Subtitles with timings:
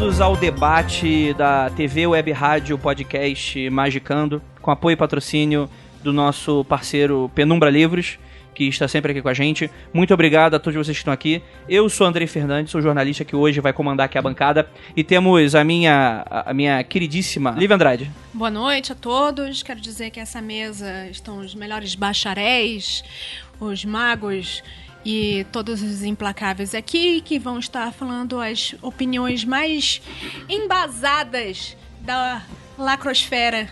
[0.00, 5.68] bem-vindos ao debate da TV Web Rádio Podcast Magicando, com apoio e patrocínio
[6.02, 8.18] do nosso parceiro Penumbra Livros,
[8.54, 9.70] que está sempre aqui com a gente.
[9.92, 11.42] Muito obrigado a todos vocês que estão aqui.
[11.68, 14.70] Eu sou Andrei Fernandes, sou jornalista que hoje vai comandar aqui a bancada.
[14.96, 18.10] E temos a minha, a minha queridíssima Lívia Andrade.
[18.32, 19.62] Boa noite a todos.
[19.62, 23.04] Quero dizer que essa mesa estão os melhores bacharéis,
[23.60, 24.62] os magos
[25.04, 30.02] e todos os implacáveis aqui que vão estar falando as opiniões mais
[30.48, 32.42] embasadas da
[32.78, 33.68] lacrosfera,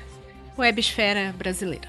[0.57, 1.89] websfera brasileira.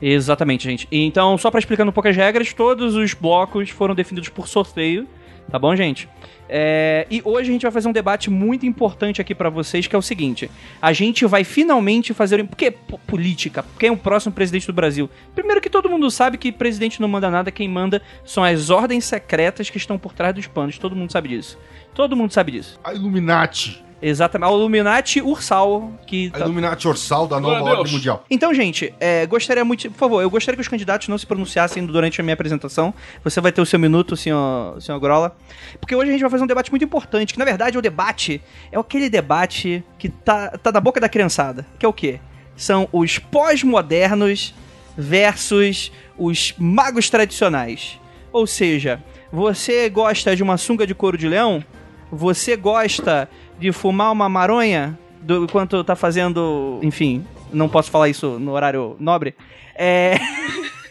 [0.00, 0.88] Exatamente, gente.
[0.90, 5.06] Então, só para explicar um pouco as regras, todos os blocos foram definidos por sorteio,
[5.50, 6.08] tá bom, gente?
[6.54, 9.96] É, e hoje a gente vai fazer um debate muito importante aqui para vocês, que
[9.96, 10.50] é o seguinte:
[10.82, 12.44] a gente vai finalmente fazer.
[12.44, 12.70] Por que
[13.06, 13.64] política?
[13.78, 15.08] Quem é o próximo presidente do Brasil?
[15.34, 19.06] Primeiro que todo mundo sabe que presidente não manda nada, quem manda são as ordens
[19.06, 20.76] secretas que estão por trás dos panos.
[20.76, 21.58] Todo mundo sabe disso.
[21.94, 22.78] Todo mundo sabe disso.
[22.84, 23.82] A Illuminati.
[24.02, 24.50] Exatamente.
[24.50, 25.92] A Illuminati Ursal.
[26.06, 28.24] Que A Illuminati Ursal da nova a ordem mundial.
[28.28, 29.88] Então, gente, é, gostaria muito.
[29.92, 32.92] Por favor, eu gostaria que os candidatos não se pronunciassem durante a minha apresentação.
[33.22, 35.36] Você vai ter o seu minuto, senhor, senhor Grola.
[35.78, 37.32] Porque hoje a gente vai fazer um debate muito importante.
[37.32, 41.64] Que na verdade o debate é aquele debate que tá, tá na boca da criançada.
[41.78, 42.18] Que é o quê?
[42.56, 44.52] São os pós-modernos
[44.96, 48.00] versus os magos tradicionais.
[48.32, 51.64] Ou seja, você gosta de uma sunga de couro de leão?
[52.10, 53.28] Você gosta
[53.62, 56.80] de fumar uma maronha do, enquanto tá fazendo.
[56.82, 59.34] Enfim, não posso falar isso no horário nobre.
[59.74, 60.16] É.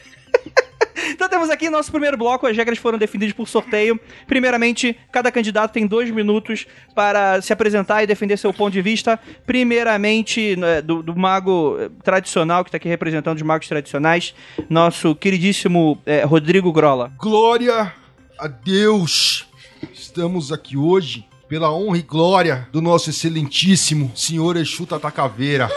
[1.14, 4.00] Então temos aqui nosso primeiro bloco, as regras foram definidas por sorteio.
[4.26, 9.20] Primeiramente, cada candidato tem dois minutos para se apresentar e defender seu ponto de vista.
[9.46, 14.34] Primeiramente, né, do, do mago eh, tradicional, que está aqui representando os magos tradicionais,
[14.68, 17.12] nosso queridíssimo eh, Rodrigo Grola.
[17.20, 17.94] Glória
[18.40, 19.46] a Deus!
[19.94, 25.70] Estamos aqui hoje pela honra e glória do nosso excelentíssimo senhor Exu Tata Caveira.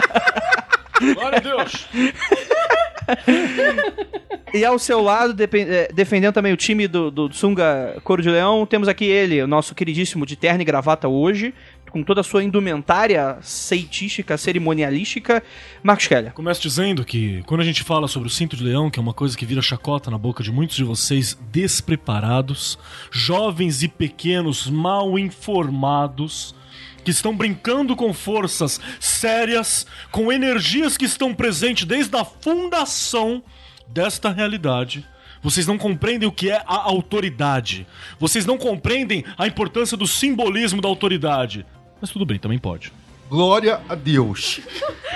[0.98, 1.86] Glória a Deus.
[4.52, 8.66] E ao seu lado, eh, defendendo também o time do, do Sunga Coro de Leão,
[8.66, 11.54] temos aqui ele, o nosso queridíssimo de terno e gravata hoje,
[11.90, 15.42] com toda a sua indumentária ceitística, cerimonialística,
[15.82, 16.32] Marcos Keller.
[16.32, 19.12] Começo dizendo que quando a gente fala sobre o cinto de leão, que é uma
[19.12, 22.78] coisa que vira chacota na boca de muitos de vocês despreparados,
[23.10, 26.54] jovens e pequenos mal informados,
[27.04, 33.42] que estão brincando com forças sérias, com energias que estão presentes desde a fundação
[33.88, 35.06] desta realidade.
[35.42, 37.86] Vocês não compreendem o que é a autoridade.
[38.18, 41.64] Vocês não compreendem a importância do simbolismo da autoridade.
[42.00, 42.92] Mas tudo bem, também pode.
[43.28, 44.60] Glória a Deus.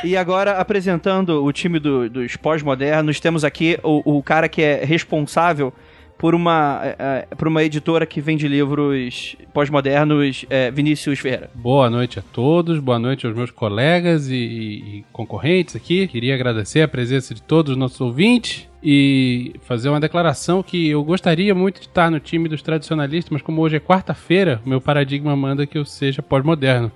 [0.05, 4.85] E agora, apresentando o time do- dos pós-modernos, temos aqui o, o cara que é
[4.85, 5.73] responsável
[6.19, 11.51] por uma, eh, eh, por uma editora que vende livros pós-modernos, eh, Vinícius Ferreira.
[11.55, 16.07] Boa noite a todos, boa noite aos meus colegas e, e concorrentes aqui.
[16.07, 21.03] Queria agradecer a presença de todos os nossos ouvintes e fazer uma declaração que eu
[21.03, 24.81] gostaria muito de estar no time dos tradicionalistas, mas como hoje é quarta-feira, o meu
[24.81, 26.93] paradigma manda que eu seja pós-moderno.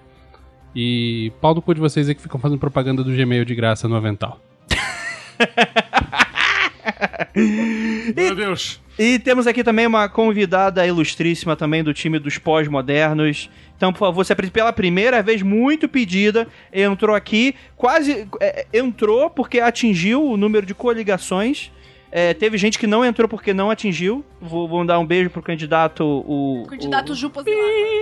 [0.74, 3.88] E pau no cu de vocês aí que ficam fazendo propaganda do Gmail de graça
[3.88, 4.38] no avental.
[8.14, 8.80] Meu Deus.
[8.98, 13.48] E temos aqui também uma convidada ilustríssima também do time dos pós-modernos.
[13.76, 19.60] Então, por favor, apresente pela primeira vez, muito pedida, entrou aqui, quase é, entrou porque
[19.60, 21.70] atingiu o número de coligações.
[22.10, 24.24] É, teve gente que não entrou porque não atingiu.
[24.40, 26.04] Vou, vou dar um beijo pro candidato.
[26.04, 27.44] O, Candidato o, Jupas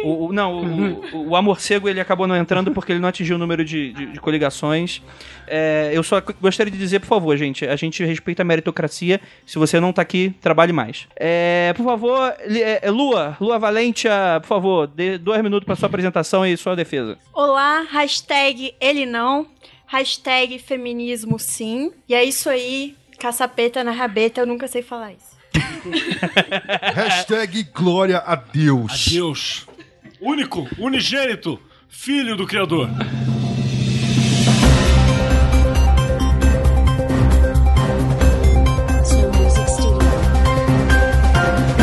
[0.05, 3.37] o, o- não, o, o, o Amorcego ele acabou não entrando porque ele não atingiu
[3.37, 5.03] o número de, de- de coligações.
[5.49, 9.21] É, eu só gostaria de dizer, por favor, gente, a gente respeita a meritocracia.
[9.45, 11.07] Se você não tá aqui, trabalhe mais.
[11.17, 15.87] É, por favor, Li- é, Lua, Lua Valentia, por favor, dê dois minutos para sua
[15.89, 17.19] apresentação e sua defesa.
[17.35, 19.47] Olá, hashtag ele não,
[19.87, 21.91] hashtag feminismo sim.
[22.09, 25.37] E é isso aí, caçapeta na rabeta, eu nunca sei falar isso.
[26.95, 29.09] Hashtag Glória a Deus.
[29.09, 29.67] Deus.
[30.21, 32.89] Único, unigênito, filho do Criador.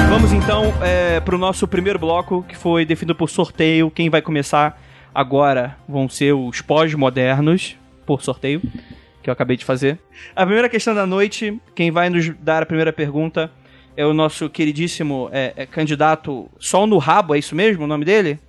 [0.10, 3.90] Vamos então é, pro nosso primeiro bloco, que foi definido por sorteio.
[3.90, 4.80] Quem vai começar
[5.14, 7.76] agora vão ser os pós-modernos,
[8.06, 8.62] por sorteio,
[9.24, 9.98] que eu acabei de fazer.
[10.36, 13.50] A primeira questão da noite, quem vai nos dar a primeira pergunta
[13.96, 18.04] é o nosso queridíssimo é, é, candidato Sol no Rabo, é isso mesmo o nome
[18.06, 18.40] dele?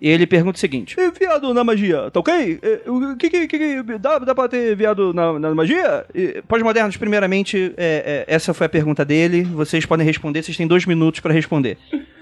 [0.00, 2.58] E ele pergunta o seguinte: "Eh, Viado na magia, tá ok?
[2.86, 6.06] O que, que, que, que- dá, dá pra ter viado na, na magia?
[6.14, 9.42] E, Pós-modernos, primeiramente, é, é, essa foi a pergunta dele.
[9.42, 11.76] Vocês podem responder, vocês têm dois minutos pra responder.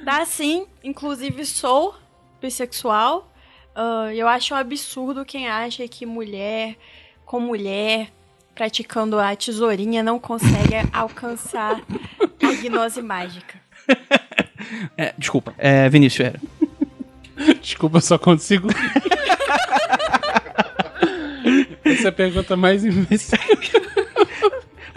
[0.04, 1.94] Dá sim, inclusive sou
[2.40, 3.30] bissexual.
[3.76, 6.76] Ah, eu acho um absurdo quem acha que mulher
[7.28, 8.08] com mulher
[8.54, 13.60] praticando a tesourinha não consegue alcançar a gnose mágica.
[14.96, 15.54] É, desculpa.
[15.58, 16.40] É, Vinícius, era.
[17.60, 18.68] Desculpa, eu só consigo.
[21.84, 23.38] Essa é a pergunta mais imbecil.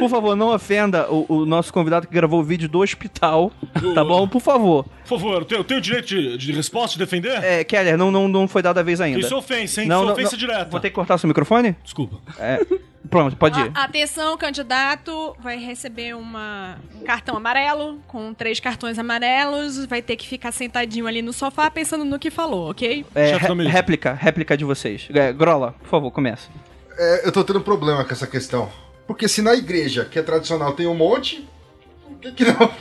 [0.01, 3.51] Por favor, não ofenda o, o nosso convidado que gravou o vídeo do hospital,
[3.93, 4.27] tá bom?
[4.27, 4.83] Por favor.
[5.07, 7.43] Por favor, eu tenho, eu tenho direito de, de resposta, de defender?
[7.43, 9.19] É, Keller, não, não, não foi dada a vez ainda.
[9.19, 9.87] Isso é ofensa, hein?
[9.87, 10.37] Não, Isso é ofensa não.
[10.39, 10.65] direta.
[10.71, 11.75] Vou ter que cortar seu microfone?
[11.83, 12.17] Desculpa.
[13.09, 13.71] Pronto, pode ir.
[13.75, 19.85] A- Atenção, candidato vai receber uma, um cartão amarelo com três cartões amarelos.
[19.85, 23.05] Vai ter que ficar sentadinho ali no sofá pensando no que falou, ok?
[23.13, 25.07] É, ré- réplica, réplica de vocês.
[25.13, 26.47] É, Grola, por favor, começa.
[26.97, 28.69] É, eu tô tendo problema com essa questão.
[29.11, 31.45] Porque se na igreja, que é tradicional, tem um monte,
[32.07, 32.71] por que que não?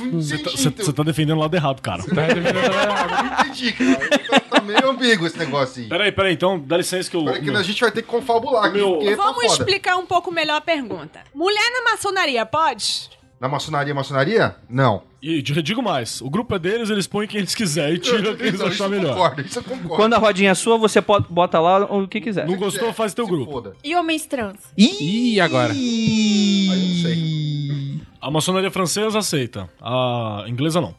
[0.00, 0.84] Não Você tá, você- então.
[0.84, 2.02] você tá defendendo o lado errado, cara.
[2.02, 4.18] Tá defendendo a- Não entendi, cara.
[4.18, 5.88] Tá, tá meio ambíguo esse negócio aí.
[5.88, 7.24] Peraí, peraí, então dá licença que eu.
[7.24, 9.54] Peraí que meu- a gente vai ter que confabular aqui, Meu- tá Vamos foda.
[9.54, 11.20] explicar um pouco melhor a pergunta.
[11.34, 13.08] Mulher na maçonaria pode?
[13.40, 14.56] Na maçonaria, maçonaria?
[14.68, 15.02] Não.
[15.22, 18.46] E digo mais, o grupo é deles, eles põem quem eles quiserem e tiram quem
[18.46, 19.12] eles Isso, isso achar eu melhor.
[19.14, 19.88] concordo, isso eu concordo.
[19.96, 22.46] Quando a rodinha é sua, você pode, bota lá o que quiser.
[22.46, 23.52] Não gostou, faz teu Se grupo.
[23.52, 23.74] foda.
[23.84, 24.56] E homens trans?
[24.78, 25.72] Ih, agora.
[25.72, 28.00] Aí eu não sei.
[28.20, 30.94] A maçonaria francesa aceita, a inglesa não.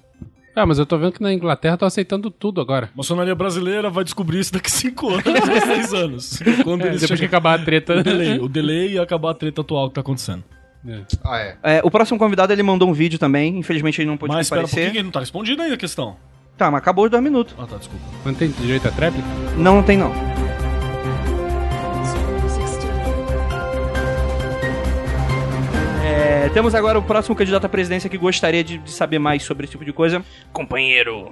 [0.55, 2.87] Ah, mas eu tô vendo que na Inglaterra tô aceitando tudo agora.
[2.93, 5.23] A maçonaria brasileira vai descobrir isso daqui 5 anos,
[5.65, 6.39] 6 anos.
[6.63, 7.95] Quando É, eles depois que chegarem- acabar a treta.
[7.99, 10.43] o delay, o delay e acabar a treta atual que tá acontecendo.
[11.23, 11.57] Ah, é.
[11.63, 13.57] É, o próximo convidado, ele mandou um vídeo também.
[13.57, 14.85] Infelizmente, ele não pôde Mas espera um comparecer.
[14.85, 16.15] pouquinho que não tá respondido ainda a questão.
[16.57, 17.53] Tá, mas acabou os dois minutos.
[17.57, 18.03] Ah, tá, desculpa.
[18.25, 19.27] Não tem direito a tréplica?
[19.57, 20.11] Não, não tem não.
[26.03, 29.65] É, temos agora o próximo candidato à presidência que gostaria de, de saber mais sobre
[29.65, 30.23] esse tipo de coisa.
[30.53, 31.31] Companheiro,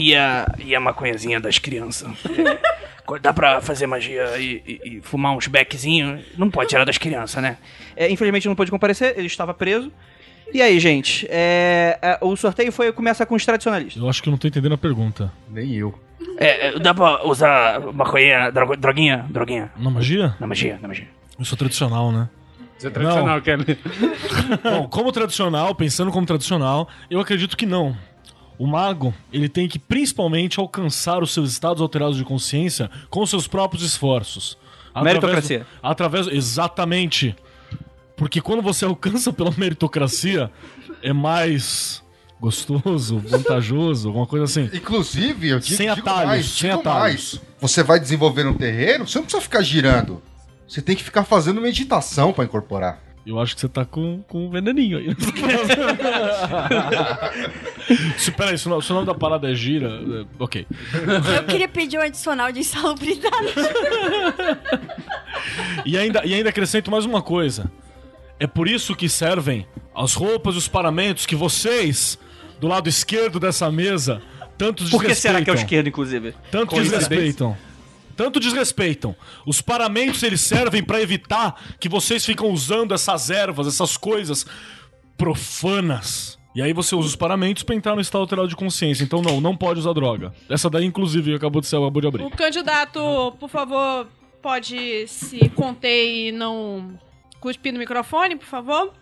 [0.00, 2.10] e a, e a maconhazinha das crianças?
[3.20, 6.20] Dá pra fazer magia e, e- e fumar uns beckzinhos?
[6.38, 7.56] Não pode tirar das crianças, né?
[7.96, 9.90] É, infelizmente não pôde comparecer, ele estava preso.
[10.52, 11.26] E aí, gente?
[11.30, 14.00] é, é, o sorteio foi começa com os tradicionalistas.
[14.02, 15.32] Eu acho que eu não tô entendendo a pergunta.
[15.48, 15.92] Nem eu.
[16.38, 20.36] É, é, dá pra usar maconha, droga- droguinha, droguinha, Na magia?
[20.38, 21.08] na magia, na magia.
[21.38, 22.28] Eu sou tradicional, né?
[22.78, 23.78] Isso é tradicional, Kelly.
[24.62, 27.96] Bom, como tradicional, pensando como tradicional, eu acredito que não.
[28.60, 33.48] O mago, ele tem que principalmente alcançar os seus estados alterados de consciência com seus
[33.48, 34.58] próprios esforços.
[34.94, 35.58] Através Meritocracia.
[35.60, 37.34] do- através, exatamente.
[38.16, 40.50] Porque quando você alcança pela meritocracia,
[41.02, 42.02] é mais
[42.38, 44.68] gostoso, vantajoso, alguma coisa assim.
[44.74, 47.00] Inclusive, eu digo, Sem digo atalhos, mais, sem digo atalhos.
[47.34, 47.40] mais.
[47.62, 50.22] Você vai desenvolver um terreiro, você não precisa ficar girando.
[50.68, 53.02] Você tem que ficar fazendo meditação pra incorporar.
[53.26, 55.08] Eu acho que você tá com, com um veneninho aí.
[58.18, 59.88] se, peraí, se o nome- se o nome da parada é gira.
[59.88, 60.66] é, ok.
[61.36, 63.54] Eu queria pedir um adicional de insalubridade.
[65.84, 67.70] E ainda, e ainda acrescento mais uma coisa.
[68.38, 72.18] É por isso que servem as roupas e os paramentos que vocês,
[72.58, 74.22] do lado esquerdo dessa mesa,
[74.56, 76.34] tanto Por que será que é o esquerdo, inclusive?
[76.50, 77.56] Tanto desrespeitam.
[78.20, 79.16] Tanto desrespeitam.
[79.46, 84.44] Os paramentos eles servem pra evitar que vocês ficam usando essas ervas, essas coisas
[85.16, 86.38] profanas.
[86.54, 89.02] E aí você usa os paramentos pra entrar no estado alterado de consciência.
[89.04, 90.34] Então não, não pode usar droga.
[90.50, 92.22] Essa daí, inclusive, acabou de ser acabou de abrir.
[92.22, 93.00] O candidato,
[93.40, 94.06] por favor,
[94.42, 96.98] pode se conter e não
[97.40, 98.92] cuspir no microfone, por favor?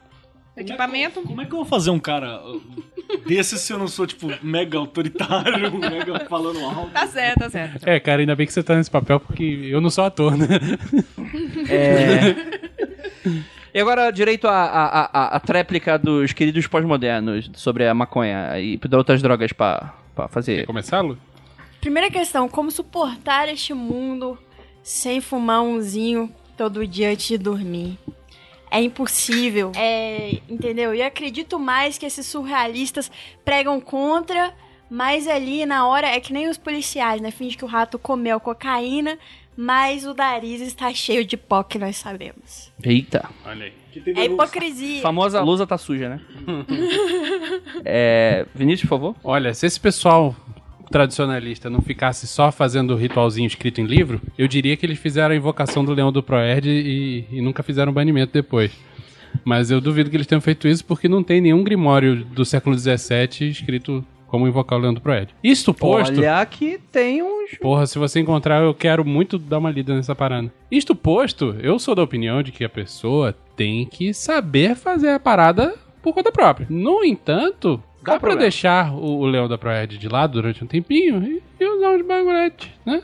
[0.59, 1.23] Equipamento.
[1.23, 2.61] Como é que eu vou fazer um cara uh,
[3.27, 6.91] desse se eu não sou, tipo, mega autoritário, mega falando alto?
[6.91, 7.87] Tá certo, tá certo.
[7.87, 10.47] É, cara, ainda bem que você tá nesse papel, porque eu não sou ator, né?
[13.75, 18.81] E agora, direito à a, a, a, tréplica dos queridos pós-modernos sobre a maconha e
[18.93, 20.67] outras drogas pra, pra fazer.
[20.67, 21.19] Começar, Lu?
[21.81, 24.39] Primeira questão, como suportar este mundo
[24.83, 27.99] sem fumar umzinho todo dia antes de dormir?
[28.71, 29.73] É impossível.
[29.75, 30.95] É, entendeu?
[30.95, 33.11] E acredito mais que esses surrealistas
[33.45, 34.53] pregam contra,
[34.91, 37.31] mas ali na hora é que nem os policiais, né?
[37.31, 39.19] Finge que o rato comeu cocaína,
[39.57, 42.73] mas o nariz está cheio de pó que nós sabemos.
[42.83, 43.29] Eita.
[43.45, 43.73] Olha aí.
[44.17, 45.01] É hipocrisia.
[45.01, 46.21] A famosa lousa tá suja, né?
[47.85, 49.17] é, Vinícius, por favor.
[49.25, 50.37] Olha, se esse pessoal
[50.89, 55.35] tradicionalista não ficasse só fazendo o ritualzinho escrito em livro, eu diria que eles fizeram
[55.35, 58.73] a invocação do leão do Proerd e, e nunca fizeram banimento depois.
[59.45, 62.77] Mas eu duvido que eles tenham feito isso porque não tem nenhum grimório do século
[62.77, 65.35] XVII escrito como invocar o leão do Proerd.
[65.43, 66.19] Isto posto...
[66.21, 67.57] Olha que tem uns.
[67.61, 70.53] Porra, se você encontrar, eu quero muito dar uma lida nessa parada.
[70.71, 75.21] Isto posto, eu sou da opinião de que a pessoa tem que saber fazer a
[75.21, 76.67] parada por conta própria.
[76.71, 78.41] No entanto, Dá pra problema?
[78.43, 82.07] deixar o, o leão da Proerd de lado durante um tempinho e, e usar uns
[82.07, 83.03] bagulhetes, né?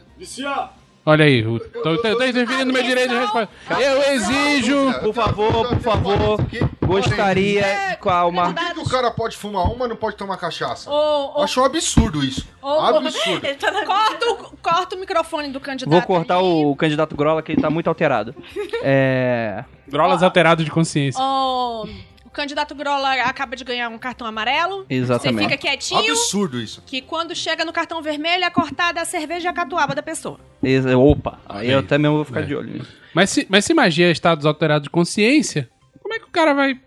[1.07, 3.49] Olha aí, o, tô, tô, tô interferindo no meu direito de resposta.
[3.79, 5.01] Eu exijo.
[5.01, 6.39] Por favor, por favor,
[6.81, 7.99] gostaria.
[8.01, 8.55] Calma.
[8.55, 10.91] Por que, que o cara pode fumar uma e não pode tomar cachaça?
[10.91, 12.49] Ô, Acho um absurdo isso.
[12.63, 13.47] absurdo.
[13.59, 15.91] Tá corta, o, corta o microfone do candidato.
[15.93, 16.47] Vou cortar ali.
[16.47, 18.35] o candidato Grola que ele tá muito alterado.
[18.83, 19.65] É.
[19.89, 21.23] Grolas alterados de consciência.
[21.23, 21.89] Ô, o
[22.35, 24.85] candidato Grola acaba de ganhar um cartão amarelo.
[24.91, 25.45] Exatamente.
[25.45, 26.13] Você fica quietinho.
[26.13, 26.83] Absurdo isso.
[26.87, 30.39] Que quando chega no cartão vermelho é cortada a cerveja e a catuaba da pessoa.
[30.63, 32.47] Ex- Opa, aí eu até mesmo vou ficar É.
[32.47, 32.93] de olho nisso.
[33.15, 35.71] Mas se, mas se magia é estados alterados de consciência,
[36.03, 36.79] como é que o cara vai.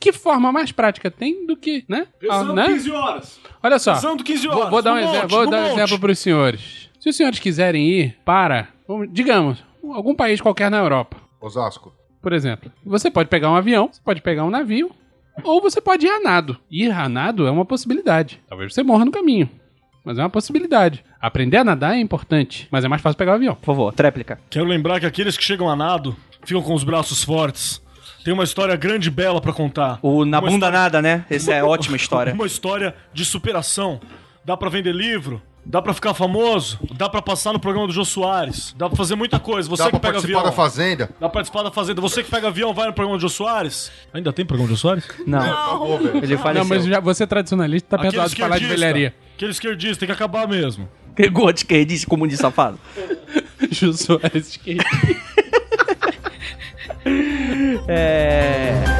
[0.00, 2.06] que forma mais prática tem do que, né?
[2.06, 2.66] Ah, Pesando né?
[2.66, 3.40] 15 horas.
[3.62, 3.94] Olha só.
[3.94, 4.60] Pesando 15 horas.
[4.62, 6.88] Vou, vou dar um, exemplo, monte, vou dar um exemplo para os senhores.
[7.00, 8.68] Se os senhores quiserem ir para,
[9.10, 9.62] digamos,
[9.92, 11.92] algum país qualquer na Europa, Osasco.
[12.22, 14.90] Por exemplo, você pode pegar um avião, você pode pegar um navio,
[15.44, 16.56] ou você pode ir a nado.
[16.70, 18.40] Ir a nado é uma possibilidade.
[18.48, 19.48] Talvez você morra no caminho,
[20.04, 21.04] mas é uma possibilidade.
[21.20, 23.54] Aprender a nadar é importante, mas é mais fácil pegar o avião.
[23.54, 24.40] Por favor, tréplica.
[24.50, 27.82] Quero lembrar que aqueles que chegam a nado ficam com os braços fortes.
[28.24, 30.00] Tem uma história grande e bela pra contar.
[30.02, 31.24] O Na Uma Bunda história- Nada, né?
[31.30, 32.32] Essa é ótima história.
[32.34, 34.00] Uma história de superação.
[34.44, 38.04] Dá pra vender livro, dá pra ficar famoso, dá pra passar no programa do Jô
[38.04, 39.68] Soares, dá pra fazer muita coisa.
[39.68, 40.50] Você Dá que pra pega participar avião.
[40.50, 41.06] da Fazenda?
[41.06, 42.00] Dá pra participar da Fazenda.
[42.00, 43.90] Você que pega avião, vai no programa do Jô Soares.
[44.14, 45.04] Ainda tem programa do Jô Soares?
[45.26, 46.16] Não, velho.
[46.24, 46.62] ele faleceu.
[46.64, 49.14] Não, mas já, você é tradicionalista, tá perdoado de falar de velharia.
[49.34, 50.88] Aquele esquerdista, tem que acabar mesmo.
[51.14, 52.78] Que gosto que disse comunista safado.
[53.70, 54.76] Jô Soares que...
[57.88, 58.95] É.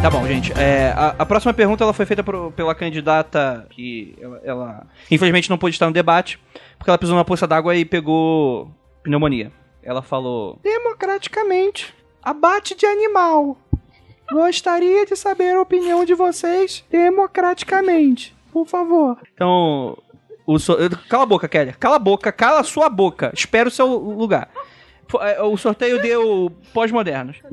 [0.00, 0.52] Tá bom, gente.
[0.52, 5.50] É, a, a próxima pergunta ela foi feita por- pela candidata que ela, ela, infelizmente
[5.50, 6.38] não pôde estar no debate
[6.78, 8.70] porque ela pisou numa poça d'água e pegou
[9.02, 9.50] pneumonia.
[9.82, 13.56] Ela falou: democraticamente, abate de animal.
[14.30, 19.18] Gostaria de saber a opinião de vocês democraticamente, por favor.
[19.34, 19.96] Então,
[20.46, 20.76] o so-
[21.08, 21.72] cala a boca, Kelly.
[21.72, 23.30] Cala a boca, cala a sua boca.
[23.34, 24.48] Espera o seu lugar.
[25.20, 27.38] É, O sorteio deu pós-modernos.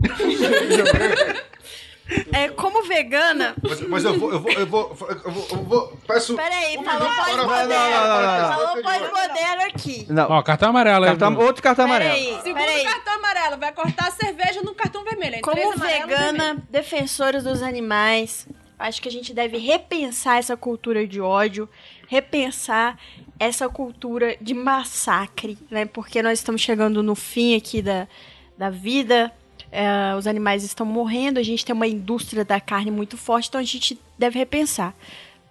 [2.32, 3.56] É, como vegana.
[3.64, 6.36] Mas, mas eu vou, eu vou, eu vou, eu vou, eu vou peço...
[6.36, 8.54] Peraí, um falou não, não, não, não.
[8.54, 10.06] Falou pós-moderno aqui.
[10.10, 10.30] Não.
[10.30, 11.12] Ó, cartão amarelo aí.
[11.12, 12.14] Cartão- outro cartão amarelo.
[12.14, 12.84] Peraí, Segundo peraí.
[12.84, 15.42] cartão amarelo, vai cortar a cerveja no cartão vermelho.
[15.42, 16.64] Como amarelo, vegana, vermelho.
[16.70, 18.48] defensores dos animais,
[18.78, 21.68] acho que a gente deve repensar essa cultura de ódio,
[22.08, 23.00] repensar
[23.40, 25.86] essa cultura de massacre, né?
[25.86, 28.08] Porque nós estamos chegando no fim aqui da,
[28.58, 29.32] da vida,
[29.76, 33.60] é, os animais estão morrendo, a gente tem uma indústria da carne muito forte, então
[33.62, 34.94] a gente deve repensar.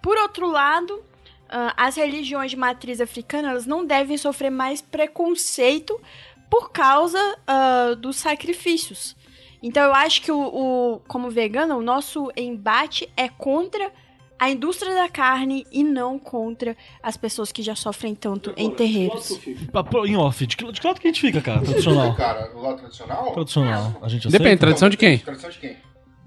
[0.01, 1.01] Por outro lado,
[1.49, 5.99] ah, as religiões de matriz africana elas não devem sofrer mais preconceito
[6.49, 9.15] por causa ah, dos sacrifícios.
[9.63, 13.91] Então eu acho que o, o- como vegana, o nosso embate é contra
[14.39, 19.39] a indústria da carne e não contra as pessoas que já sofrem tanto em terreiros.
[20.05, 21.61] Em off, de que, de que lado que a gente fica, cara?
[21.61, 22.15] Tradicional.
[22.15, 23.31] Cara, o lado tradicional?
[23.31, 23.95] Tradicional.
[24.01, 24.59] A gente Depende, aceita?
[24.59, 25.17] tradição de quem?
[25.19, 25.77] Tradição de quem?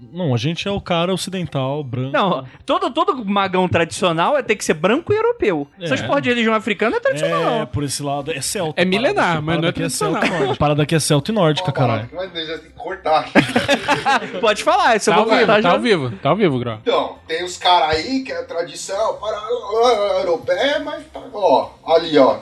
[0.01, 2.11] Não, a gente é o cara ocidental, branco.
[2.13, 5.67] Não, todo, todo magão tradicional é ter que ser branco e europeu.
[5.79, 5.85] É.
[5.85, 7.53] Essas porra de religião africana é tradicional.
[7.61, 8.31] É, por esse lado.
[8.31, 8.81] É celta.
[8.81, 10.21] É milenar, mas não é aqui tradicional.
[10.21, 10.53] celta e nórdica.
[10.53, 12.09] A parada aqui é celta e nórdica, caralho.
[12.13, 13.29] Mas já tem que cortar.
[14.39, 15.71] Pode falar, isso Tá eu ao vou vivo, contar tá já.
[15.71, 16.77] ao vivo, tá ao vivo, Grau.
[16.81, 19.37] Então, tem os caras aí que é tradição para
[20.21, 22.37] europeia, mas tá, ó, ali, ó.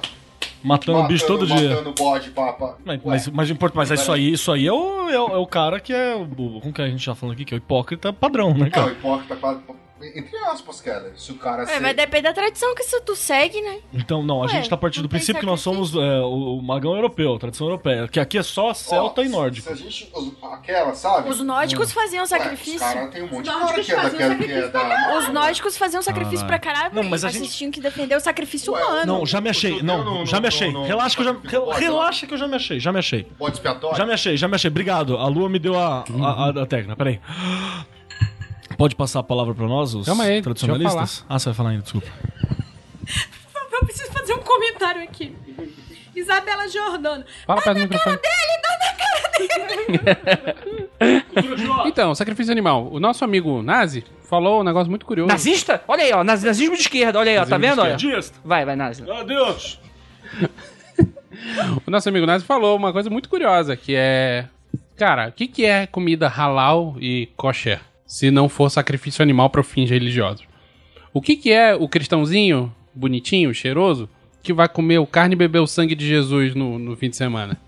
[0.68, 1.70] Matando o bicho todo dia.
[1.70, 2.78] Matando bode, papa.
[2.86, 5.48] Mas, mas, mas, import- mas isso aí, isso aí é o, é, o, é o
[5.48, 6.16] cara que é.
[6.16, 7.46] o- Como que a gente tá falando aqui?
[7.46, 8.92] Que é o hipócrita padrão, né, cara?
[8.92, 9.58] hipócrita, pra-
[10.02, 11.14] entre aspas, Keller.
[11.16, 13.80] Se o cara É, ser- mas depende da tradição que tu segue, né?
[13.94, 16.62] Então, não, a Ué, gente tá partindo do não princípio que nós somos é, o,
[16.62, 18.08] magão europeu, tradição europeia.
[18.08, 19.68] Que aqui é só celta Ó, e nórdico.
[19.68, 20.10] Se a gente.
[20.14, 21.30] os- Aquela, sabe?
[21.30, 22.76] Os nórdicos faziam Ué, sacrifício.
[22.76, 24.72] Os caras tem um monte de cara nórdicos que é faziam daquela que é sacrifício
[24.72, 25.18] da.
[25.18, 28.20] Os nórdicos faziam sacrifício pra caralho, Não, não, mas a gente- tinham que defender o
[28.20, 29.06] sacrifício Ué, humano.
[29.20, 29.72] Não, já me achei.
[29.72, 30.72] judeu Não, não- já me não- achei.
[30.74, 31.34] não- Relaxa que eu já.
[31.34, 33.28] não- rel- não- Relaxa que eu já me achei, já me achei.
[33.38, 33.98] Bode expiatório?
[33.98, 34.70] Já me achei, já me achei.
[34.70, 35.18] Obrigado.
[35.18, 36.96] A Lua me deu a, a, a, a técnica.
[36.96, 37.20] Peraí.
[38.78, 41.26] Pode passar a palavra pra nós, os Calma aí, tradicionalistas?
[41.28, 42.08] Ah, você vai falar ainda, desculpa.
[43.72, 45.36] Eu preciso fazer um comentário aqui.
[46.16, 47.24] Isabela Giordano.
[47.46, 48.18] Fala perto do microfone.
[51.86, 52.88] Então, sacrifício animal.
[52.92, 55.28] O nosso amigo Nazi falou um negócio muito curioso.
[55.30, 55.82] Nazista?
[55.88, 56.24] Olha aí, ó.
[56.24, 57.46] naz- Nazismo de esquerda, olha aí, ó.
[57.46, 57.98] Tá Nazismo vendo?
[57.98, 58.22] de Olha.
[58.44, 59.10] Vai, vai, Nazi.
[59.10, 59.80] Adeus.
[61.86, 64.48] O nosso amigo Nazi falou uma coisa muito curiosa, que é...
[64.98, 69.62] Cara, o que, que é comida halal e kosher, se não for sacrifício animal para
[69.62, 70.48] fins religiosos?
[71.14, 74.10] O que, que é o cristãozinho, bonitinho, cheiroso,
[74.42, 77.18] que vai comer o carne e beber o sangue de Jesus no, no fim de
[77.18, 77.60] semana?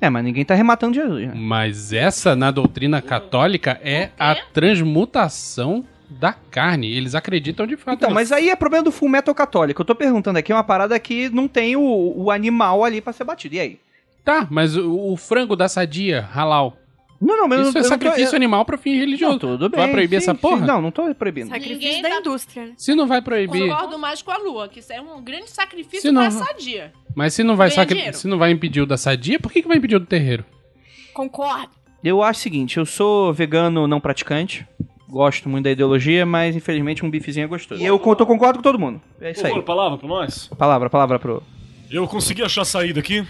[0.00, 1.32] É, mas ninguém tá rematando Jesus, né?
[1.36, 6.92] Mas essa, na doutrina católica, é a transmutação da carne.
[6.92, 7.96] Eles acreditam de fato.
[7.96, 8.14] Então, nisso.
[8.14, 9.80] mas aí é problema do full metal católico.
[9.80, 13.24] Eu tô perguntando aqui uma parada que não tem o, o animal ali pra ser
[13.24, 13.54] batido.
[13.54, 13.80] E aí?
[14.24, 16.76] Tá, mas o, o frango da sadia, halal.
[17.24, 19.32] Não, não, mas Isso não- é eu não tô- sacrifício eu- animal pra fim religioso.
[19.32, 19.78] Não, tudo bem.
[19.80, 20.58] Vai proibir sim, essa porra?
[20.58, 20.66] sim.
[20.66, 21.48] Não, não tô proibindo.
[21.50, 22.72] Sacrifício Ninguém da tá- indústria, né?
[22.76, 23.68] Se não vai proibir.
[23.68, 26.92] Concordo mais com a Lua, que isso é um grande sacrifício Se não- pra sadia.
[27.14, 29.68] Mas se não vai sacri- se não vai impedir o da sadia, por que, que
[29.68, 30.44] vai impedir o do terreiro?
[31.14, 31.70] Concordo.
[32.02, 34.66] Eu acho o seguinte, eu sou vegano não praticante.
[35.08, 37.80] Gosto muito da ideologia, mas infelizmente um bifezinho é gostoso.
[37.80, 39.00] E eu concordo com todo mundo.
[39.20, 39.62] É isso Por aí.
[39.62, 40.48] palavra pra nós.
[40.58, 41.42] Palavra, palavra pro.
[41.90, 43.24] Eu consegui achar a saída aqui.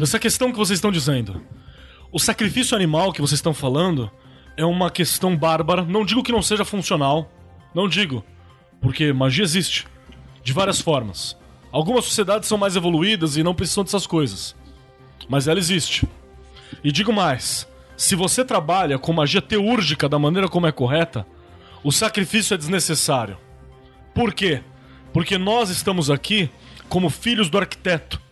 [0.00, 1.42] Essa questão que vocês estão dizendo.
[2.14, 4.08] O sacrifício animal que vocês estão falando
[4.56, 5.82] é uma questão bárbara.
[5.82, 7.28] Não digo que não seja funcional.
[7.74, 8.24] Não digo.
[8.80, 9.88] Porque magia existe.
[10.40, 11.36] De várias formas.
[11.72, 14.54] Algumas sociedades são mais evoluídas e não precisam dessas coisas.
[15.28, 16.06] Mas ela existe.
[16.84, 17.66] E digo mais:
[17.96, 21.26] se você trabalha com magia teúrgica da maneira como é correta,
[21.82, 23.36] o sacrifício é desnecessário.
[24.14, 24.62] Por quê?
[25.12, 26.48] Porque nós estamos aqui
[26.88, 28.22] como filhos do arquiteto,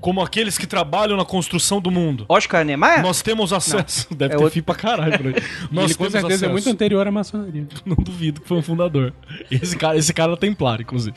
[0.00, 2.24] como aqueles que trabalham na construção do mundo.
[2.28, 3.02] Oscar Niemeyer?
[3.02, 4.06] Nós temos acesso.
[4.14, 5.34] Deve É ter outro- fio pra caralho por aí.
[5.72, 6.52] Nós Ele com certeza é acesso.
[6.52, 7.66] muito anterior à maçonaria.
[7.84, 9.12] Não duvido que foi um fundador.
[9.50, 11.16] Esse cara, esse cara era templário, inclusive.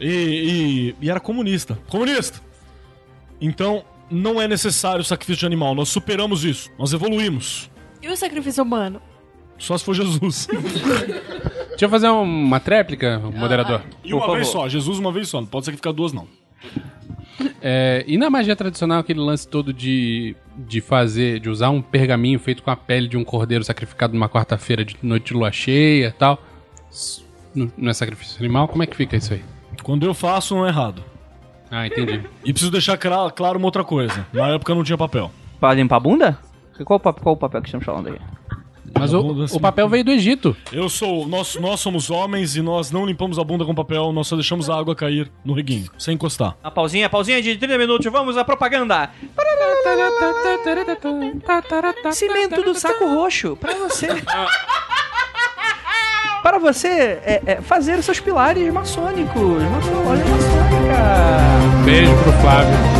[0.00, 1.78] E, e- e era comunista.
[1.88, 2.40] Comunista!
[3.40, 5.74] Então, não é necessário o sacrifício de animal.
[5.74, 6.70] Nós superamos isso.
[6.78, 7.70] Nós evoluímos.
[8.02, 9.00] E o sacrifício humano?
[9.58, 10.48] Só se for Jesus.
[11.70, 13.82] Deixa eu fazer uma tréplica, moderador.
[14.04, 14.62] E Por uma vez favor.
[14.62, 14.68] só.
[14.68, 15.40] Jesus uma vez só.
[15.40, 16.26] Não pode sacrificar duas, não.
[17.60, 22.38] É, e na magia tradicional, aquele lance todo de, de fazer, de usar um pergaminho
[22.38, 26.08] feito com a pele de um cordeiro sacrificado numa quarta-feira de noite de lua cheia
[26.08, 26.42] e tal.
[27.54, 28.68] Não é sacrifício animal?
[28.68, 29.42] Como é que fica isso aí?
[29.82, 31.02] Quando eu faço, não é errado.
[31.70, 32.22] Ah, entendi.
[32.44, 34.26] E preciso deixar claro uma outra coisa.
[34.32, 35.30] Na época não tinha papel.
[35.58, 36.38] Pra limpar a bunda?
[36.84, 38.18] Qual qual o papel que estamos falando aí?
[38.94, 40.56] Mas o, o papel veio do Egito.
[40.72, 41.26] Eu sou.
[41.26, 44.68] Nós, nós somos homens e nós não limpamos a bunda com papel, nós só deixamos
[44.70, 46.56] a água cair no reguinho, sem encostar.
[46.62, 49.10] A pausinha, pausinha de 30 minutos, vamos à propaganda.
[52.12, 54.08] Cimento do saco roxo, pra você.
[56.42, 59.62] Para você é, é, fazer os seus pilares maçônicos.
[59.64, 60.26] Maçônica.
[61.84, 62.95] Beijo pro Flávio.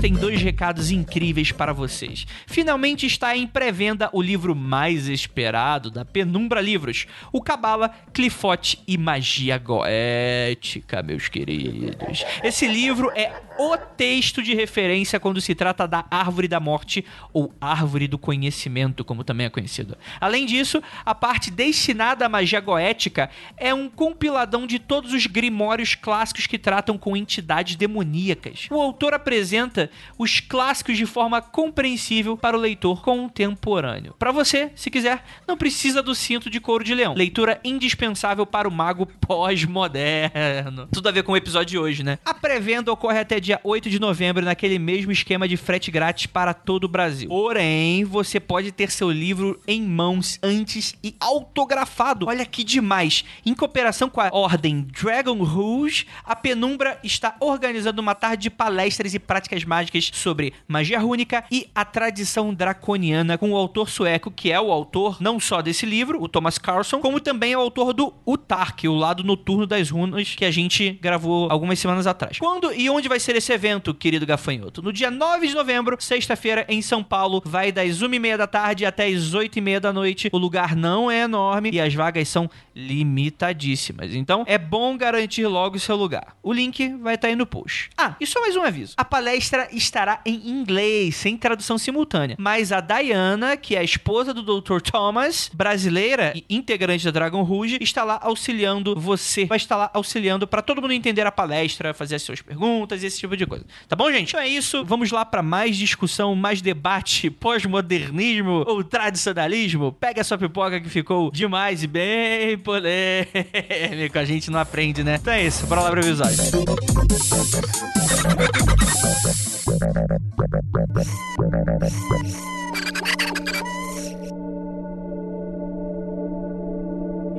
[0.00, 2.24] Tem dois recados incríveis para vocês.
[2.46, 8.96] Finalmente está em pré-venda o livro mais esperado da Penumbra Livros, o Cabala, Clifote e
[8.96, 12.24] Magia Goética, meus queridos.
[12.44, 17.52] Esse livro é o texto de referência quando se trata da Árvore da Morte ou
[17.60, 19.98] Árvore do Conhecimento, como também é conhecido.
[20.20, 25.96] Além disso, a parte destinada à magia goética é um compiladão de todos os grimórios
[25.96, 28.68] clássicos que tratam com entidades demoníacas.
[28.70, 34.14] O autor apresenta os clássicos de forma compreensível para o leitor contemporâneo.
[34.18, 37.14] Para você, se quiser, não precisa do cinto de couro de leão.
[37.14, 40.88] Leitura indispensável para o mago pós-moderno.
[40.92, 42.18] Tudo a ver com o episódio de hoje, né?
[42.24, 46.54] A pré-venda ocorre até dia 8 de novembro naquele mesmo esquema de frete grátis para
[46.54, 47.28] todo o Brasil.
[47.28, 52.26] Porém, você pode ter seu livro em mãos antes e autografado.
[52.26, 53.24] Olha que demais!
[53.44, 59.14] Em cooperação com a Ordem Dragon Rouge, a Penumbra está organizando uma tarde de palestras
[59.14, 59.77] e práticas mágicas
[60.12, 65.18] sobre magia rúnica e a tradição draconiana com o autor sueco, que é o autor
[65.20, 68.94] não só desse livro, o Thomas Carlson, como também é o autor do Utark, o
[68.94, 72.38] lado noturno das runas, que a gente gravou algumas semanas atrás.
[72.38, 74.82] Quando e onde vai ser esse evento, querido gafanhoto?
[74.82, 79.06] No dia 9 de novembro, sexta-feira, em São Paulo, vai das 1h30 da tarde até
[79.06, 80.28] as 8h30 da noite.
[80.32, 84.14] O lugar não é enorme e as vagas são limitadíssimas.
[84.14, 86.36] Então, é bom garantir logo seu lugar.
[86.42, 87.90] O link vai estar aí no post.
[87.96, 88.94] Ah, e só mais um aviso.
[88.96, 92.36] A palestra estará em inglês, sem tradução simultânea.
[92.38, 94.80] Mas a Diana, que é a esposa do Dr.
[94.80, 99.46] Thomas, brasileira e integrante da Dragon Rouge, está lá auxiliando você.
[99.46, 103.18] Vai estar lá auxiliando para todo mundo entender a palestra, fazer as suas perguntas, esse
[103.18, 103.64] tipo de coisa.
[103.88, 104.30] Tá bom, gente?
[104.30, 104.84] Então é isso.
[104.84, 109.92] Vamos lá para mais discussão, mais debate, pós-modernismo ou tradicionalismo.
[109.92, 114.18] Pega a sua pipoca que ficou demais e bem polêmico.
[114.18, 115.18] A gente não aprende, né?
[115.20, 115.66] Então é isso.
[115.66, 116.38] Bora lá pro episódio.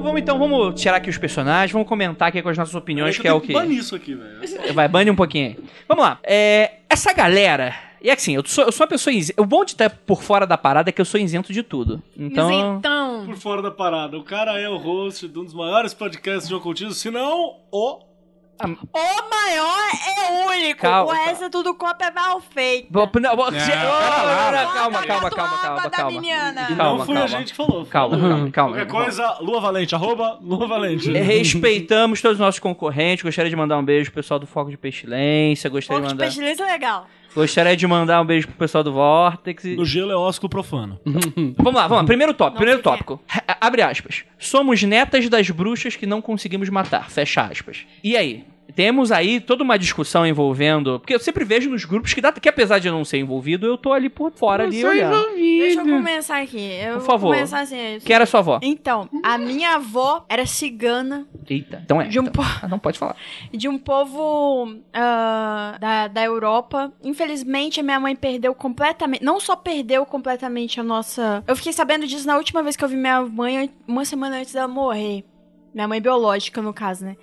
[0.01, 3.27] Vamos então, vamos tirar aqui os personagens, vamos comentar aqui com as nossas opiniões, que
[3.27, 3.51] é o que.
[3.53, 4.73] Banir isso aqui, velho.
[4.73, 5.57] Vai, bane um pouquinho aí.
[5.87, 6.19] Vamos lá.
[6.23, 7.75] É, essa galera.
[8.01, 9.13] E assim, eu sou, eu sou uma pessoa.
[9.13, 11.61] isen- O bom de estar por fora da parada é que eu sou isento de
[11.61, 12.01] tudo.
[12.17, 12.49] Então.
[12.49, 13.25] Isentão.
[13.25, 14.17] por fora da parada.
[14.17, 18.08] O cara é o host de um dos maiores podcasts de ocultismo, se não o.
[18.61, 20.81] O maior é único.
[20.81, 22.87] Calma, o resto é tudo cópia é mal feito.
[22.91, 25.81] Não, Não, calma, não, calma, Calma, calma, calma,
[26.77, 27.23] não foi calma.
[27.23, 27.85] a gente que falou.
[27.85, 28.75] Calma, calma, calma.
[28.75, 31.11] Qualquer coisa, Lua Valente, arroba Lua Valente.
[31.11, 33.23] Respeitamos todos os nossos concorrentes.
[33.23, 35.69] Gostaria de mandar um beijo pro pessoal do Foco de Pestilência.
[35.69, 37.07] Gostaria Pouco de de mandar, pestilência é legal.
[37.35, 39.63] Gostaria de mandar um beijo pro pessoal do Vortex.
[39.65, 40.99] e- No gelo é ósculo profano.
[41.57, 42.03] Vamos lá, vamos lá.
[42.05, 43.21] Primeiro tópico, Não primeiro quem tópico.
[43.61, 44.23] Abre aspas.
[44.37, 47.09] Somos netas das bruxas que não conseguimos matar.
[47.09, 47.85] Fecha aspas.
[48.03, 48.43] E aí?
[48.75, 50.99] Temos aí toda uma discussão envolvendo.
[50.99, 53.65] Porque eu sempre vejo nos grupos que, dá, que apesar de eu não ser envolvido,
[53.65, 55.36] eu tô ali por fora ali olhando.
[55.36, 56.60] Deixa eu começar aqui.
[56.82, 57.34] Eu Por vou favor.
[57.34, 57.99] começar assim.
[58.03, 58.60] Quem era sua avó?
[58.62, 62.08] Então, a minha avó era cigana Eita, então é.
[62.08, 63.15] de um, então- po- Ah, não pode falar.
[63.51, 66.91] de um povo ah, da, da Europa.
[67.03, 69.23] Infelizmente, a minha mãe perdeu completamente.
[69.23, 71.43] Não só perdeu completamente a nossa.
[71.47, 74.53] Eu fiquei sabendo disso na última vez que eu vi minha mãe, uma semana antes
[74.53, 75.23] dela morrer.
[75.73, 77.15] Minha mãe biológica, no caso, né?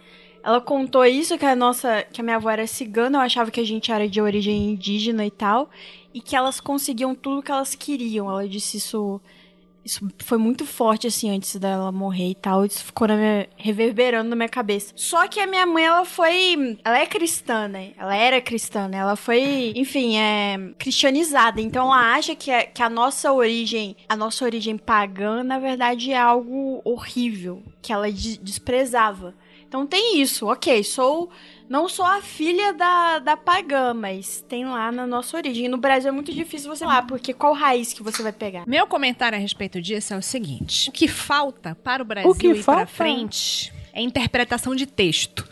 [0.47, 2.05] Ela contou isso, que a nossa.
[2.13, 5.27] que a minha avó era cigana, eu achava que a gente era de origem indígena
[5.27, 5.69] e tal.
[6.15, 8.31] E que elas conseguiam tudo que elas queriam.
[8.31, 9.21] Ela disse isso.
[9.85, 12.65] Isso foi muito forte, assim, antes dela morrer e tal.
[12.65, 14.93] Isso ficou na minha- reverberando na minha cabeça.
[14.97, 16.77] Só que a minha mãe, ela foi.
[16.85, 17.93] Ela é cristã, né?
[17.97, 18.99] Ela era cristã, né?
[18.99, 20.59] Ela foi, enfim, é.
[20.79, 21.61] cristianizada.
[21.61, 23.97] Então ela acha que a, que a nossa origem.
[24.09, 27.63] A nossa origem pagã, na verdade, é algo horrível.
[27.83, 29.35] Que ela de- desprezava.
[29.69, 30.83] Então tem isso, ok.
[30.85, 31.31] Sou.
[31.69, 35.67] Não sou a filha da, da pagã, mas tem lá na nossa origem.
[35.67, 38.65] No Brasil é muito difícil você lá, porque qual raiz que você vai pegar?
[38.69, 42.35] Meu comentário a respeito disso é o seguinte: o que falta para o Brasil O
[42.37, 42.83] que ir falta?
[42.83, 45.45] para frente é interpretação de texto.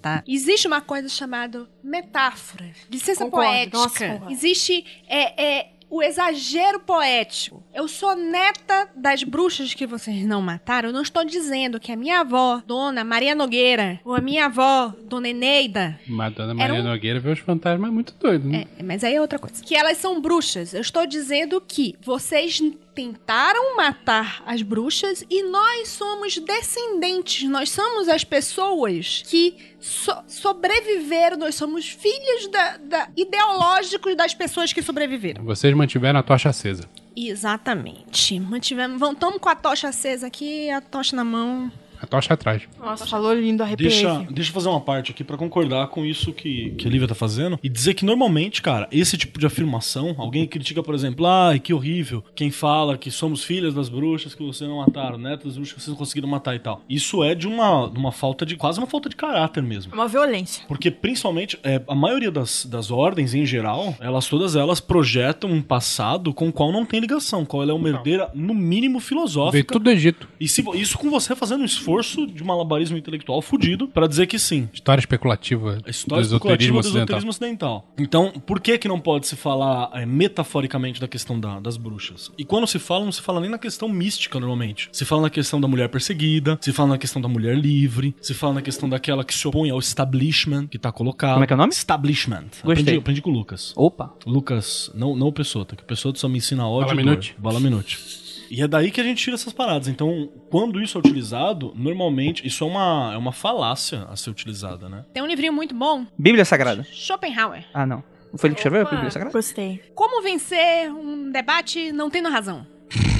[0.00, 0.22] Tá?
[0.26, 3.70] Existe uma coisa chamada metáfora, licença Concordo.
[3.72, 4.18] poética.
[4.18, 4.32] Nossa.
[4.32, 7.62] Existe é, é, o exagero poético.
[7.74, 10.88] Eu sou neta das bruxas que vocês não mataram.
[10.88, 14.92] Eu não estou dizendo que a minha avó, Dona Maria Nogueira, ou a minha avó,
[15.04, 18.64] Dona Eneida, Madonna Era Maria um- Nogueira vê os fantasmas muito doidos, né?
[18.78, 19.62] é, mas aí é outra coisa.
[19.62, 20.74] Que elas são bruxas.
[20.74, 22.60] Eu estou dizendo que vocês
[22.96, 27.46] tentaram matar as bruxas e nós somos descendentes.
[27.48, 31.36] Nós somos as pessoas que so- sobreviveram.
[31.36, 35.44] Nós somos filhos da, da- ideológicos das pessoas que sobreviveram.
[35.44, 36.88] Vocês mantiveram a tocha acesa.
[37.14, 38.40] Exatamente.
[38.40, 38.98] Mantivemos.
[38.98, 41.70] Vamos, tamo com a tocha acesa aqui, a tocha na mão.
[42.00, 42.62] A tocha atrás.
[42.78, 43.88] Nossa, falou lindo, arrepiei.
[43.88, 47.08] Deixa, deixa eu fazer uma parte aqui pra concordar com isso que, que a Lívia
[47.08, 51.26] tá fazendo e dizer que normalmente, cara, esse tipo de afirmação, alguém critica, por exemplo,
[51.26, 55.44] ai, que horrível, quem fala que somos filhas das bruxas que vocês não mataram, netas
[55.44, 56.82] das bruxas que vocês não conseguiram matar e tal.
[56.88, 59.92] Isso é de uma, de uma falta de, quase uma falta de caráter mesmo.
[59.92, 60.64] É uma violência.
[60.68, 65.62] Porque, principalmente, é, a maioria das, das ordens, em geral, elas todas elas projetam um
[65.62, 69.08] passado com o qual não tem ligação, qual ela é uma herdeira, no mínimo, Veio
[69.08, 69.72] filosófica.
[69.72, 70.28] tudo do Egito.
[70.40, 74.38] E se, isso com você fazendo um esforço de malabarismo intelectual fudido pra dizer que
[74.38, 74.68] sim.
[74.72, 77.02] História especulativa A história do esoterismo especulativa do ocidental.
[77.18, 77.94] esoterismo ocidental.
[77.98, 82.30] Então, por que que não pode se falar é, metaforicamente da questão da- das bruxas?
[82.36, 84.88] E quando se fala, não se fala nem na questão mística, normalmente.
[84.92, 88.34] Se fala na questão da mulher perseguida, se fala na questão da mulher livre, se
[88.34, 91.32] fala na questão daquela que se opõe ao establishment que tá colocado.
[91.34, 91.72] Como é que é o nome?
[91.72, 92.44] Establishment.
[92.64, 92.72] Gostei.
[92.72, 93.72] Aprendi, aprendi com o Lucas.
[93.76, 94.12] Opa.
[94.26, 96.88] Lucas, não, não o Pessoa, que o Pessoa só me ensina ódio.
[96.88, 96.96] Bala.
[96.96, 97.34] Minute.
[97.38, 98.25] Bala Minute.
[98.50, 99.88] E é daí que a gente tira essas paradas.
[99.88, 104.88] Então, quando isso é utilizado, normalmente, isso é uma, é uma falácia a ser utilizada,
[104.88, 105.04] né?
[105.12, 106.84] Tem um livrinho muito bom, Bíblia Sagrada.
[106.92, 107.64] Schopenhauer.
[107.72, 108.02] Ah, não.
[108.32, 109.32] Não foi ele que escreveu a Bíblia Sagrada?
[109.32, 109.82] Gostei.
[109.94, 112.66] Como vencer um debate não tendo razão?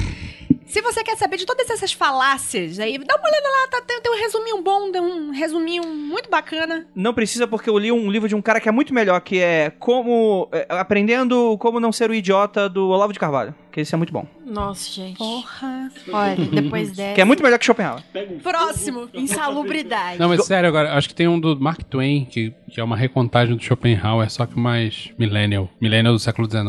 [0.67, 4.01] Se você quer saber de todas essas falácias, aí dá uma olhada lá, tá, tem,
[4.01, 6.85] tem um resuminho bom, tem um resuminho muito bacana.
[6.93, 9.39] Não precisa, porque eu li um livro de um cara que é muito melhor, que
[9.39, 10.49] é como.
[10.51, 13.55] é, aprendendo como não ser o idiota do Olavo de Carvalho.
[13.77, 14.25] Que esse é muito bom.
[14.43, 15.19] Nossa, gente.
[15.19, 15.91] Porra.
[16.11, 17.13] Olha, depois dessa.
[17.13, 18.01] Que é muito melhor que Schopenhauer.
[18.41, 19.07] Próximo.
[19.13, 20.17] Insalubridade.
[20.19, 22.97] Não, mas sério, agora, acho que tem um do Mark Twain, que, que é uma
[22.97, 25.69] recontagem do Schopenhauer, só que mais millennial.
[25.79, 26.65] Millennial do século XIX.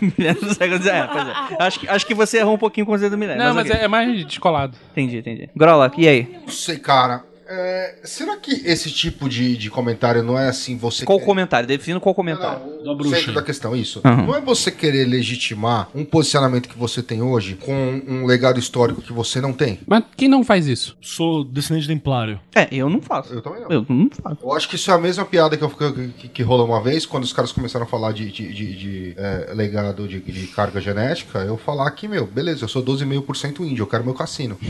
[0.40, 1.62] Do século XIX, pois é.
[1.62, 3.44] Acho, que- acho que você errou um pouquinho com o Zé do Milênio.
[3.44, 3.78] Não, mas ok.
[3.78, 4.74] é, é mais descolado.
[4.92, 5.50] Entendi, entendi.
[5.54, 6.38] Grola, e aí?
[6.40, 7.22] Não sei, cara.
[7.52, 11.04] É, será que esse tipo de, de comentário não é assim você.
[11.04, 11.66] Qual quer- comentário?
[11.66, 12.64] Defina qual comentário.
[12.64, 13.16] Não, Da o bruxa.
[13.16, 14.00] centro da questão, isso.
[14.04, 14.26] Aham.
[14.26, 19.02] Não é você querer legitimar um posicionamento que você tem hoje com um legado histórico
[19.02, 19.80] que você não tem.
[19.86, 20.96] Mas quem não faz isso?
[21.00, 22.38] Sou descendente templário.
[22.54, 23.32] É, eu não faço.
[23.34, 23.68] Eu também não.
[23.70, 24.38] Eu não faço.
[24.42, 25.70] Eu acho que isso é a mesma piada que, eu,
[26.16, 29.14] que, que rolou uma vez, quando os caras começaram a falar de, de, de- de,
[29.16, 33.82] é, legado de, de carga genética, eu falar que, meu, beleza, eu sou 12,5% índio,
[33.82, 34.56] eu quero meu cassino.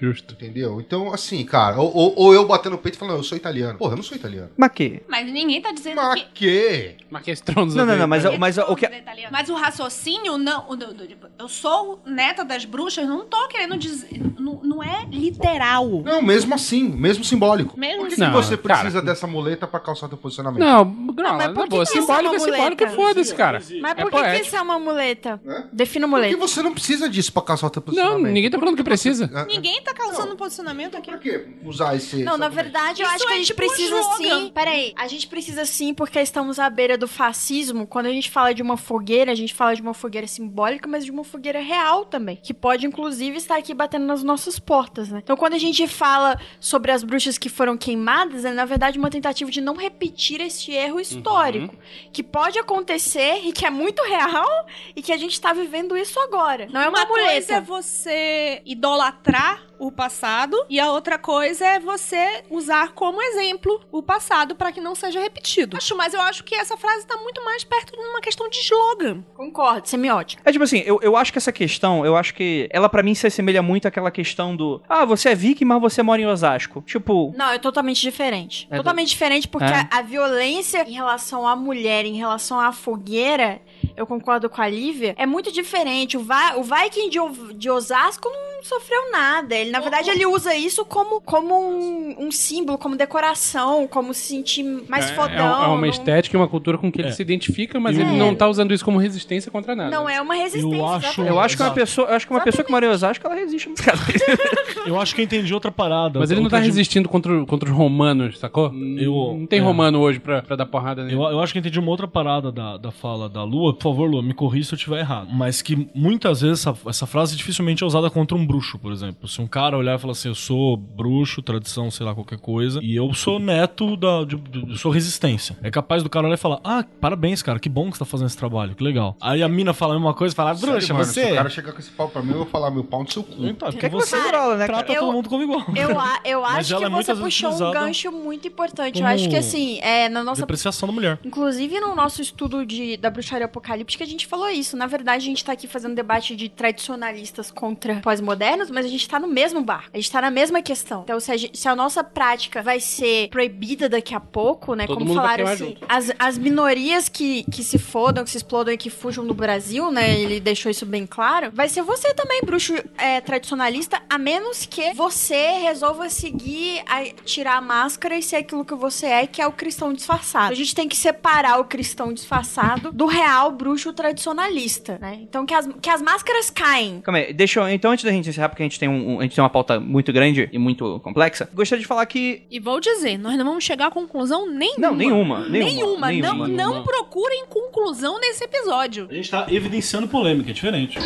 [0.00, 0.34] Justo.
[0.34, 0.65] Entendeu?
[0.80, 3.78] Então, assim, cara, ou, ou- ou eu batendo no peito e falando, eu sou italiano.
[3.78, 4.50] Porra, eu não sou italiano.
[4.56, 5.02] Mas que?
[5.08, 6.28] Mas ninguém tá dizendo Mas que.
[6.34, 6.94] que?
[7.10, 8.38] Mas que Stronzo Não, não, não, veio, mas, cara.
[8.38, 8.88] mas o que.
[9.30, 10.64] Mas o raciocínio, não.
[10.68, 14.20] o do- do- tipo, Eu sou neta das bruxas, não tô querendo dizer.
[14.38, 15.86] Não, não é literal.
[16.04, 17.78] Não, mesmo assim, mesmo simbólico.
[17.78, 18.22] Mesmo Por que, assim.
[18.24, 18.80] que Não, você cara.
[18.80, 20.60] precisa dessa muleta pra calçar teu posicionamento?
[20.60, 23.60] Não, Grola, mas por que que é simbólico é simbólico, foda-se, cara.
[23.80, 25.40] Mas É por que, isso é uma muleta?
[25.72, 26.36] Defina Porque muleta.
[26.38, 28.32] você não precisa disso pra calçar teu Não, posicionamento.
[28.32, 29.46] ninguém tá falando que precisa.
[29.46, 30.55] Ninguém tá causando posicionamento
[30.96, 31.10] aqui.
[31.10, 32.22] Por que usar esse...
[32.22, 34.16] Não, na verdade, eu Isso acho que é a gente tipo precisa slogan.
[34.16, 34.50] sim.
[34.54, 37.86] Peraí, a gente precisa sim porque estamos à beira do fascismo.
[37.86, 41.04] Quando a gente fala de uma fogueira, a gente fala de uma fogueira simbólica, mas
[41.04, 42.36] de uma fogueira real também.
[42.36, 45.20] Que pode, inclusive, estar aqui batendo nas nossas portas, né?
[45.22, 49.10] Então, quando a gente fala sobre as bruxas que foram queimadas, é na verdade uma
[49.10, 51.74] tentativa de não repetir este erro histórico.
[52.12, 56.18] Que pode acontecer e que é muito real e que a gente tá vivendo isso
[56.20, 56.66] agora.
[56.70, 61.78] Não é uma, Uma coisa é você idolatrar o passado e a outra coisa é
[61.80, 65.76] você usar como exemplo o passado pra que não seja repetido.
[65.76, 68.58] Acho, mas eu acho que essa frase tá muito mais perto de uma questão de
[68.58, 69.22] slogan.
[69.34, 70.42] Concordo, semiótica.
[70.44, 73.14] É tipo assim, eu, eu acho que essa questão, eu acho que ela pra mim
[73.14, 76.82] se assemelha muito àquela questão do Ah, você é viking, mas você mora em Osasco.
[76.86, 78.66] Tipo, Não, é totalmente diferente.
[78.70, 79.88] É totalmente diferente porque É.
[79.90, 83.60] a, a violência em relação à mulher, em relação à fogueira,
[83.96, 86.16] eu concordo com a Lívia, é muito diferente.
[86.16, 87.18] O, Va o Viking de,
[87.54, 89.54] de Osasco não sofreu nada.
[89.54, 94.22] Ele, na verdade, ele usa isso como, como um, um símbolo, como decoração, como se
[94.28, 95.36] sentir mais É, fodão.
[95.36, 97.12] é um- é uma não- estética e uma cultura com que ele É.
[97.12, 99.90] se identifica, mas ele não tá usando isso como resistência contra nada.
[99.90, 100.76] Não é uma resistência.
[100.76, 102.88] Eu acho- eu acho que uma pessoa, eu acho que uma pessoa que mora em
[102.88, 103.82] Osasco, ela resiste muito.
[104.86, 106.18] Eu acho que eu entendi outra parada.
[106.20, 108.66] Mas ele não tá de- resistindo contra, contra os romanos, sacou?
[108.96, 109.62] Eu- não tem é.
[109.62, 111.16] romano hoje pra, pra dar porrada nele.
[111.16, 113.74] Eu, eu acho que eu entendi uma outra parada da, da fala da Lua.
[113.86, 115.28] Por favor, Lua, me corrija se eu estiver errado.
[115.30, 119.28] Mas que muitas vezes essa, essa frase dificilmente é usada contra um bruxo, por exemplo.
[119.28, 122.80] Se um cara olhar e falar assim, eu sou bruxo, tradição, sei lá, qualquer coisa,
[122.82, 124.24] e eu sou neto da.
[124.24, 125.56] De, de- eu sou resistência.
[125.62, 128.04] É capaz do cara olhar e falar, ah, parabéns, cara, que bom que você tá
[128.04, 129.16] fazendo esse trabalho, que legal.
[129.20, 131.24] Aí a mina fala a mesma coisa e fala, Sério, bruxa, mano, você.
[131.26, 133.10] Se o cara chegar com esse pau pra mim, eu vou falar meu pau no
[133.10, 133.34] seu cu.
[133.46, 134.98] Então, porque que você grola, né, trata cara?
[134.98, 135.64] todo Eu- mundo como igual.
[135.76, 139.00] Eu, a- eu acho que é você puxou um gancho muito importante.
[139.00, 141.18] Eu acho que assim, é, na nossa Depreciação da mulher.
[141.24, 144.76] Inclusive, no nosso estudo de, da bruxaria apocalíptica, a gente falou isso.
[144.76, 149.08] Na verdade, a gente tá aqui fazendo debate de tradicionalistas contra pós-modernos, mas a gente
[149.08, 149.84] tá no mesmo bar.
[149.92, 151.02] A gente tá na mesma questão.
[151.02, 154.86] Então, se a, gente- se a nossa prática vai ser proibida daqui a pouco, né?
[154.86, 158.78] Todo como falaram assim, as, as minorias que, que se fodam, que se explodam e
[158.78, 160.18] que fujam do Brasil, né?
[160.18, 161.50] Ele deixou isso bem claro.
[161.52, 167.56] Vai ser você também, bruxo é, tradicionalista, a menos que você resolva seguir, a, tirar
[167.56, 170.52] a máscara e ser aquilo que você é, que é o cristão disfarçado.
[170.52, 175.18] A gente tem que separar o cristão disfarçado do real bruxo tradicionalista, né?
[175.22, 177.00] Então que as, que as máscaras caem.
[177.00, 177.68] Calma aí, deixa eu.
[177.68, 179.50] Então, antes da gente encerrar, porque a gente tem, um, um- a gente tem uma
[179.50, 182.42] pauta muito grande e muito complexa, gostaria de falar que.
[182.50, 184.78] E vou dizer, nós não vamos chegar a conclusão nenhuma.
[184.78, 185.48] Não, nenhuma.
[185.48, 186.06] Nenhuma.
[186.08, 186.08] Nenhuma.
[186.08, 186.48] nenhuma.
[186.48, 189.08] Não, não procurem conclusão nesse episódio.
[189.10, 190.98] A gente tá evidenciando polêmica, é diferente.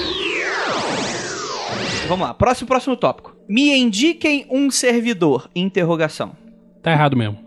[2.09, 3.37] Vamos lá, próximo, próximo tópico.
[3.49, 5.49] Me indiquem um servidor.
[5.55, 6.33] Interrogação.
[6.83, 7.38] Tá errado mesmo.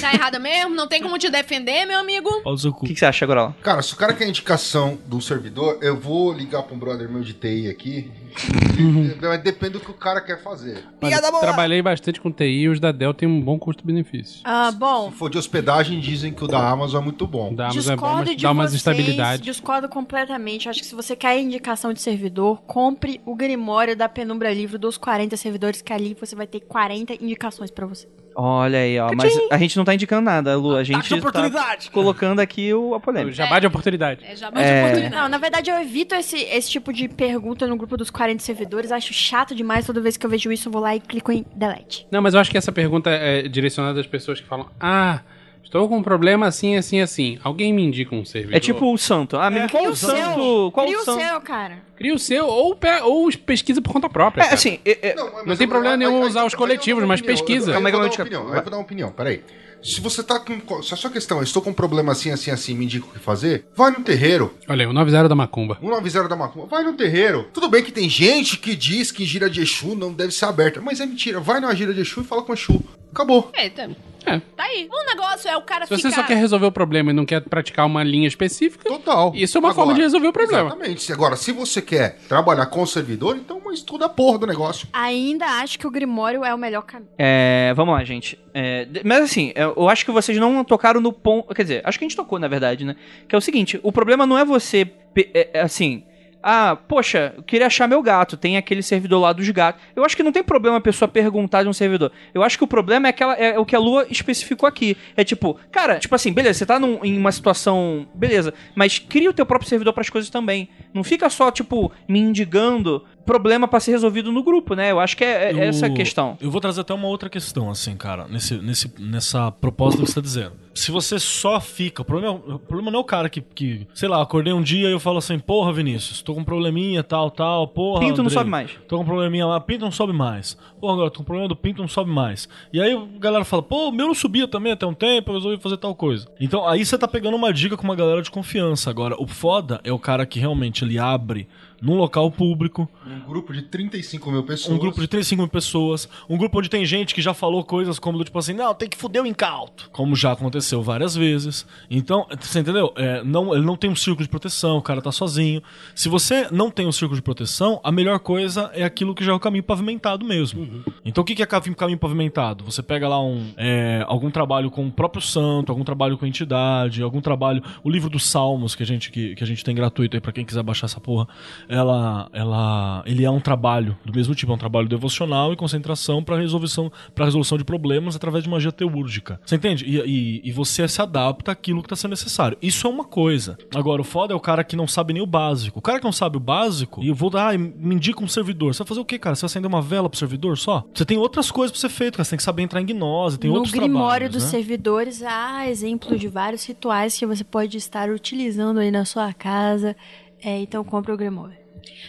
[0.00, 0.74] Tá errada mesmo?
[0.74, 2.28] Não tem como te defender, meu amigo?
[2.44, 3.54] Olha o O que, que você acha, Grola?
[3.62, 7.22] Cara, se o cara quer indicação do servidor, eu vou ligar pra um brother meu
[7.22, 8.10] de TI aqui.
[9.20, 10.84] Mas depende do que o cara quer fazer.
[11.00, 11.40] Piada boa.
[11.42, 14.40] trabalhei bastante com TI e os da Dell têm um bom custo-benefício.
[14.44, 17.54] Ah, bom, Se for de hospedagem, dizem que o da Amazon é muito bom.
[17.54, 19.42] Da Amazon é bom, Discordo mas de dá umas vocês, estabilidade.
[19.42, 20.68] discordo completamente.
[20.68, 24.96] Acho que se você quer indicação de servidor, compre o Grimório da Penumbra Livre dos
[24.96, 28.08] 40 servidores, que ali você vai ter 40 indicações pra você.
[28.34, 29.10] Olha aí, ó.
[29.14, 30.76] Mas a gente não tá indicando nada, Lu.
[30.76, 33.34] A gente tá colocando aqui o, a O polêmica.
[33.36, 34.24] Jabá de oportunidade.
[34.24, 34.80] É já mais É.
[34.82, 35.14] oportunidade.
[35.14, 38.92] Não, na verdade eu evito esse, esse tipo de pergunta no grupo dos 40 servidores.
[38.92, 39.84] Acho chato demais.
[39.86, 42.06] Toda vez que eu vejo isso, eu vou lá e clico em delete.
[42.10, 45.20] Não, mas eu acho que essa pergunta é direcionada às pessoas que falam: Ah,
[45.64, 47.38] estou com um problema assim, assim, assim.
[47.42, 48.56] Alguém me indica um servidor?
[48.56, 49.36] É tipo o santo.
[49.36, 50.70] Ah, amigo, qual o o santo?
[50.72, 51.22] Qual Cria o o santo?
[51.22, 51.78] seu, cara.
[51.96, 54.42] Cria o seu ou, pe- ou pesquisa por conta própria.
[54.42, 54.54] É, cara.
[54.54, 57.20] assim, é- é- mas Não tem eu- problema nenhum aí- usar aí- os coletivos, mas
[57.20, 57.66] opinião, pesquisa.
[57.66, 59.42] Eu, eu, Calma aí, vou dar uma opinião, eu vou dar uma opinião, peraí.
[59.82, 60.82] Se você tá com.
[60.82, 63.10] Se a sua questão é, estou com um problema assim, assim, assim, me indica o
[63.10, 64.52] que fazer, vai no terreiro.
[64.68, 65.78] Olha aí, o 90 da Macumba.
[65.80, 67.48] 190 da Macumba, vai no terreiro.
[67.50, 70.82] Tudo bem que tem gente que diz que gira de Exu não deve ser aberta,
[70.82, 71.40] mas é mentira.
[71.40, 72.78] Vai na gira de Exu e fala com Exu.
[73.10, 73.50] Acabou.
[73.56, 73.88] Eita.
[74.24, 74.38] É.
[74.56, 74.88] Tá aí.
[74.90, 76.10] O negócio é o cara Se ficar...
[76.10, 79.32] você só quer resolver o problema e não quer praticar uma linha específica, Total.
[79.34, 80.68] Isso é uma forma de resolver o problema.
[80.68, 81.12] Exatamente.
[81.12, 84.88] Agora, se você quer trabalhar com o servidor, então estuda a porra do negócio.
[84.92, 87.10] Ainda acho que o Grimório é o melhor caminho.
[87.18, 88.38] É, vamos lá, gente.
[88.52, 91.54] É, mas assim, eu eu acho que vocês não tocaram no ponto.
[91.54, 92.96] Quer dizer, acho que a gente tocou, na verdade, né?
[93.28, 94.90] Que é o seguinte: o problema não é você.
[95.16, 96.04] é, é, assim.
[96.42, 98.36] Ah, poxa, eu queria achar meu gato.
[98.36, 99.82] Tem aquele servidor lá dos gatos.
[99.94, 102.10] Eu acho que não tem problema a pessoa perguntar de um servidor.
[102.32, 104.96] Eu acho que o problema é, aquela, é o que a Lua especificou aqui.
[105.16, 108.08] É tipo, cara, tipo assim, beleza, você tá num- em uma situação.
[108.14, 110.68] Beleza, mas cria o teu próprio servidor pras coisas também.
[110.94, 114.90] Não fica só, tipo, me indigando problema pra ser resolvido no grupo, né?
[114.90, 116.36] Eu acho que é, é essa a Eu- questão.
[116.40, 120.14] Eu vou trazer até uma outra questão, assim, cara, nesse, nesse, nessa proposta que você
[120.16, 120.52] tá dizendo.
[120.74, 122.02] Se você só fica.
[122.02, 124.62] O problema, é- o problema não é o cara que, que, sei lá, acordei um
[124.62, 128.00] dia e eu falo assim, porra, Vinícius, tô com um probleminha, tal, tal, porra.
[128.00, 128.70] Pinto não Andrei, sobe mais.
[128.88, 130.56] Tô com um probleminha lá, pinto não sobe mais.
[130.80, 132.48] Porra, agora tô com um problema do pinto não sobe mais.
[132.72, 135.34] E aí a galera fala, pô, o meu não subia também até um tempo, eu
[135.36, 136.26] resolvi fazer tal coisa.
[136.40, 138.88] Então aí você tá pegando uma dica com uma galera de confiança.
[138.90, 141.46] Agora, o foda é o cara que realmente ele abre
[141.80, 144.74] num local público, Um grupo de 35 mil pessoas.
[144.74, 147.98] um grupo de 35 mil pessoas, um grupo onde tem gente que já falou coisas
[147.98, 151.66] como do tipo assim, não, tem que fuder o incauto, como já aconteceu várias vezes.
[151.90, 152.92] Então, você entendeu?
[152.96, 155.62] É, não, ele não tem um círculo de proteção, o cara tá sozinho.
[155.94, 159.32] Se você não tem um círculo de proteção, a melhor coisa é aquilo que já
[159.32, 160.84] é o caminho pavimentado mesmo.
[161.04, 162.64] Então, o que é caminho, caminho pavimentado?
[162.64, 167.02] Você pega lá um, é, algum trabalho com o próprio santo, algum trabalho com entidade,
[167.02, 170.16] algum trabalho, o livro dos Salmos que a gente que, que a gente tem gratuito
[170.16, 171.26] aí para quem quiser baixar essa porra.
[171.70, 176.22] Ela, ela, ele é um trabalho do mesmo tipo, é um trabalho devocional e concentração
[176.22, 179.40] para resolução, para resolução de problemas através de magia teúrgica.
[179.46, 179.84] Você entende?
[179.84, 182.58] E, e, e você se adapta àquilo que tá sendo necessário.
[182.60, 183.56] Isso é uma coisa.
[183.74, 185.78] Agora, o foda é o cara que não sabe nem o básico.
[185.78, 188.28] O cara que não sabe o básico, e eu vou dar, ah, me indica um
[188.28, 188.74] servidor.
[188.74, 189.36] Você vai fazer o quê, cara?
[189.36, 190.84] Você vai acender uma vela pro servidor só?
[190.92, 192.24] Você tem outras coisas pra ser feito, cara.
[192.24, 194.50] Você tem que saber entrar em gnose, tem no outros Grimório trabalhos, dos né?
[194.50, 199.96] servidores há exemplo de vários rituais que você pode estar utilizando aí na sua casa.
[200.42, 201.59] É, então compre o Grimório.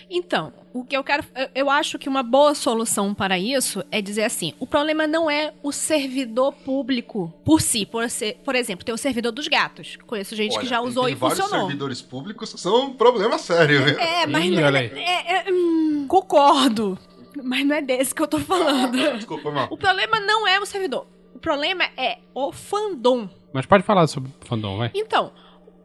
[0.10, 1.24] Então, o que eu quero.
[1.36, 5.30] eu- Eu acho que uma boa solução para isso é dizer assim: o problema não
[5.30, 7.86] é o servidor público por si.
[7.86, 9.98] Por, ser, por exemplo, tem o servidor dos gatos.
[10.08, 11.66] Conheço gente que Olha, já tem- usou tem e vários funcionou.
[11.68, 14.00] servidores públicos que são um problema sério, viu?
[14.00, 15.00] É, mas Ih, olha é, aí.
[15.04, 16.98] é- é- hum, concordo.
[17.44, 18.98] Mas não é desse que eu tô falando.
[19.18, 19.68] Desculpa, mal.
[19.72, 21.08] O problema não é o servidor.
[21.34, 23.30] O problema é o fandom.
[23.54, 24.92] Mas pode falar sobre o fandom, vai.
[24.94, 25.32] Então,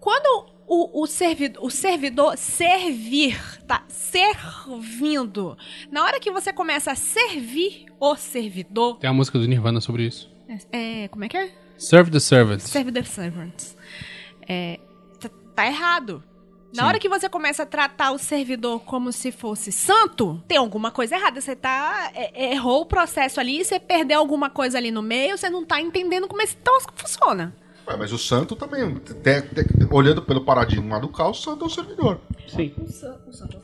[0.01, 5.57] quando o, o, servi o servidor servir, tá servindo,
[5.91, 10.05] na hora que você começa a servir o servidor, Tem a música do Nirvana sobre
[10.07, 10.31] isso.
[10.73, 11.51] é, como é que é?
[11.79, 12.65] Serve the servants.
[12.65, 13.77] Serve the servants.
[14.49, 14.81] É,
[15.21, 16.23] tá, tá errado.
[16.75, 16.89] Na Sim.
[16.89, 21.17] hora que você começa a tratar o servidor como se fosse santo, tem alguma coisa
[21.17, 21.41] errada.
[21.41, 22.11] Você tá.
[22.15, 25.81] é- errou o processo ali, você perdeu alguma coisa ali no meio, você não tá
[25.81, 27.55] entendendo como esse troço funciona.
[27.89, 31.67] Ué, mas o santo também, te- te- olhando pelo paradigma do caos, o santo é
[31.67, 32.21] o servidor.
[32.49, 32.75] Sim.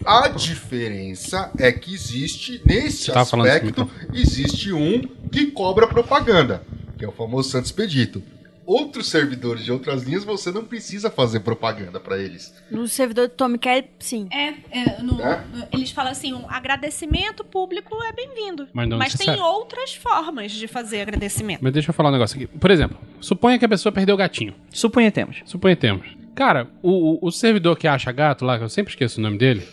[0.04, 6.62] A diferença é que existe, nesse Você tava falando aspecto, existe um que cobra propaganda,
[6.96, 8.22] que é o famoso Santo Expedito.
[8.64, 12.54] Outros servidores de outras linhas, você não precisa fazer propaganda pra eles.
[12.70, 14.28] No servidor do Tom Kelly, sim.
[14.30, 15.42] É, é, no- É?
[15.72, 18.68] eles falam assim, um agradecimento público é bem-vindo.
[18.72, 21.60] Mas não tem outras formas de fazer agradecimento.
[21.62, 22.46] Mas deixa eu falar um negócio aqui.
[22.46, 24.54] Por exemplo, suponha que a pessoa perdeu o gatinho.
[24.70, 25.42] Suponhamos.
[25.44, 26.06] Suponhamos.
[26.34, 29.38] Cara, o, o- o servidor que acha gato lá, que eu sempre esqueço o nome
[29.38, 29.66] dele.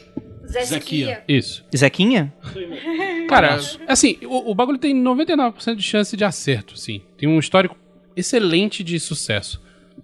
[0.65, 1.23] Zequia.
[1.27, 1.63] Isso.
[1.77, 2.33] Zequinha?
[3.27, 7.01] Cara, assim, o, o bagulho tem 99% de chance de acerto, sim.
[7.17, 7.77] Tem um histórico
[8.19, 9.61] excelente de sucesso.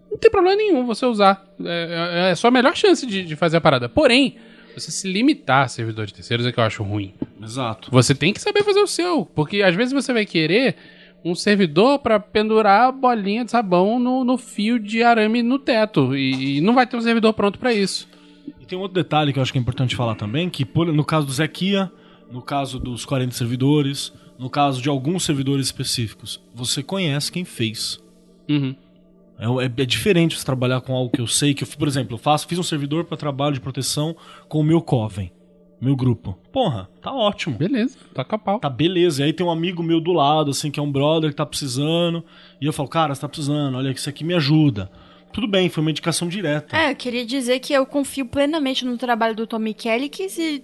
[0.10, 1.45] Não tem problema nenhum você usar.
[1.63, 3.89] É, é a sua melhor chance de, de fazer a parada.
[3.89, 4.36] Porém,
[4.75, 7.13] você se limitar a servidor de terceiros é que eu acho ruim.
[7.41, 7.89] Exato.
[7.91, 9.25] Você tem que saber fazer o seu.
[9.25, 10.75] Porque às vezes você vai querer
[11.23, 16.15] um servidor pra pendurar a bolinha de sabão no, no fio de arame no teto.
[16.15, 18.08] E, e não vai ter um servidor pronto pra isso.
[18.62, 20.86] E tem um outro detalhe que eu acho que é importante falar também, que por-
[20.93, 21.91] no caso do Zequia,
[22.32, 27.99] no caso dos 40 servidores, no caso de alguns servidores específicos, você conhece quem fez.
[28.49, 28.75] Uhum.
[29.38, 32.13] É, é- é diferente você trabalhar com algo que eu sei, que eu, por exemplo,
[32.13, 34.15] eu faço, fiz um servidor para trabalho de proteção
[34.47, 35.31] com o meu Coven,
[35.81, 36.38] meu grupo.
[36.53, 37.58] Porra, tá ótimo.
[37.58, 38.60] Beleza, toca pau.
[38.60, 39.21] Tá beleza.
[39.21, 41.45] E aí tem um amigo meu do lado, assim, que é um brother que tá
[41.45, 42.23] precisando.
[42.62, 44.89] E eu falo, cara, você tá precisando, olha, isso aqui me ajuda.
[45.34, 46.77] Tudo bem, foi uma indicação direta.
[46.77, 50.63] É, eu queria dizer que eu confio plenamente no trabalho do Tommy Kelly, que se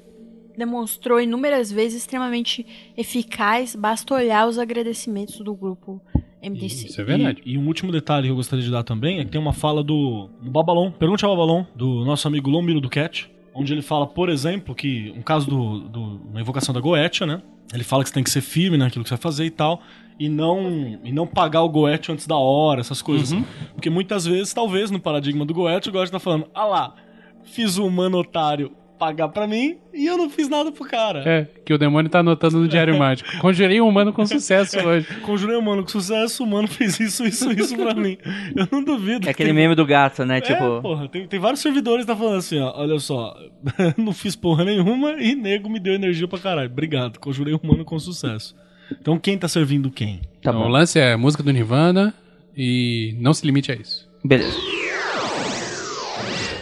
[0.58, 2.66] demonstrou inúmeras vezes extremamente
[2.96, 3.76] eficaz.
[3.76, 6.02] Basta olhar os agradecimentos do grupo
[6.42, 6.88] MDC.
[6.88, 7.42] Isso é verdade.
[7.46, 9.54] E, e um último detalhe que eu gostaria de dar também é que tem uma
[9.54, 13.82] fala do, do Babalon, pergunte ao Babalon, do nosso amigo Lombiro do Cat, onde ele
[13.82, 17.42] fala, por exemplo, que um caso do, do, na invocação da Goetia, né?
[17.74, 19.82] Ele fala que você tem que ser firme naquilo que você vai fazer e tal,
[20.20, 23.32] e não, e não pagar o Goethe antes da hora, essas coisas.
[23.74, 26.96] Porque muitas vezes, talvez, no paradigma do Goethe, o Goethe tá falando, ah lá,
[27.44, 28.72] fiz o humano otário
[29.02, 31.24] pagar pra mim e eu não fiz nada pro cara.
[31.28, 33.28] É, que o demônio tá anotando no Diário Mágico.
[33.42, 35.08] Conjurei um humano com sucesso hoje.
[35.22, 38.16] Conjurei o mano com sucesso, o mano fez isso, isso, isso pra mim.
[38.56, 39.22] Eu não duvido.
[39.24, 40.38] É que aquele tem- meme do gato, né?
[40.38, 43.36] É, Tipo, porra, tem, tem vários servidores que tá falando assim, ó, olha só,
[43.98, 46.70] não fiz porra nenhuma e nego me deu energia pra caralho.
[46.70, 48.56] Obrigado, conjurei um mano com sucesso.
[48.92, 50.18] Então quem tá servindo quem?
[50.18, 50.70] tá Então, o bom.
[50.70, 52.14] lance é música do Nirvana
[52.56, 54.08] e não se limite a isso.
[54.24, 54.56] Beleza.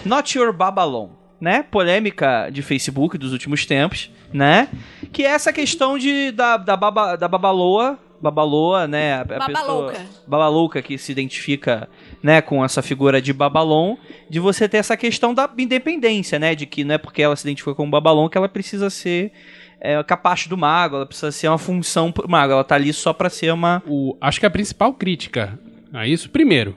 [0.05, 1.09] Not Your Babalon,
[1.39, 1.63] né?
[1.63, 4.67] Polêmica de Facebook dos últimos tempos, né?
[5.11, 9.13] Que é essa questão de, da, da, baba, da babaloa, babaloa, né?
[9.13, 9.91] A, a Babalouca.
[9.93, 11.87] pessoa- babalouca que se identifica,
[12.21, 13.95] né, com essa figura de babalon,
[14.29, 16.53] de você ter essa questão da independência, né?
[16.55, 19.31] De que não é porque ela se identifica como babalon que ela precisa ser
[19.79, 23.13] é, capacho do mago, ela precisa ser uma função pro mago, ela tá ali só
[23.13, 23.81] pra ser uma...
[23.87, 25.57] O, acho que a principal crítica
[25.93, 26.75] a isso, primeiro,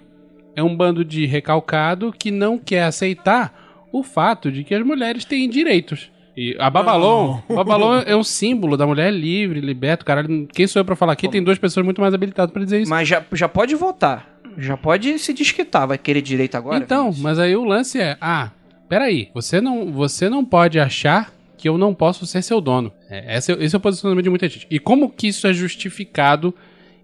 [0.55, 3.62] é um bando de recalcado que não quer aceitar
[3.93, 6.11] o fato de que as mulheres têm direitos.
[6.35, 10.49] E a Babalon, Babalon é um símbolo da mulher livre, liberta, caralho.
[10.53, 11.29] Quem sou eu pra falar aqui?
[11.29, 12.91] Tem duas pessoas muito mais habilitadas pra dizer isso.
[12.91, 16.79] Mas já, já pode votar, já pode se desquitar, vai querer direito agora?
[16.79, 17.23] Então, Vinícius?
[17.23, 18.51] mas aí o lance é, ah,
[18.89, 22.91] peraí, você não, você não pode achar que eu não posso ser seu dono.
[23.11, 24.67] É, esse, é- esse é o posicionamento de muita gente.
[24.71, 26.55] E como que isso é justificado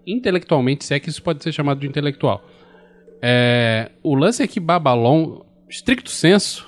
[0.07, 2.43] intelectualmente, se é que isso pode ser chamado de intelectual?
[3.21, 6.67] É, o lance é que Babalon, stricto senso,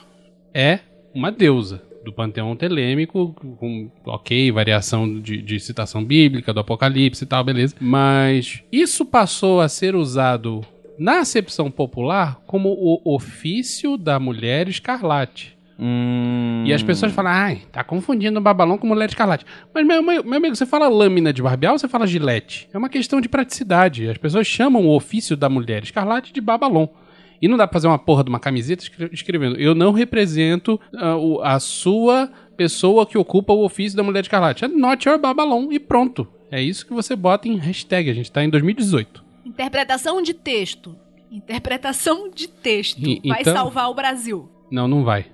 [0.54, 0.80] é
[1.14, 7.28] uma deusa do panteão telêmico, com, ok, variação de, de citação bíblica, do Apocalipse e
[7.28, 7.76] tal, beleza.
[7.80, 10.62] Mas isso passou a ser usado
[10.98, 15.58] na acepção popular como o ofício da mulher escarlate.
[15.80, 16.64] Hum...
[16.66, 19.46] E as pessoas falam, ai, tá confundindo o babalão com mulher escarlate.
[19.74, 22.70] Mas, meu, meu, meu amigo, você fala lâmina de barbear ou você fala gilete?
[22.72, 24.08] É uma questão de praticidade.
[24.08, 26.88] As pessoas chamam o ofício da mulher escarlate de babalon.
[27.42, 30.80] E não dá pra fazer uma porra de uma camiseta escre- escrevendo, eu não represento
[31.20, 34.64] o- a sua pessoa que ocupa o ofício da mulher escarlate.
[34.64, 36.28] É not your babalon e pronto.
[36.52, 38.10] É isso que você bota em hashtag.
[38.10, 39.24] A gente tá em 2018.
[39.46, 40.96] Interpretação de texto.
[41.32, 43.00] Interpretação de texto.
[43.06, 44.48] E- Vai então- salvar o Brasil.
[44.72, 45.26] Não, não vai.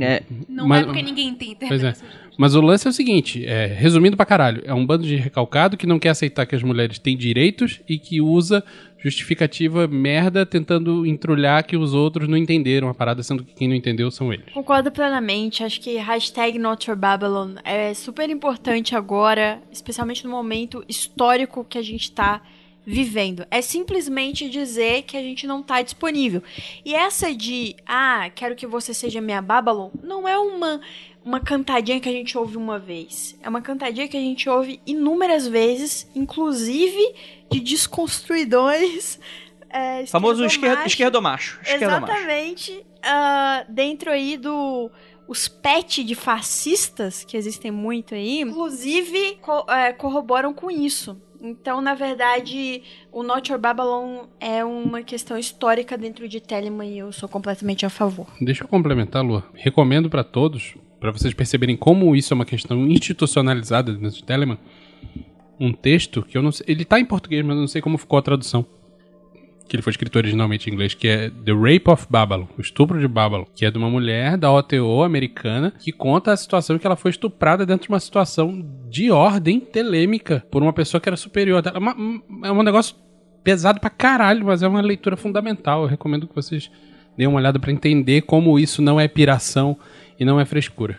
[0.00, 1.74] É, Não Mas- é porque ninguém tem Pois é.
[1.74, 2.28] interpretação de texto.
[2.38, 5.76] Mas o lance é o seguinte, é, resumindo pra caralho, é um bando de recalcado
[5.76, 8.62] que não quer aceitar que as mulheres têm direitos e que usa
[8.98, 13.76] justificativa merda tentando entrulhar que os outros não entenderam a parada, sendo que quem não
[13.76, 14.52] entendeu são eles.
[14.52, 15.62] Concordo plenamente.
[15.62, 21.82] Acho que hashtag Not Babylon é super importante agora, especialmente no momento histórico que a
[21.82, 22.42] gente tá
[22.90, 23.46] vivendo.
[23.50, 26.42] É simplesmente dizer que a gente não tá disponível.
[26.82, 30.80] E essa de, ah, quero que você seja minha Babylon, não é uma,
[31.22, 33.38] uma cantadinha que a gente ouve uma vez.
[33.42, 37.14] É uma cantadinha que a gente ouve inúmeras vezes, inclusive
[37.50, 39.18] de desconstruidores.
[39.70, 41.60] É, famoso esquerdo, esquerdomacho.
[41.62, 42.10] esquerdomacho.
[42.10, 42.86] Exatamente.
[43.02, 44.90] ah, dentro aí do.
[45.28, 51.20] Os pet de fascistas, que existem muito aí, inclusive co- é, corroboram com isso.
[51.38, 52.82] Então, na verdade,
[53.12, 57.84] o Not Your Babylon é uma questão histórica dentro de Telemann e eu sou completamente
[57.84, 58.26] a favor.
[58.40, 59.42] Deixa eu complementar, Lu.
[59.52, 64.56] Recomendo pra todos, pra vocês perceberem como isso é uma questão institucionalizada dentro de Telemann,
[65.60, 67.98] um texto que eu não sei, ele tá em português, mas eu não sei como
[67.98, 68.64] ficou a tradução.
[69.68, 72.98] Que ele foi escrito originalmente em inglês, que é The Rape of Babylon, o estupro
[72.98, 76.78] de Babylon, que é de uma mulher da OTO americana que conta a situação em
[76.78, 81.08] que ela foi estuprada dentro de uma situação de ordem telêmica por uma pessoa que
[81.08, 81.62] era superior.
[81.66, 81.94] É, uma-
[82.44, 82.96] é um negócio
[83.44, 85.82] pesado pra caralho, mas é uma leitura fundamental.
[85.82, 86.70] Eu recomendo que vocês
[87.14, 89.76] deem uma olhada pra entender como isso não é piração
[90.18, 90.98] e não é frescura.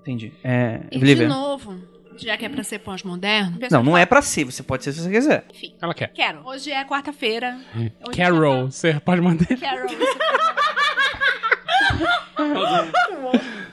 [0.00, 0.32] Entendi.
[0.42, 1.76] É, E de novo,
[2.16, 3.58] já que é pra ser pós-moderno.
[3.70, 5.44] Não, não é pra ser, você pode ser se você quiser.
[5.52, 6.12] Enfim, Ela quer.
[6.12, 6.46] quero.
[6.46, 7.58] Hoje é quarta-feira.
[7.74, 9.58] Hoje Carol, você pode manter.
[9.58, 9.90] Carol.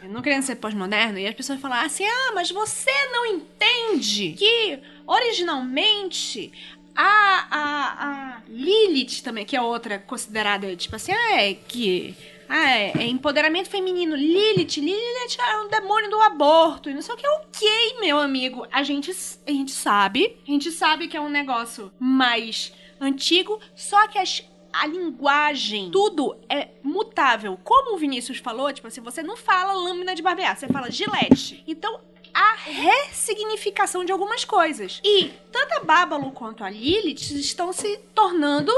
[0.10, 4.80] não querendo ser pós-moderno, e as pessoas falam assim: ah, mas você não entende que
[5.08, 6.52] originalmente
[6.96, 12.16] a, a, a Lilith também, que é outra considerada, tipo assim, ah, é que.
[12.50, 14.16] Ah, é, é empoderamento feminino.
[14.16, 16.90] Lilith, Lilith é um demônio do aborto.
[16.90, 17.28] E não sei o que.
[17.28, 17.70] Ok,
[18.02, 18.66] meu amigo.
[18.72, 19.12] A gente,
[19.46, 20.36] a gente sabe.
[20.48, 23.60] A gente sabe que é um negócio mais antigo.
[23.76, 27.58] Só que as a linguagem, tudo é mutável.
[27.64, 31.64] Como o Vinícius falou, tipo assim, você não fala lâmina de barbear, você fala gilete.
[31.68, 32.00] Então,
[32.34, 35.02] a ressignificação de algumas coisas.
[35.04, 38.72] E tanto a Bábalo quanto a Lilith estão se tornando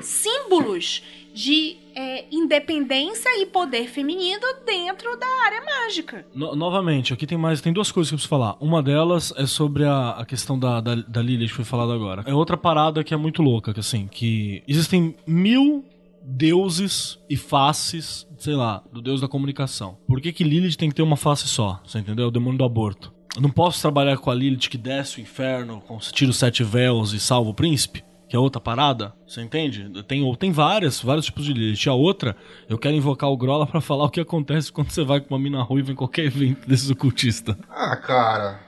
[0.00, 1.02] símbolos
[1.34, 6.26] de é, independência e poder feminino dentro da área mágica.
[6.34, 8.56] No- novamente, aqui tem mais, tem duas coisas que eu preciso falar.
[8.60, 12.24] Uma delas é sobre a, a questão da, da, da Lilith que foi falada agora.
[12.26, 15.84] É outra parada que é muito louca, que assim, que existem mil
[16.28, 19.96] deuses e faces, sei lá, do deus da comunicação.
[20.06, 21.80] Por que, que Lilith tem que ter uma face só?
[21.86, 22.28] Você entendeu?
[22.28, 23.12] O demônio do aborto.
[23.34, 26.62] Eu não posso trabalhar com a Lilith que desce o inferno, com- tira os sete
[26.62, 28.02] véus e salva o príncipe?
[28.28, 29.14] Que é outra parada?
[29.26, 29.90] Você entende?
[30.06, 31.88] Tem, tem várias, vários tipos de Lilith.
[31.88, 32.36] A outra,
[32.68, 35.40] eu quero invocar o Grola pra falar o que acontece quando você vai com uma
[35.40, 37.56] mina ruiva em qualquer evento desses ocultistas.
[37.70, 38.60] Ah, cara.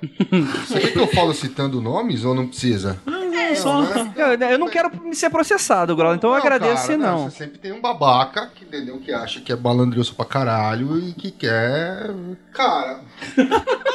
[0.66, 2.98] Você quer que eu falo citando nomes ou não precisa?
[3.56, 3.82] Só-
[4.16, 7.30] eu, eu não quero me ser processado, Grola, então eu agradeço cara, não.
[7.30, 11.12] Você sempre tem um babaca que, entendeu, que acha que é balandroso pra caralho e
[11.12, 12.10] que quer.
[12.52, 13.00] Cara,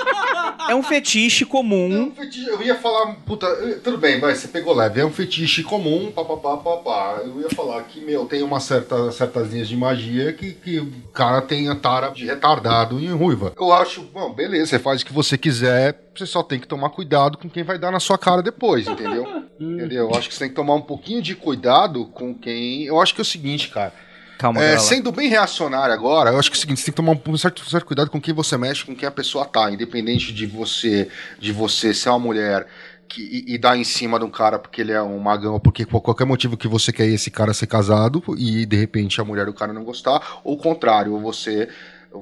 [0.70, 2.06] É um fetiche é comum.
[2.08, 2.48] um fetiche.
[2.48, 3.16] Eu ia falar.
[3.26, 3.48] Puta,
[3.84, 5.00] tudo bem, vai, você pegou leve.
[5.00, 7.22] É um fetiche comum, papapá, papá.
[7.24, 10.92] Eu ia falar que, meu, tem uma certa, certas linhas de magia que, que o
[11.14, 13.54] cara tem a tara de retardado em ruiva.
[13.58, 16.00] Eu acho, bom, beleza, você faz o que você quiser.
[16.16, 19.26] Você só tem que tomar cuidado com quem vai dar na sua cara depois, entendeu?
[19.60, 20.10] entendeu?
[20.10, 22.84] Eu acho que você tem que tomar um pouquinho de cuidado com quem.
[22.84, 23.94] Eu acho que é o seguinte, cara.
[24.38, 26.98] Calma, É, sendo bem reacionário agora, eu acho que é o seguinte, você tem que
[26.98, 30.34] tomar um certo, certo cuidado com quem você mexe, com quem a pessoa tá, independente
[30.34, 31.10] de você,
[31.40, 32.68] de você ser uma mulher
[33.08, 35.60] que, e, e dar em cima de um cara porque ele é um magão, ou
[35.60, 39.24] porque por qualquer motivo que você quer esse cara ser casado e de repente a
[39.24, 41.70] mulher do cara não gostar, ou o contrário, ou você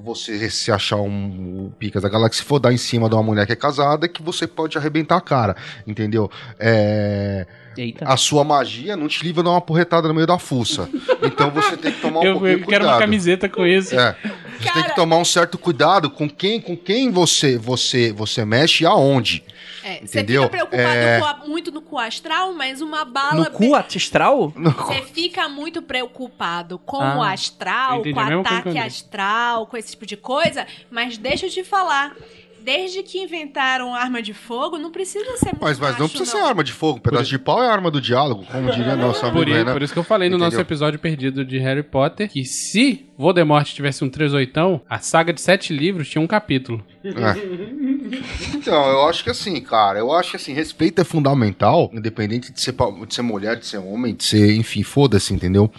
[0.02, 3.46] você se achar um, picas da galáxia, se for dar em cima de uma mulher
[3.46, 5.56] que é casada, que você pode arrebentar a cara,
[5.88, 6.30] entendeu?
[6.60, 7.46] É,
[7.78, 8.06] Eita.
[8.06, 10.90] a sua magia não te livra de uma porretada no meio da fuça.
[11.22, 13.00] Então você tem que tomar um Eu, pouquinho eu quero uma cuidado.
[13.00, 13.98] camiseta com isso.
[14.00, 14.16] É.
[14.64, 18.84] Você tem que tomar um certo cuidado com quem, com quem você, você, você mexe
[18.84, 19.44] e aonde.
[19.84, 20.44] É, Entendeu?
[20.44, 21.20] Você fica preocupado É.
[21.20, 23.36] com a- muito no cu astral, mas uma bala.
[23.44, 24.54] No cu astral?
[24.56, 27.18] Você fica muito preocupado com Ah.
[27.18, 31.50] o astral, entendi com o ataque astral, com esse tipo de coisa, mas deixa eu
[31.50, 32.16] te falar.
[32.64, 36.38] Desde que inventaram arma de fogo, não precisa ser muito Mas, mas não precisa ser
[36.44, 36.98] arma de fogo.
[37.00, 39.74] Um pedaço de pau é arma do diálogo, como diria nosso Por, amigo i- Renan.
[39.74, 40.62] por isso que eu falei no nosso Entendeu?
[40.62, 45.74] episódio perdido de Harry Potter que se Voldemort tivesse um 38, a saga de sete
[45.74, 46.84] livros tinha um capítulo.
[47.04, 48.14] É.
[48.56, 52.62] Então, eu acho que assim, cara, eu acho que assim, respeito é fundamental, independente de
[52.62, 55.72] ser, pa- de ser mulher, de ser homem, de ser, enfim, foda-se, entendeu?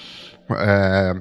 [0.50, 1.14] É,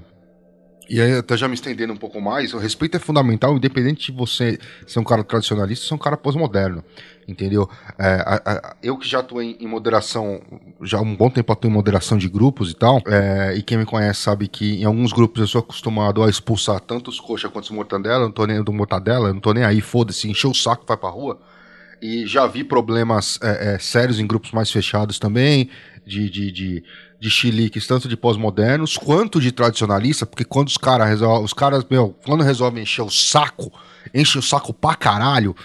[0.94, 4.16] E aí, até já me estendendo um pouco mais, o respeito é fundamental, independente de
[4.16, 6.84] você ser um cara tradicionalista ou ser um cara pós-moderno,
[7.28, 7.68] entendeu?
[7.98, 10.40] É, a- a- eu que já atuei em moderação,
[10.84, 13.76] já há um bom tempo atuo em moderação de grupos e tal, é, e quem
[13.80, 17.50] me conhece sabe que em alguns grupos eu sou acostumado a expulsar tanto os coxa
[17.50, 20.56] quanto os mortadela, não tô nem do mortadela, não tô nem aí, foda-se, encheu o
[20.56, 21.40] saco, vai pra rua.
[22.02, 25.70] E já vi problemas é, é, sérios em grupos mais fechados também,
[26.06, 26.84] de, de, de,
[27.24, 31.86] de chiliques, tanto de pós-modernos quanto de tradicionalistas, porque quando os caras resolvem, os caras,
[31.90, 33.72] meu, quando resolvem encher o saco,
[34.14, 35.56] enchem o saco pra caralho.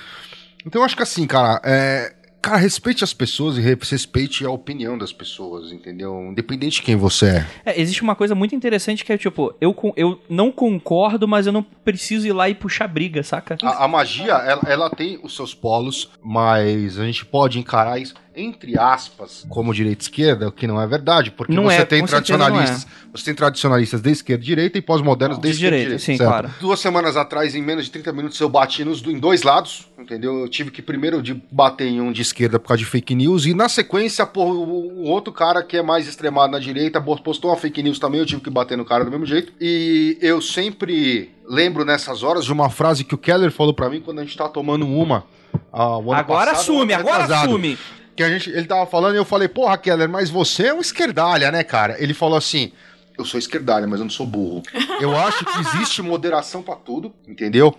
[0.65, 4.97] Então eu acho que assim, cara, é, cara, respeite as pessoas e respeite a opinião
[4.97, 6.29] das pessoas, entendeu?
[6.31, 7.47] Independente de quem você é.
[7.73, 11.53] É, existe uma coisa muito interessante que é tipo, eu, eu não concordo, mas eu
[11.53, 13.59] não preciso ir lá e puxar briga, saca?
[13.63, 18.15] A, a magia, ela, ela tem os seus polos, mas a gente pode encarar isso,
[18.41, 21.85] entre aspas, como direita e esquerda, o que não é verdade, porque Não você é,
[21.85, 22.87] tem tradicionalistas.
[23.13, 26.05] Você tem tradicionalistas de esquerda e direita e pós-modernos de, De esquerda e direita, direita.
[26.05, 26.29] sim, certo?
[26.31, 26.51] claro.
[26.61, 30.39] Duas semanas atrás, em menos de 30 minutos, eu bati nos, em dois lados, entendeu?
[30.41, 33.47] Eu tive que primeiro de bater em um de esquerda por causa de fake news,
[33.47, 37.51] e na sequência, pô, o, o outro cara que é mais extremado na direita postou
[37.51, 39.53] uma fake news também, eu tive que bater no cara do mesmo jeito.
[39.61, 44.01] E eu sempre lembro nessas horas de uma frase que o Keller falou pra mim
[44.01, 45.25] quando a gente tá tomando uma.
[45.73, 47.79] ah, Agora passado, assume, agora assume.
[48.19, 50.81] Que a gente, ele tava falando e eu falei, porra, Keller, mas você é um
[50.81, 51.95] esquerdalha, né, cara?
[52.03, 52.73] Ele falou assim.
[53.17, 54.63] Eu sou esquerdalha, mas eu não sou burro.
[55.01, 57.77] Eu acho que existe moderação pra tudo, entendeu?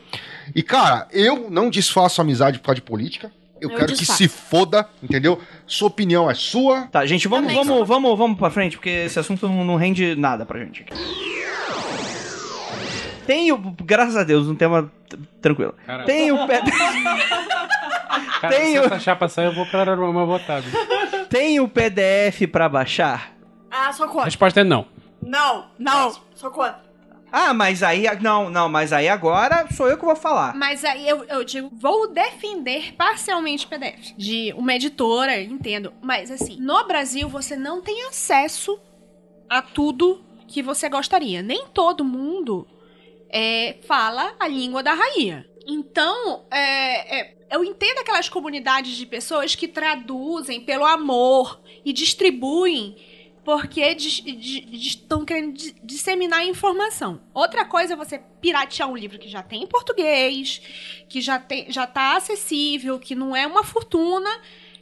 [0.55, 3.31] E, cara, eu não desfaço amizade por causa de política.
[3.59, 4.17] Eu, Eu quero que desfaço.
[4.17, 5.41] se foda, entendeu?
[5.67, 6.83] Sua opinião é sua.
[6.91, 10.15] Tá, gente, vamos, Também vamos, vamos, vamos pra frente, porque esse assunto não, não rende
[10.15, 10.85] nada pra gente.
[13.25, 14.91] Tem o, graças a Deus, um tema
[15.41, 15.73] tranquilo.
[15.85, 16.05] Caralho.
[16.05, 16.61] Tem o, P-
[18.41, 20.66] Cara, Tem se essa chapa sair, eu vou pra uma votada.
[21.30, 23.34] tem o PDF pra baixar?
[23.70, 24.26] Ah, A contra.
[24.26, 24.88] resposta é não.
[25.22, 26.82] Não, não, sou contra.
[27.32, 28.05] Ah, mas aí.
[28.22, 30.55] Não, não, mas aí agora sou eu que vou falar.
[30.55, 34.14] Mas aí eu, eu digo, vou defender parcialmente o PDF.
[34.18, 35.93] De uma editora, entendo.
[36.01, 38.80] Mas assim, no Brasil você não tem acesso
[39.47, 41.43] a tudo que você gostaria.
[41.43, 42.68] Nem todo mundo
[43.32, 45.45] é, fala a língua da rainha.
[45.72, 52.95] Então, é, é, eu entendo aquelas comunidades de pessoas que traduzem pelo amor e distribuem
[53.45, 53.82] porque
[54.72, 57.22] estão querendo di- disseminar informação.
[57.34, 60.61] Outra coisa é você piratear um livro que já tem em português,
[61.07, 64.30] que já, tem, já tá acessível, que não é uma fortuna,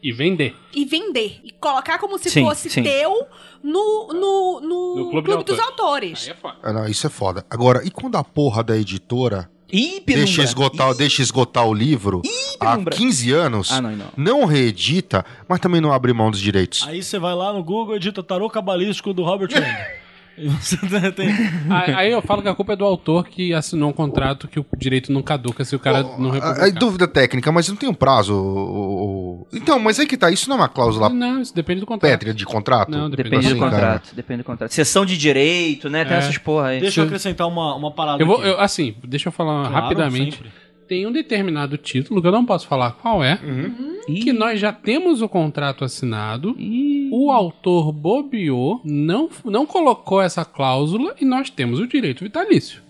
[0.03, 0.55] E vender.
[0.73, 1.39] e vender.
[1.43, 2.83] E colocar como se Sim, fosse sim.
[2.83, 3.25] teu
[3.63, 6.25] no, no, no, No clube, Clube dos autores.
[6.25, 6.57] Aí é foda.
[6.61, 7.45] Ah, não, isso é foda.
[7.49, 12.21] Agora, e quando a porra da editora Ih, deixa esgotar, Ih, deixa esgotar o livro
[12.59, 12.95] há penumbra.
[12.95, 14.05] 15 anos, Ah, não, não.
[14.15, 16.83] não reedita, mas também não abre mão dos direitos?
[16.87, 20.06] Aí você vai lá no Google e edita tarô cabalístico do Robert Wendell.
[20.59, 20.77] Você
[21.11, 21.29] tem...
[21.69, 24.59] Aí aí eu falo que a culpa é do autor que assinou um contrato que
[24.59, 26.63] o direito não caduca se o cara não republicar.
[26.63, 28.33] Aí, dúvida técnica, mas não tem um prazo.
[28.35, 31.79] o- o- Então, mas aí que tá, isso não é uma cláusula Não, isso depende
[31.79, 32.11] do contrato.
[32.11, 32.89] pétrea de contrato?
[32.91, 33.71] Não, depende, Depende Assim, do cara.
[33.75, 34.71] contrato, depende do contrato.
[34.73, 36.05] Sessão de direito, né?
[36.05, 36.19] Tem É.
[36.19, 36.79] essas porra aí.
[36.79, 38.47] Deixa eu acrescentar uma, uma parada Eu vou, aqui.
[38.47, 40.35] eu- assim, deixa eu falar Claro, rapidamente.
[40.37, 40.51] sempre.
[40.87, 43.37] Tem um determinado título, que eu não posso falar qual é,
[44.05, 46.55] que nós já temos o contrato assinado,
[47.17, 52.81] o autor bobeou, não, não colocou essa cláusula e nós temos o direito vitalício.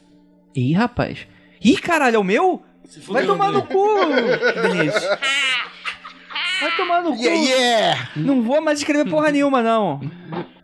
[0.54, 1.26] Ih, rapaz.
[1.64, 2.62] Ih, caralho, é o meu?
[3.08, 3.86] Vai tomar no cu,
[4.62, 5.04] Vinícius.
[6.60, 7.22] Vai tomar no cu.
[7.22, 8.10] Yeah, yeah!
[8.16, 10.02] Não vou mais escrever porra nenhuma, não.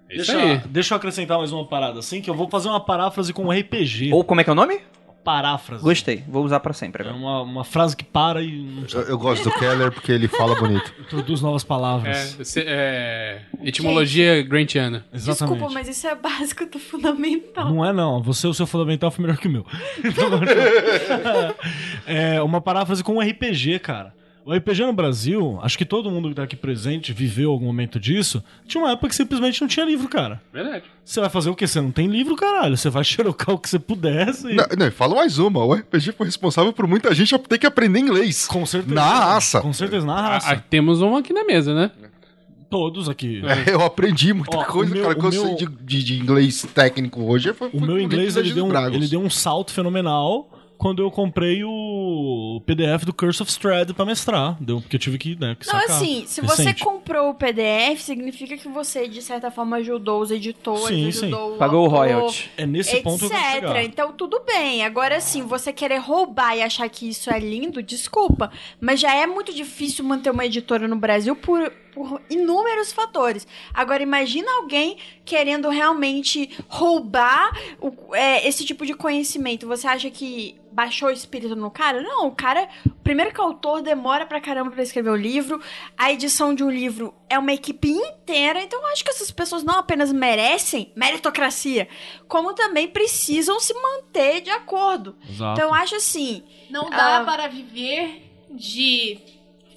[0.09, 3.33] É Deixa, deixa eu acrescentar mais uma parada assim, que eu vou fazer uma paráfrase
[3.33, 4.11] com um RPG.
[4.13, 4.79] Ou como é que é o nome?
[5.23, 5.83] Paráfrase.
[5.83, 6.23] Gostei.
[6.27, 7.21] Vou usar pra sempre É agora.
[7.21, 10.55] uma, uma frase que para e não Eu, eu gosto do Keller porque ele fala
[10.55, 10.93] bonito.
[10.99, 12.37] introduz novas palavras.
[12.39, 15.05] É, se- é, etimologia grantiana.
[15.13, 15.53] Exatamente.
[15.53, 17.69] Desculpa, mas isso é básico do fundamental.
[17.73, 19.65] Não é não, você o seu fundamental foi melhor que o meu.
[22.05, 24.13] é uma paráfrase com um RPG, cara.
[24.45, 27.97] O RPG no Brasil, acho que todo mundo que tá aqui presente viveu algum momento
[27.97, 28.43] disso.
[28.67, 30.41] Tinha uma época que simplesmente não tinha livro, cara.
[30.51, 30.83] Verdade.
[31.05, 31.65] Você vai fazer o quê?
[31.65, 32.75] Você não tem livro, caralho.
[32.75, 34.47] Você vai xerocar o que você pudesse.
[34.51, 35.63] e- Não, não, fala mais uma.
[35.63, 38.45] O RPG foi responsável por muita gente ter que aprender inglês.
[38.45, 38.93] Com certeza.
[38.93, 39.61] Na raça.
[39.61, 40.51] Com certeza, na raça.
[40.51, 41.89] ah, temos um aqui na mesa, né?
[42.69, 43.41] Todos aqui.
[43.45, 45.15] É, Eu aprendi muita Ó, coisa, meu- cara.
[45.15, 48.35] que eu o meu- sei de, de- de inglês técnico hoje foi, O meu inglês
[48.35, 50.49] ele deu, um, ele deu um salto fenomenal
[50.83, 54.57] quando eu comprei o PDF do Curse of Strahd pra mestrar.
[54.61, 55.95] Deu, porque eu tive que, né, que Não, sacar.
[55.95, 56.83] assim, se você Recente.
[56.83, 61.25] comprou o PDF, significa que você, de certa forma, ajudou os editores, Sim, sim.
[61.27, 62.51] ajudou o Pagou o autor, royalty.
[62.57, 63.85] É nesse ponto que eu etc.
[63.85, 64.83] Então tudo bem.
[64.83, 68.51] Agora sim, você querer roubar e achar que isso é lindo, desculpa.
[68.81, 73.47] Mas já é muito difícil manter uma editora no Brasil por, por inúmeros fatores.
[73.73, 79.67] Agora imagina alguém querendo realmente roubar o- é, esse tipo de conhecimento.
[79.67, 82.01] Você acha que baixou o espírito no cara?
[82.01, 82.67] Não, o cara.
[83.03, 85.61] Primeiro que o autor demora pra caramba pra escrever o livro.
[85.97, 88.61] A edição de um livro é uma equipe inteira.
[88.61, 91.87] Então eu acho que essas pessoas não apenas merecem meritocracia,
[92.27, 95.15] como também precisam se manter de acordo.
[95.29, 95.53] Exato.
[95.59, 96.43] Então eu acho assim.
[96.69, 97.23] Não dá Ah.
[97.23, 99.19] para viver de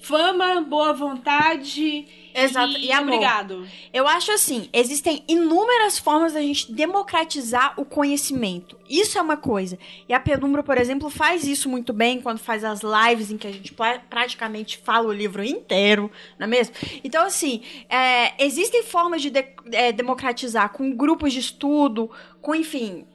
[0.07, 3.13] fama, boa vontade Exato, e, e amor.
[3.15, 3.67] obrigado.
[3.91, 8.77] Eu acho assim, existem inúmeras formas da gente democratizar o conhecimento.
[8.89, 9.77] Isso é uma coisa.
[10.07, 13.47] E a Penumbra, por exemplo, faz isso muito bem quando faz as lives em que
[13.47, 13.73] a gente
[14.09, 16.73] praticamente fala o livro inteiro, não é mesmo?
[17.03, 22.09] Então, assim, é, existem formas de, de- é, democratizar com grupos de estudo,
[22.41, 23.05] com, enfim,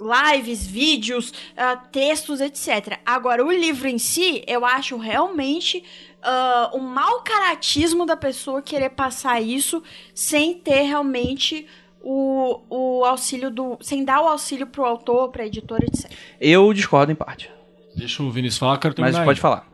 [0.00, 2.98] lives, vídeos, ah, textos, etc.
[3.04, 5.84] Agora, o livro em si, eu acho realmente
[6.22, 9.82] ah, um mau caratismo da pessoa querer passar isso
[10.14, 11.66] sem ter realmente
[12.02, 13.78] o, o auxílio do.
[13.80, 16.10] sem dar o auxílio pro autor, pra editora, etc.
[16.40, 17.50] Eu discordo em parte.
[17.96, 19.42] Deixa o Vinícius falar, quero Mas terminar pode aí.
[19.42, 19.66] falar.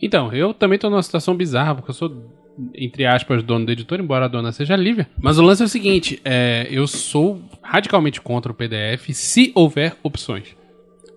[0.00, 2.30] Então, eu também tô numa situação bizarra, porque eu sou,
[2.74, 5.08] entre aspas, dono da editora, embora a dona seja Lívia.
[5.18, 9.96] Mas o lance é o seguinte: é, eu sou radicalmente contra o PDF se houver
[10.02, 10.54] opções.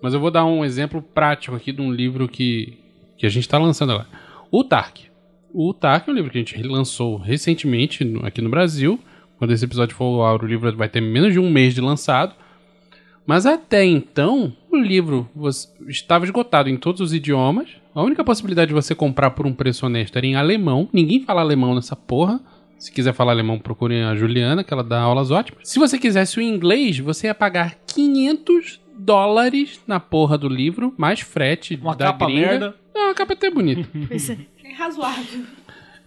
[0.02, 2.78] Mas eu vou dar um exemplo prático aqui de um livro que,
[3.20, 4.08] que a gente tá lançando agora.
[4.50, 5.02] O Tark.
[5.52, 8.98] O Tark é um livro que a gente lançou recentemente aqui no Brasil.
[9.36, 11.82] Quando esse episódio for ao ar, o livro vai ter menos de um mês de
[11.82, 12.34] lançado.
[13.26, 15.28] Mas até então, o livro
[15.86, 17.68] estava esgotado em todos os idiomas.
[17.94, 20.88] A única possibilidade de você comprar por um preço honesto era em alemão.
[20.90, 22.40] Ninguém fala alemão nessa porra.
[22.78, 25.68] Se quiser falar alemão, procure a Juliana, que ela dá aulas ótimas.
[25.68, 31.20] Se você quisesse o inglês, você ia pagar 500 dólares na porra do livro, mais
[31.20, 32.40] frete Uma da capa gringa.
[32.46, 32.74] merda.
[32.94, 33.88] Não, a capa é até bonita.
[34.62, 35.42] É razoável.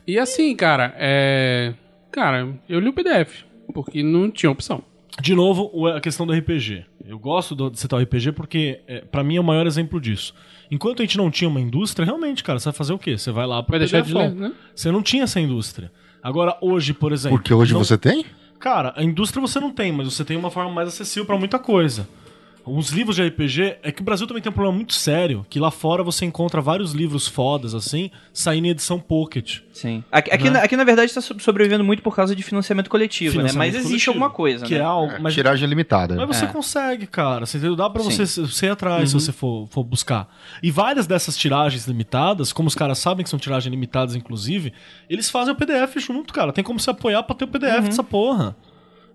[0.07, 1.73] e assim, cara, é...
[2.11, 4.81] Cara, eu li o PDF, porque não tinha opção.
[5.21, 6.85] De novo, a questão do RPG.
[7.05, 9.99] Eu gosto do- de citar o RPG porque, é, para mim, é o maior exemplo
[9.99, 10.33] disso.
[10.71, 13.17] Enquanto a gente não tinha uma indústria, realmente, cara, você vai fazer o quê?
[13.17, 14.53] Você vai lá pro Vai deixar de ler, né?
[14.73, 15.91] Você não tinha essa indústria.
[16.23, 17.37] Agora, hoje, por exemplo...
[17.37, 18.25] Porque hoje não- você tem?
[18.59, 21.59] Cara, a indústria você não tem, mas você tem uma forma mais acessível pra muita
[21.59, 22.07] coisa.
[22.66, 25.59] Os livros de RPG, é que o Brasil também tem um problema muito sério, que
[25.59, 29.59] lá fora você encontra vários livros fodas, assim, saindo em edição pocket.
[29.74, 30.01] Sim.
[30.09, 30.49] Aqui, aqui, Né?
[30.51, 33.43] na, aqui, na verdade, está sobrevivendo muito por causa de financiamento coletivo, né?
[33.43, 34.80] Mas Financiamento existe coletivo, alguma coisa, Que né?
[34.80, 36.16] é algo, É, mas tiragem limitada.
[36.16, 36.47] Mas você É.
[36.47, 37.45] consegue, cara.
[37.45, 37.76] Você entendeu?
[37.76, 38.26] Dá pra Sim.
[38.26, 40.34] você, ir atrás se você for, for buscar.
[40.61, 44.72] E várias dessas tiragens limitadas, como os caras sabem que são tiragens limitadas, inclusive,
[45.09, 46.53] eles fazem o PDF junto, cara.
[46.53, 48.55] Tem como se apoiar pra ter o PDF dessa porra.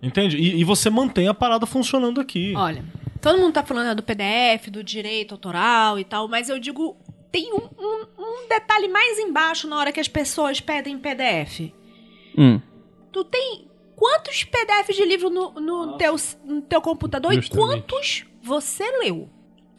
[0.01, 0.37] Entende?
[0.37, 2.53] E, e você mantém a parada funcionando aqui.
[2.55, 2.83] Olha,
[3.21, 6.95] todo mundo tá falando do PDF, do direito autoral e tal, mas eu digo,
[7.31, 11.71] tem um, um- um detalhe mais embaixo na hora que as pessoas pedem PDF.
[12.37, 12.61] Hum.
[13.11, 17.53] Tu tem quantos PDFs de livro no, no teu, no teu computador Justamente.
[17.53, 19.29] e quantos você leu?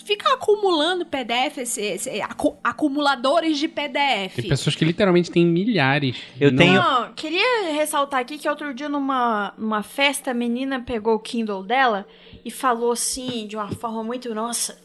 [0.04, 4.36] Fica acumulando PDF, esse, esse- acu- acumuladores de PDF.
[4.36, 6.16] Tem pessoas que literalmente têm milhares.
[6.40, 10.80] Eu Não- tenho- Não, queria ressaltar aqui que outro dia numa, numa festa a menina
[10.80, 12.06] pegou o Kindle dela
[12.44, 14.78] e falou assim, de uma forma muito nossa,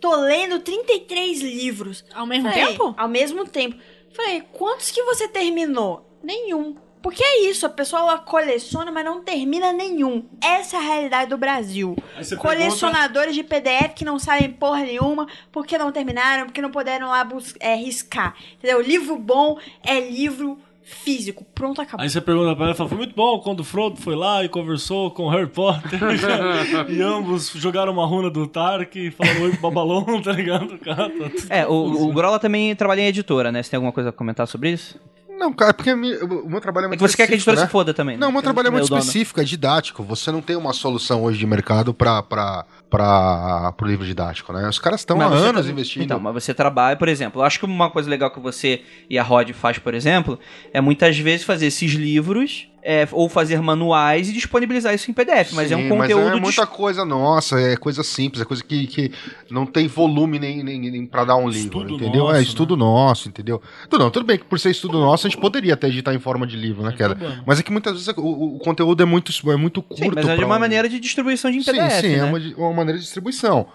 [0.00, 2.04] tô lendo 33 livros.
[2.14, 2.94] Ao mesmo Falei, tempo?
[2.96, 3.76] Ao mesmo tempo.
[4.12, 6.06] Falei, quantos que você terminou?
[6.22, 6.74] Nenhum.
[7.02, 10.24] Porque é isso, a pessoa coleciona, mas não termina nenhum.
[10.42, 11.96] Essa é a realidade do Brasil.
[12.38, 17.24] Colecionadores de PDF que não sabem porra nenhuma, porque não terminaram, porque não puderam lá
[17.24, 18.34] bus- é, riscar.
[18.58, 18.80] Entendeu?
[18.80, 21.44] Livro bom é livro físico.
[21.54, 22.02] Pronto, acabou.
[22.02, 24.48] Aí você pergunta pra ela, fala, foi muito bom quando o Frodo foi lá e
[24.48, 26.00] conversou com o Harry Potter.
[26.90, 30.78] e ambos jogaram uma runa do Tark e falaram oi pro Babalon, tá ligado?
[30.78, 33.62] Cara, tá É, o, o Grola também trabalha em editora, né?
[33.62, 34.98] Você tem alguma coisa a comentar sobre isso?
[35.40, 37.32] Não, cara, porque a minha- o meu trabalho é É muito que você quer que
[37.32, 37.64] a editora né?
[37.66, 38.14] se foda também.
[38.16, 38.20] né?
[38.20, 40.02] Não, meu trabalho é muito específico, é didático.
[40.04, 44.68] Você não tem uma solução hoje de mercado para para o livro didático, né?
[44.68, 46.02] Os caras estão há anos tá- investindo.
[46.02, 49.18] Então, mas você trabalha, por exemplo, eu acho que uma coisa legal que você e
[49.18, 50.38] a Rod faz, por exemplo,
[50.72, 55.52] é muitas vezes fazer esses livros é, ou fazer manuais e disponibilizar isso em PDF,
[55.52, 58.44] mas é um Sim, conteúdo Mas é de- muita coisa nossa, é coisa simples, é
[58.44, 59.12] coisa que, que
[59.50, 62.24] não tem volume nem, nem, nem para dar um livro, Estudo entendeu?
[62.24, 63.60] nosso, é estudo nosso, entendeu?
[63.88, 66.18] Tudo, não, tudo bem que por ser estudo nosso a gente poderia até editar em
[66.18, 67.42] forma de livro, né, problema.
[67.46, 70.02] Mas é que muitas vezes o, o- conteúdo é muito, é muito curto.
[70.04, 72.18] Sim, mas é de uma um- maneira de distribuição de em Sim, PDF, sim, é
[72.18, 72.24] né?
[72.24, 73.66] uma, di- uma maneira de distribuição.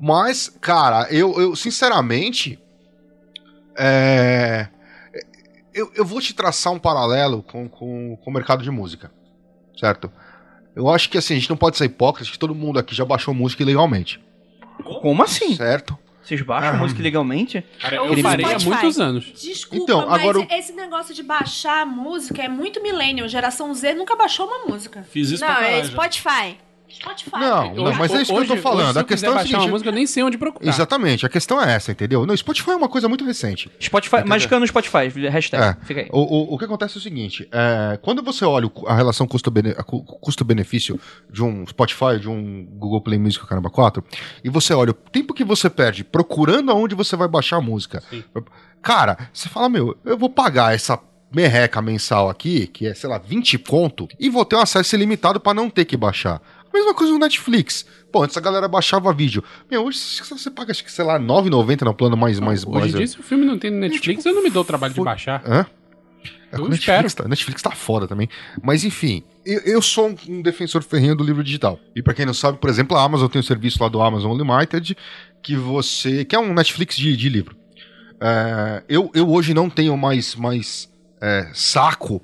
[0.00, 2.58] Mas, cara, eu, eu sinceramente.
[3.76, 4.68] É,
[5.74, 9.10] eu, eu vou te traçar um paralelo com, com, com o mercado de música.
[9.78, 10.10] Certo?
[10.74, 13.04] Eu acho que assim, a gente não pode ser hipócrita, que todo mundo aqui já
[13.04, 14.20] baixou música ilegalmente.
[15.00, 15.54] Como assim?
[15.54, 15.98] Certo?
[16.22, 16.78] Vocês baixam Ah.
[16.78, 17.64] música legalmente?
[17.80, 18.68] Cara, Eu parei há Spotify.
[18.68, 19.24] muitos anos.
[19.42, 23.26] Desculpa, Então, mas agora o- esse negócio de baixar a música é muito millennial.
[23.28, 25.02] Geração Z nunca baixou uma música.
[25.10, 25.74] Fiz isso pra Não, caralho.
[25.76, 25.96] é já.
[26.94, 27.30] Spotify.
[27.38, 28.84] Não, não, mas é isso que eu tô Hoje- falando.
[28.84, 29.68] hoje, se a questão é seguinte.
[29.68, 30.68] música, eu nem sei onde procurar.
[30.68, 32.24] Exatamente, a questão é essa, entendeu?
[32.26, 33.70] Não, Spotify é uma coisa muito recente.
[33.80, 35.76] Spotify, magicando no Spotify, hashtag, É.
[35.84, 36.08] fica aí.
[36.12, 39.26] O, o, o que acontece é o seguinte: é, quando você olha a relação
[40.20, 44.04] custo-benefício de um Spotify, de um Google Play Music, caramba 4,
[44.44, 48.02] e você olha o tempo que você perde procurando aonde você vai baixar a música,
[48.80, 50.98] cara, você fala, meu, eu vou pagar essa
[51.34, 55.40] merreca mensal aqui, que é, sei lá, 20 conto, e vou ter um acesso ilimitado
[55.40, 56.42] pra não ter que baixar.
[56.72, 57.84] Mesma coisa no Netflix.
[58.10, 59.42] Pô, antes a galera baixava vídeo.
[59.70, 62.38] Meu, hoje você paga, acho que, sei lá, 9,90 no plano mais...
[62.40, 64.62] mais Hoje em dia, se o filme não tem no Netflix, eu não me dou
[64.62, 65.42] o trabalho de foi- baixar.
[65.46, 65.66] Hã?
[66.52, 68.28] É Eu o Netflix, tá, Netflix tá foda também.
[68.62, 71.80] Mas enfim, eu, eu sou um, um defensor ferrenho do livro digital.
[71.96, 74.32] E pra quem não sabe, por exemplo, a Amazon tem um serviço lá do Amazon
[74.32, 74.94] Unlimited
[75.42, 76.24] que você.
[76.26, 77.56] que é um Netflix de, de livro.
[78.20, 80.88] É, eu, eu hoje não tenho mais, mais
[81.22, 82.20] é, saco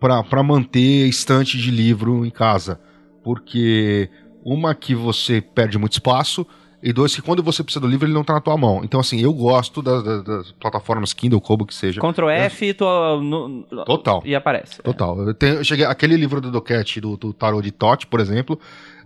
[0.00, 2.80] pra manter estante de livro em casa.
[3.26, 4.08] Porque
[4.44, 6.46] uma que você perde muito espaço.
[6.80, 8.82] E dois, que quando você precisa do livro, ele não tá na tua mão.
[8.84, 12.00] Então, assim, eu gosto das, das- das plataformas Kindle, Kobo, que seja.
[12.00, 12.76] Ctrl F
[13.20, 14.22] no- Total.
[14.24, 14.80] e aparece.
[14.82, 15.18] Total.
[15.26, 18.56] Eu, tenho, eu cheguei, aquele livro do Doquete, do, do Tarot de Tote, por exemplo,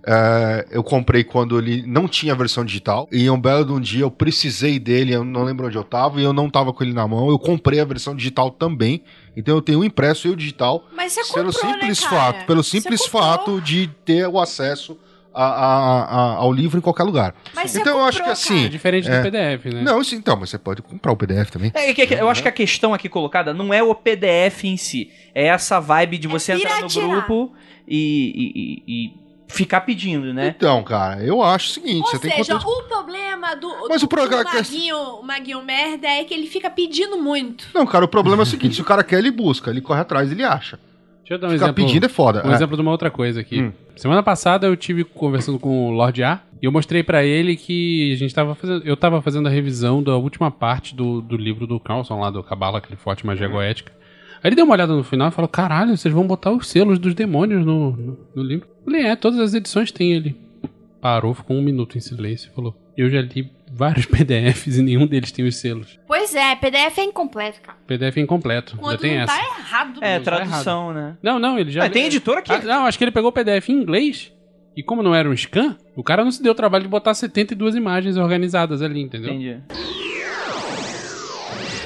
[0.07, 3.09] é, eu comprei quando ele não tinha versão digital.
[3.13, 6.21] E um belo de um dia eu precisei dele, eu não lembro onde eu tava,
[6.21, 7.29] e eu não tava com ele na mão.
[7.29, 9.03] Eu comprei a versão digital também.
[9.37, 10.85] Então eu tenho o impresso e o digital.
[10.97, 12.23] Mas você pelo comprou, simples né, cara?
[12.33, 13.23] fato, pelo simples comprou.
[13.23, 14.99] fato de ter o acesso
[15.33, 17.35] a- a- a- ao livro em qualquer lugar.
[17.55, 18.65] Mas você então eu acho que comprou, assim.
[18.65, 19.17] É diferente É.
[19.17, 19.83] do PDF, né?
[19.83, 21.71] Não, isso, então, mas você pode comprar o PDF também.
[21.73, 24.77] É, que- que- eu acho que a questão aqui colocada não é o PDF em
[24.77, 25.09] si.
[25.33, 27.53] É essa vibe de É você entrar no grupo
[27.87, 29.21] e, e- e- e
[29.51, 30.55] ficar pedindo, né?
[30.57, 32.79] Então, cara, eu acho o seguinte: Ou você tem seja, conteúdo.
[32.79, 36.47] o problema do, Mas do, o programa- do Maguinho, o Maguinho merda é que ele
[36.47, 37.67] fica pedindo muito.
[37.75, 40.01] Não, cara, o problema é o seguinte: se o cara quer, ele busca, ele corre
[40.01, 40.79] atrás, ele acha.
[41.21, 41.85] Deixa eu dar um Ficar exemplo.
[41.87, 42.45] pedindo é foda.
[42.47, 42.55] Um é.
[42.55, 43.61] exemplo de uma outra coisa aqui.
[43.63, 43.73] Hum.
[43.95, 48.13] Semana passada eu tive conversando com o Lord A e eu mostrei pra ele que
[48.13, 51.67] a gente tava fazendo, eu tava fazendo a revisão da última parte do, do livro
[51.69, 53.53] do Carlson lá do Cabala, aquele forte magia Hum.
[53.53, 53.93] goética.
[54.43, 56.99] Aí ele deu uma olhada no final e falou: "Caralho, vocês vão botar os selos
[56.99, 60.37] dos demônios no, no, no livro?" Eu falei: "É, todas as edições têm ele."
[61.01, 65.07] parou, ficou um minuto em silêncio e falou: Eu já li vários PDFs e nenhum
[65.07, 65.99] deles tem os selos.
[66.07, 67.79] Pois é, PDF é incompleto, cara.
[67.87, 68.73] PDF é incompleto.
[68.75, 69.33] ainda Quando tem não essa.
[69.33, 69.99] tá errado.
[70.03, 71.17] É, tá tradução, né?
[71.23, 71.87] Não, não, ele já.
[71.87, 74.31] Ah, tem editora que- Ah, não, acho que ele pegou o PDF em inglês.
[74.77, 77.15] E como não era um scan, o cara não se deu o trabalho de botar
[77.15, 79.33] 72 imagens organizadas ali, entendeu?
[79.33, 79.57] Entendi.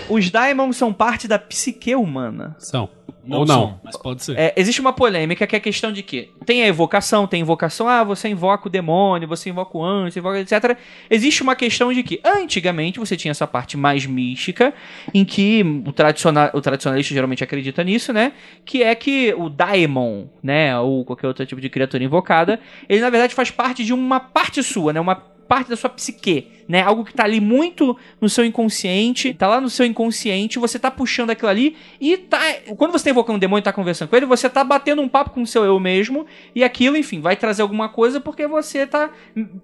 [0.09, 2.55] Os Daimons são parte da psique humana.
[2.59, 2.89] São.
[3.27, 3.55] Não Ou não.
[3.55, 4.39] são, mas pode ser.
[4.39, 7.89] É, existe uma polêmica que é a questão de que tem a evocação, tem invocação,
[7.89, 10.77] ah, você invoca o demônio, você invoca o anjo, você invoca etc.
[11.11, 14.75] Existe uma questão de que antigamente você tinha essa parte mais mística,
[15.13, 18.33] em que o, tradicional, o tradicionalista geralmente acredita nisso, né?
[18.65, 23.11] Que é que o daemon, né, ou qualquer outro tipo de criatura invocada, ele na
[23.11, 25.01] verdade faz parte de uma parte sua, né?
[25.01, 26.83] Uma parte da sua psique, né?
[26.83, 30.91] Algo que tá ali muito no seu inconsciente, tá lá no seu inconsciente, você tá
[30.91, 32.41] puxando aquilo ali e tá.
[32.77, 35.09] Quando você tá invocando um demônio e tá conversando com ele, você tá batendo um
[35.09, 36.27] papo com o seu eu mesmo
[36.57, 39.11] e aquilo, enfim, vai trazer alguma coisa porque você tá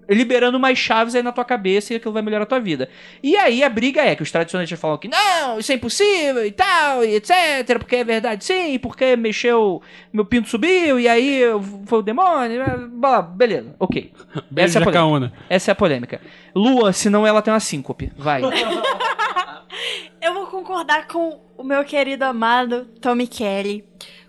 [0.09, 2.87] liberando mais chaves aí na tua cabeça e aquilo vai melhorar a tua vida.
[3.21, 6.51] E aí a briga é que os tradicionalistas falam que não, isso é impossível e
[6.53, 9.81] tal, e etc, porque é verdade sim, porque mexeu,
[10.13, 11.41] meu pinto subiu e aí
[11.85, 12.63] foi o demônio,
[12.93, 14.13] blá, beleza, ok.
[14.49, 15.33] Beijo, Essa é a polêmica.
[15.49, 16.21] Essa é a polêmica.
[16.53, 18.11] Lua, senão ela tem uma síncope.
[18.15, 18.43] Vai.
[20.21, 23.83] Eu vou concordar com o meu querido amado Tommy Kelly.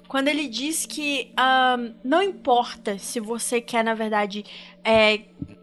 [0.09, 4.46] Quando ele diz que ahn, não importa se você quer, na verdade,
[4.82, 5.18] é,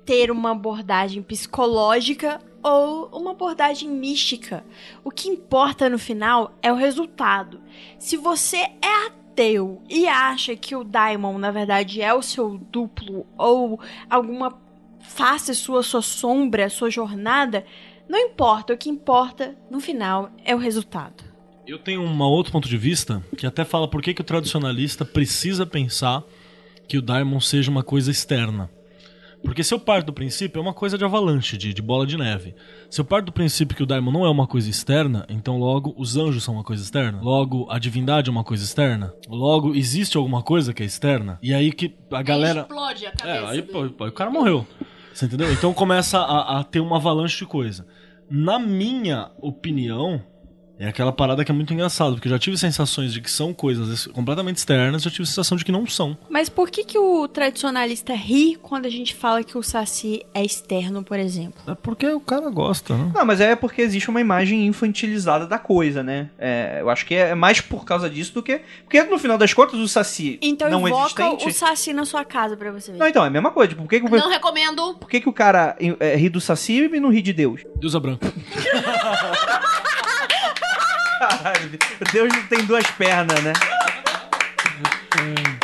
[0.06, 4.64] ter uma abordagem psicológica ou uma abordagem mística.
[5.04, 7.62] O que importa no final é o resultado.
[7.98, 13.26] Se você é ateu e acha que o Daimon, na verdade, é o seu duplo
[13.38, 14.69] ou alguma
[15.10, 17.66] face sua, sua sombra, sua jornada,
[18.08, 18.74] não importa.
[18.74, 21.24] O que importa no final é o resultado.
[21.68, 25.04] Eu tenho um outro ponto de vista que até fala por que, que o tradicionalista
[25.06, 26.24] precisa pensar
[26.88, 28.70] que o Daimon seja uma coisa externa.
[29.44, 32.18] Porque se eu parto do princípio, é uma coisa de avalanche, de, de bola de
[32.18, 32.54] neve.
[32.90, 35.94] Se eu parto do princípio que o Daimon não é uma coisa externa, então logo
[35.98, 37.22] os anjos são uma coisa externa.
[37.22, 39.14] Logo a divindade é uma coisa externa.
[39.30, 41.40] Logo existe alguma coisa que é externa.
[41.42, 42.62] E aí que a galera.
[42.62, 43.50] Explode a É, cabeça.
[43.50, 44.68] aí do- pô, pô, o cara morreu.
[45.14, 45.52] Você entendeu?
[45.52, 47.86] Então começa a, a ter uma avalanche de coisa.
[48.30, 50.22] Na minha opinião,
[50.80, 53.54] é aquela parada que é muito engraçado, porque eu já tive sensações de que são
[53.54, 56.18] coisas completamente externas, já tive sensação de que não são.
[56.30, 60.44] Mas por que, que o tradicionalista ri quando a gente fala que o Saci é
[60.44, 61.62] externo, por exemplo?
[61.68, 63.12] É porque o cara gosta, né?
[63.14, 66.30] Não, mas é porque existe uma imagem infantilizada da coisa, né?
[66.40, 68.62] É, eu acho que é mais por causa disso do que.
[68.84, 71.48] Porque no final das contas, o Saci Então não invoca existente.
[71.50, 72.98] o Saci na sua casa pra você ver.
[72.98, 73.70] Não, então, é a mesma coisa.
[73.70, 74.96] Tipo, por que, que, o- Não recomendo.
[74.96, 77.62] por que, que o cara é, ri do Saci e não ri de Deus?
[77.76, 78.26] Deus é branco.
[81.20, 81.70] Caralho,
[82.14, 83.54] Deus não tem duas pernas, né?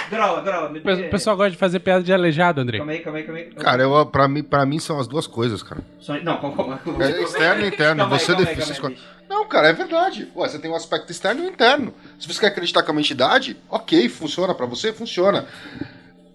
[0.10, 0.70] Grola, grola.
[0.70, 2.78] me- O pe- o pessoal gosta de fazer piada de aleijado, André.
[2.78, 3.46] Calma aí, calma aí, calma aí.
[3.52, 5.82] Cara, eu, pra, mim, pra mim são as duas coisas, cara.
[6.00, 6.78] Só- Não, calma, calma.
[6.84, 7.04] calma.
[7.06, 8.02] É externo e interno.
[8.02, 8.62] Calma você define.
[8.66, 8.98] você.
[9.30, 10.30] Não, cara, é verdade.
[10.36, 11.94] Ué, você tem um aspecto externo e interno.
[12.20, 15.48] Se você quer acreditar com a mente idade, ok, funciona pra você, funciona.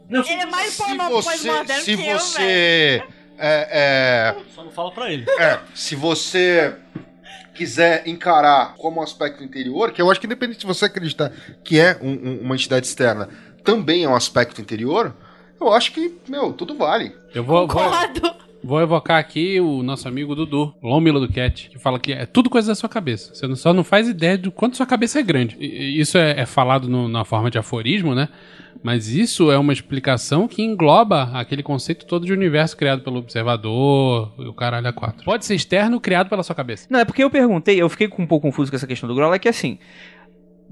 [0.09, 3.03] Não, Ele é mais Se você, pós-moderno se que eu, você
[3.39, 5.25] é, Só não fala pra ele.
[5.39, 6.75] é, é, se você
[7.65, 11.31] quiser encarar como um aspecto interior, que eu acho que independente se você acreditar
[11.63, 13.29] que é um- um- uma entidade externa,
[13.63, 15.15] também é um aspecto interior,
[15.61, 17.13] eu acho que, meu, tudo vale.
[17.35, 18.35] Eu vou, vou, Concordo.
[18.65, 22.49] vou evocar aqui o nosso amigo Dudu, Lômilo do Cat, que fala que é tudo
[22.49, 23.35] coisa da sua cabeça.
[23.35, 25.59] Você só não faz ideia do quanto sua cabeça é grande.
[25.61, 28.31] E Isso é, é falado no- na forma de aforismo, né?
[28.83, 34.33] Mas isso é uma explicação que engloba aquele conceito todo de universo criado pelo observador
[34.39, 35.25] e o caralho a quatro.
[35.25, 36.87] Pode ser externo criado pela sua cabeça.
[36.89, 39.37] Não, é porque eu perguntei, eu fiquei um pouco confuso com essa questão do Grola,
[39.37, 39.79] é que assim,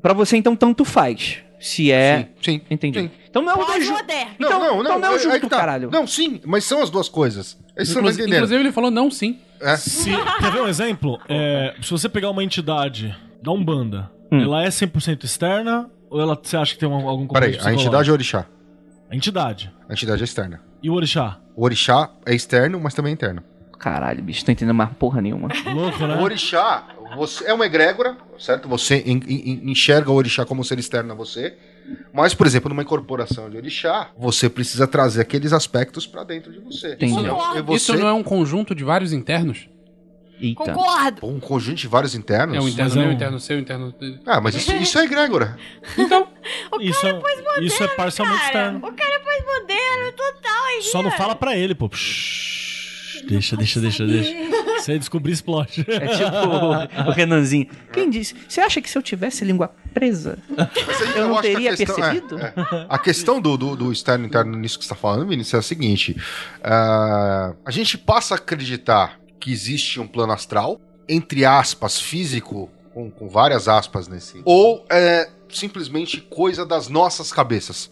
[0.01, 2.29] pra você então tanto faz, se é...
[2.41, 2.61] Sim.
[2.71, 3.01] Entendi.
[3.01, 3.11] Sim.
[3.29, 4.31] Então não é o dois ju- Pós-moderno.
[4.39, 5.57] Então- então não é o aí justo, que tá.
[5.59, 5.91] caralho.
[5.93, 7.59] Não, sim, mas são as duas coisas.
[7.77, 9.39] Não tá Inclusive, inclusive, ele falou não sim.
[9.61, 9.77] É.
[9.77, 11.19] Se, quer ver um exemplo?
[11.29, 14.41] É, se você pegar uma entidade da Umbanda, Hum.
[14.43, 17.73] ela é 100% externa ou ela, você acha que tem um- algum Peraí, componente a
[17.73, 18.47] entidade é o orixá.
[19.11, 19.73] A entidade.
[19.89, 20.61] A entidade é externa.
[20.83, 21.39] E o orixá?
[21.57, 23.43] O orixá é externo, mas também é interno.
[23.79, 25.49] Caralho, bicho, tô entendendo mais porra nenhuma.
[25.73, 26.17] Louco, né?
[26.17, 26.85] O orixá
[27.17, 28.69] você, é uma egrégora, certo?
[28.69, 31.57] Você en- en- enxerga o orixá como um ser externo a você.
[32.13, 36.59] Mas, por exemplo, numa incorporação de orixá, você precisa trazer aqueles aspectos pra dentro de
[36.59, 36.93] você.
[36.95, 37.15] Entendi.
[37.57, 39.69] E você, Isso não é um conjunto de vários internos?
[40.41, 40.65] Eita.
[40.73, 41.27] Concordo.
[41.27, 42.57] um conjunto de vários internos?
[42.57, 43.95] É um interno Mas é meu, um- interno seu, interno...
[44.25, 45.57] Ah, mas isso, isso é egrégora.
[45.97, 46.29] Então,
[46.81, 47.21] Isso, é-
[47.65, 48.79] isso é parcialmente Cara, externo.
[48.79, 50.83] o cara é pós-moderno total aí.
[50.83, 51.91] Só não fala pra ele, pô.
[53.27, 54.33] Deixa, deixa, deixa, deixa.
[54.81, 55.85] Se aí descobrir, explode.
[55.89, 57.67] É tipo o, o Renanzinho.
[57.93, 58.35] Quem disse?
[58.49, 62.39] Você acha que se eu tivesse língua presa, aí eu não teria questão- percebido?
[62.39, 62.87] é, é.
[62.89, 65.63] A questão do, do, do externo interno nisso que você está falando, Vinícius, é a
[65.63, 66.17] seguinte:
[66.63, 73.11] ah, a gente passa a acreditar que existe um plano astral, entre aspas, físico, com,
[73.11, 77.91] com várias aspas nesse, ou é simplesmente coisa das nossas cabeças.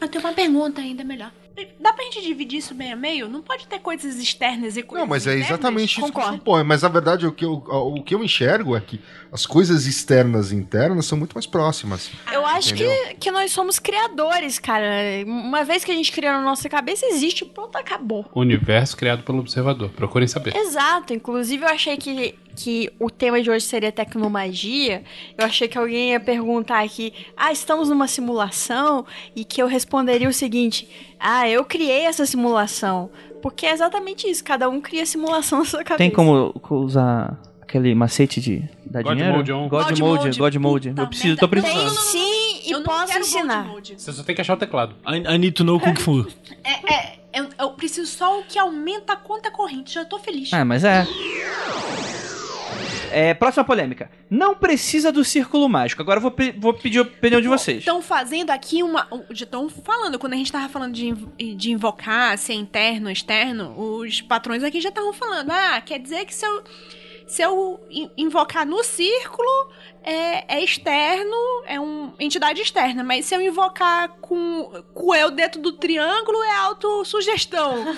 [0.00, 1.32] Eu tenho uma pergunta ainda melhor.
[1.80, 3.28] Dá pra gente dividir isso meio a meio?
[3.28, 5.48] Não pode ter coisas externas e coisas Não, mas é internas?
[5.50, 6.30] exatamente isso que Concordo.
[6.30, 6.64] eu suponho.
[6.64, 9.00] Mas na verdade, o que, eu, o que eu enxergo é que
[9.32, 12.10] as coisas externas e internas são muito mais próximas.
[12.32, 13.16] Eu acho que, Entendeu?
[13.18, 14.86] que nós somos criadores, cara.
[15.26, 18.24] Uma vez que a gente criou na nossa cabeça, existe, pronto, acabou.
[18.34, 19.90] Universo criado pelo observador.
[19.90, 20.54] Procurem saber.
[20.56, 21.12] Exato.
[21.12, 25.02] Inclusive, eu achei que, que o tema de hoje seria tecnomagia.
[25.38, 29.06] Eu achei que alguém ia perguntar aqui, ah, estamos numa simulação?
[29.34, 30.88] E que eu responderia o seguinte,
[31.20, 33.10] ah, eu criei essa simulação.
[33.42, 35.98] Porque é exatamente isso, cada um cria a simulação na sua cabeça.
[35.98, 39.36] Tem como usar aquele macete de dar God dinheiro?
[39.38, 39.68] Mode on.
[39.68, 40.88] God God Mode, Mode, God Mode.
[40.90, 41.40] puta Eu preciso, merda.
[41.40, 41.98] tô Tem precisando.
[42.10, 43.66] sim e Eu posso ensinar.
[43.96, 44.94] Você só tem que achar o teclado.
[45.06, 46.26] I, I need to know Kung Fu.
[46.62, 49.94] É, é, eu, eu preciso só o que aumenta a conta corrente.
[49.94, 50.52] Já tô feliz.
[50.52, 51.06] Ah, mas é.
[53.10, 54.10] É, próxima polêmica.
[54.28, 56.02] Não precisa do círculo mágico.
[56.02, 57.78] Agora eu vou, pe- vou pedir a opinião de vocês.
[57.78, 59.08] Estão fazendo aqui uma.
[59.30, 63.12] Estão falando, quando a gente tava falando de, inv- de invocar, se é interno ou
[63.12, 65.50] externo, os patrões aqui já estavam falando.
[65.50, 66.62] Ah, quer dizer que se eu,
[67.26, 69.48] se eu in- invocar no círculo,
[70.02, 71.36] é, é externo,
[71.66, 73.02] é uma entidade externa.
[73.04, 77.84] Mas se eu invocar com, com eu dentro do triângulo, é autossugestão.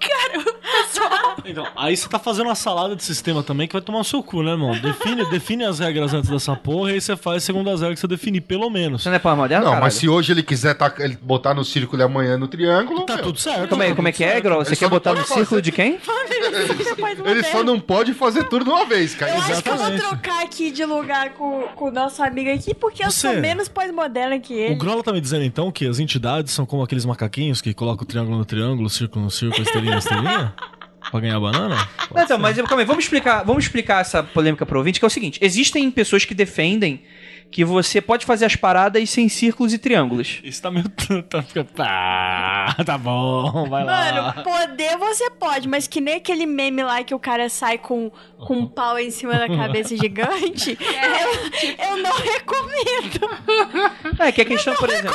[0.00, 0.44] Cara,
[0.84, 1.36] pessoal.
[1.44, 4.22] Então, aí você tá fazendo uma salada de sistema também que vai tomar o seu
[4.22, 4.72] cu, né, irmão?
[4.78, 8.00] Define, define as regras antes dessa porra e aí você faz segundo as regras que
[8.00, 9.02] você definir, pelo menos.
[9.02, 9.84] Você não é pós-moderno, Não, caralho?
[9.84, 13.04] mas se hoje ele quiser tá- ele botar no círculo e amanhã no triângulo.
[13.06, 13.68] Tá meu, tudo certo.
[13.68, 14.64] Como é, como é que é, Grol?
[14.64, 15.62] Você Ele quer não botar no pode círculo fazer.
[15.62, 15.98] de quem?
[17.26, 19.32] Ele só não pode fazer tudo de uma vez, cara.
[19.34, 20.99] Eu acho que eu vou trocar aqui de lugar
[21.36, 24.74] com, com o nosso amigo aqui, porque eu Você- sou menos pós-moderna que O ele.
[24.76, 28.06] Grola tá me dizendo então que as entidades são como aqueles macaquinhos que colocam o
[28.06, 30.54] triângulo no triângulo, o círculo no círculo, a estrelinha na estrelinha?
[31.10, 31.88] Pra ganhar banana?
[32.14, 35.08] Não, então, mas calma aí, vamos explicar, vamos explicar essa polêmica pro ouvinte, que é
[35.08, 37.02] o seguinte: existem pessoas que defendem
[37.50, 40.40] que você pode fazer as paradas sem círculos e triângulos.
[40.44, 40.84] Isso tá meio.
[41.30, 41.42] Tá,
[42.74, 44.34] tá, tá bom, vai lá.
[44.34, 48.10] Mano, poder você pode, mas que nem aquele meme lá que o cara sai com,
[48.38, 53.20] com um pau em cima da cabeça gigante, eu, eu não recomendo.
[54.20, 55.10] É, que a questão, por exemplo,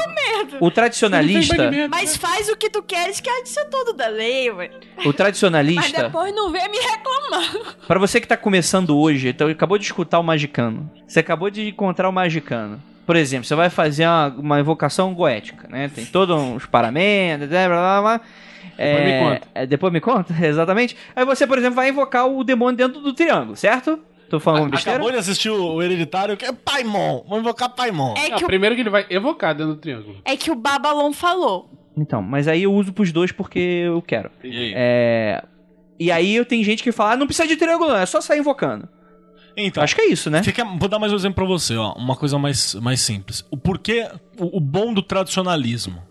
[0.59, 1.55] o tradicionalista,
[1.89, 4.71] Mas faz o que tu queres, que isso é tudo da lei, ué.
[4.97, 7.75] o Mas tradicionalista, depois não vem me reclamar.
[7.87, 10.89] Pra você que tá começando hoje, então acabou de escutar o Magicano.
[11.07, 12.81] Você acabou de encontrar o Magicano.
[13.05, 15.89] Por exemplo, você vai fazer uma, uma invocação goética, né?
[15.93, 18.01] Tem todos uns paramentos, blá blá blá.
[18.01, 18.21] blá.
[18.77, 19.47] Depois me conta.
[19.53, 20.97] é, depois me conta, exatamente.
[21.15, 23.99] Aí você, por exemplo, vai invocar o demônio dentro do triângulo, certo?
[24.29, 24.97] Tô falando besteira?
[24.97, 27.23] Acabou de assistir o o Hereditário, que é Paimon.
[27.27, 28.13] Vamos invocar Paimon.
[28.17, 30.17] É que, o, primeiro que ele vai evocar dentro do triângulo.
[30.25, 31.69] é que o Babalon falou.
[31.97, 34.29] Então, mas aí eu uso pros dois porque eu quero.
[34.43, 34.73] E aí?
[34.75, 35.43] É...
[35.97, 38.19] E aí eu tenho gente que fala, ah, não precisa de triângulo não, é só
[38.19, 38.87] sair invocando.
[39.57, 40.43] Então, Acho que é isso, né?
[40.43, 41.93] Você quer- vou dar mais um exemplo pra você, ó.
[41.93, 43.45] Uma coisa mais, mais simples.
[43.49, 46.03] O porquê, o, o bom do tradicionalismo.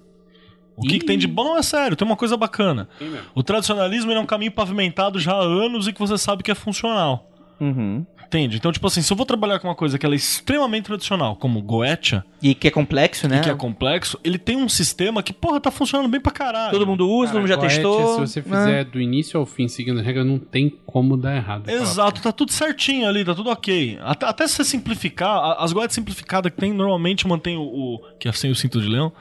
[0.77, 2.89] O que, que tem de bom é sério, tem uma coisa bacana.
[3.35, 6.51] O tradicionalismo ele é um caminho pavimentado já há anos e que você sabe que
[6.51, 7.31] é funcional.
[7.61, 8.05] Uhum.
[8.27, 8.57] Entende?
[8.57, 11.37] Então, tipo assim, se eu vou trabalhar com uma coisa que ela é extremamente tradicional,
[11.37, 13.41] como Goetia, E que é complexo, né?
[13.41, 16.73] que é complexo, ele tem um sistema que, porra, tá funcionando bem pra caralho.
[16.73, 18.27] Todo mundo usa, todo mundo já Goethe, testou.
[18.27, 18.45] Se você né?
[18.65, 21.69] fizer do início ao fim seguindo as regras, não tem como dar errado.
[21.71, 23.99] Exato, tá tudo certinho ali, tá tudo ok.
[24.03, 28.01] Até, até se você simplificar, a- as goetas simplificadas que tem, normalmente mantém o, o-
[28.19, 29.13] que é sem o cinto de leão,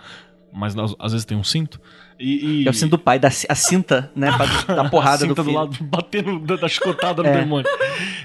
[0.51, 1.79] mas às vezes tem um cinto.
[2.19, 4.29] E, e- É o cinto do pai, da, a cinta, né?
[4.67, 5.53] Dar porrada a do cinta filho.
[5.55, 7.39] do lado, batendo da, da chicotada no É.
[7.41, 7.69] demônio.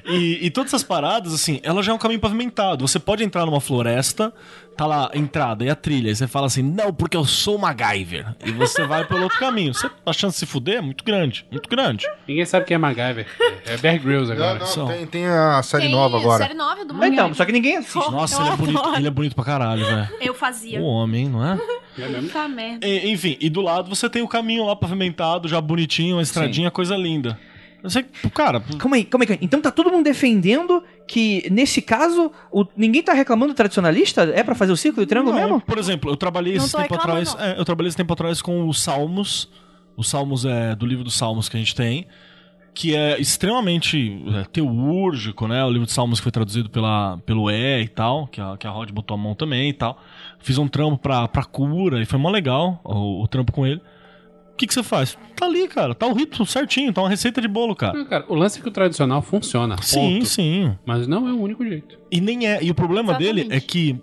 [0.07, 2.87] E, e todas essas paradas, assim, ela já é um caminho pavimentado.
[2.87, 4.33] Você pode entrar numa floresta,
[4.79, 8.35] tá lá, entrada e a trilha, e você fala assim, não, porque eu sou MacGyver.
[8.47, 9.75] E você vai pelo outro caminho.
[9.75, 12.07] Você, a chance de se fuder é muito grande, muito grande.
[12.29, 13.27] Ninguém sabe quem é MacGyver.
[13.67, 14.61] É Bear Grylls Não, agora.
[14.61, 14.87] não, só.
[14.87, 16.45] tem, tem a série Tem nova agora.
[16.45, 17.35] Série nova do Mas então, MacGyver.
[17.37, 17.97] só que ninguém assiste.
[18.13, 20.09] Nossa, ele é bonito, ele é bonito pra caralho, velho.
[20.21, 20.81] Eu fazia.
[20.81, 21.59] O homem, não é?
[21.99, 22.29] É mesmo?
[22.29, 22.87] Puta merda.
[22.87, 26.71] E- enfim, e do lado você tem o caminho lá pavimentado, já bonitinho, uma estradinha,
[26.71, 27.37] coisa linda.
[27.83, 29.39] Eu sei que, cara, Calma aí, calma aí.
[29.41, 34.23] Então tá todo mundo defendendo que, nesse caso, o, ninguém tá reclamando do tradicionalista?
[34.35, 35.61] É pra fazer o círculo e o triângulo não, mesmo?
[35.63, 37.35] por exemplo, eu trabalhei Não esse tempo atrás.
[37.41, 39.49] é, eu trabalhei esse tempo atrás com os Salmos.
[39.97, 42.07] Os Salmos é do livro dos Salmos que a gente tem.
[42.75, 45.65] Que é extremamente é, teúrgico, né?
[45.65, 48.67] O livro dos Salmos que foi traduzido pela, pelo E e tal, que a, que
[48.67, 50.01] a Rod botou a mão também e tal.
[50.39, 53.81] Fiz um trampo pra, pra cura e foi mó legal o, o trampo com ele.
[54.59, 55.17] Que, que você faz?
[55.37, 55.95] Tá ali, cara.
[55.95, 57.97] Tá o rito certinho, tá uma receita de bolo, cara.
[57.97, 59.77] Não, cara, o lance é que o tradicional funciona.
[59.81, 60.27] Sim, ponto.
[60.27, 60.77] sim.
[60.85, 61.99] Mas não é o único jeito.
[62.11, 62.63] E nem é.
[62.63, 63.65] E o problema dele Exatamente.
[63.65, 64.01] é que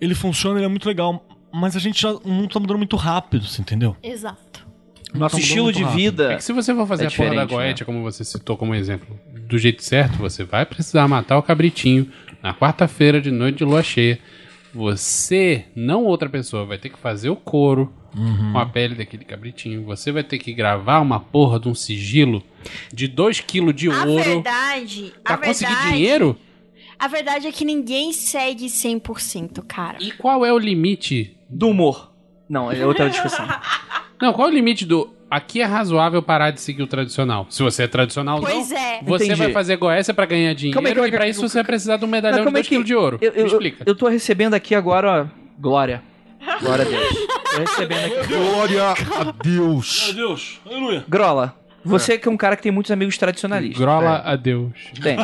[0.00, 3.46] ele funciona, ele é muito legal, mas a gente já não tá mudando muito rápido,
[3.46, 3.96] você entendeu?
[4.02, 4.66] Exato.
[5.14, 5.96] Nosso Tá estilo de rápido.
[5.96, 6.32] vida.
[6.32, 8.56] É que se você for fazer É a porra da diferente, goetia, como você citou
[8.56, 12.10] como exemplo, do jeito certo, você vai precisar matar o cabritinho
[12.42, 14.18] na quarta-feira de noite de lua cheia.
[14.74, 17.92] Você, não outra pessoa, vai ter que fazer o couro
[18.52, 19.84] com a pele daquele cabritinho.
[19.84, 22.42] Você vai ter que gravar uma porra de um sigilo
[22.92, 26.36] de 2 kg de A ouro verdade, a pra conseguir verdade, dinheiro.
[26.98, 29.98] A verdade é que ninguém segue 100%, cara.
[30.00, 31.36] E qual é o limite?
[31.48, 32.12] Do humor.
[32.48, 33.46] Não, é outra discussão.
[34.20, 35.10] Não, qual é o limite do.
[35.28, 37.46] Aqui é razoável parar de seguir o tradicional.
[37.48, 39.00] Se você é tradicional, Pois não, é.
[39.02, 39.38] você Entendi.
[39.40, 40.74] vai fazer goécia pra ganhar dinheiro.
[40.74, 41.30] Calma aí, e aí.
[41.30, 43.18] isso você vai precisar de um medalhão de como é 2 kg de ouro.
[43.20, 43.82] Eu, eu, Me explica.
[43.86, 45.26] eu tô recebendo aqui agora, ó.
[45.58, 46.02] Glória.
[46.62, 47.26] Glória a Deus.
[47.50, 48.26] Tô recebendo aqui.
[48.28, 50.04] Glória a Deus.
[50.06, 51.04] Meu Deus, aleluia.
[51.08, 53.80] Grola, você que é um cara que tem muitos amigos tradicionalistas.
[53.80, 54.72] Grola a Deus.
[55.02, 55.16] Tem.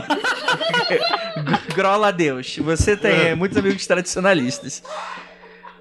[1.75, 2.59] Grola a Deus.
[2.59, 4.83] Você tem é, muitos amigos tradicionalistas.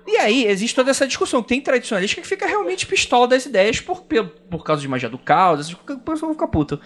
[0.05, 1.41] E aí, existe toda essa discussão.
[1.41, 5.17] Tem tradicionalista que fica realmente pistola das ideias por, por, por causa de magia do
[5.17, 6.79] caos, essas coisas, o pessoal fica puto.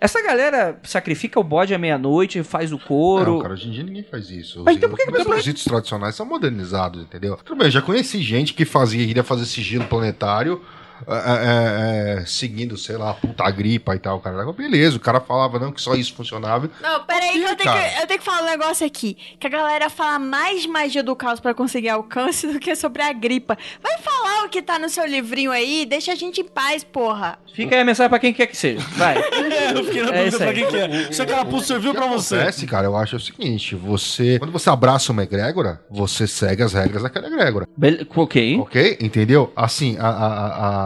[0.00, 3.34] Essa galera sacrifica o bode à meia-noite, faz o couro.
[3.34, 4.62] Não, cara, hoje em dia ninguém faz isso.
[4.64, 7.36] Mas então por que que os ritos tradicionais são modernizados, entendeu?
[7.44, 10.62] Tudo bem, eu já conheci gente que fazia, iria fazer sigilo planetário,
[11.06, 14.50] é, é, é, seguindo, sei lá, a puta gripa e tal, cara.
[14.52, 16.70] Beleza, o cara falava não que só isso funcionava.
[16.80, 19.16] Não, peraí, que eu, tenho que, eu tenho que falar um negócio aqui.
[19.38, 23.02] Que a galera fala mais de magia do caos pra conseguir alcance do que sobre
[23.02, 23.56] a gripa.
[23.82, 27.38] Vai falar o que tá no seu livrinho aí, deixa a gente em paz, porra.
[27.54, 28.84] Fica aí a mensagem pra quem quer que seja.
[28.96, 29.16] Vai.
[29.18, 31.12] É, eu fiquei na É dúvida isso pra quem que é.
[31.12, 32.34] Se a carapuça serviu pra você.
[32.36, 34.38] acontece, cara, eu acho é o seguinte: você.
[34.38, 37.66] Quando você abraça uma egrégora, você segue as regras daquela egrégora.
[37.76, 38.58] Bele- ok.
[38.60, 38.98] Ok?
[39.00, 39.52] Entendeu?
[39.56, 40.06] Assim, a.
[40.08, 40.85] a, a- a-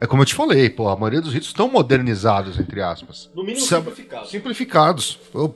[0.00, 3.28] É como eu te falei, pô, a maioria dos ritos estão modernizados, entre aspas.
[3.34, 4.30] No mínimo Sam- simplificados.
[4.30, 5.18] Simplificados.
[5.34, 5.52] Ou,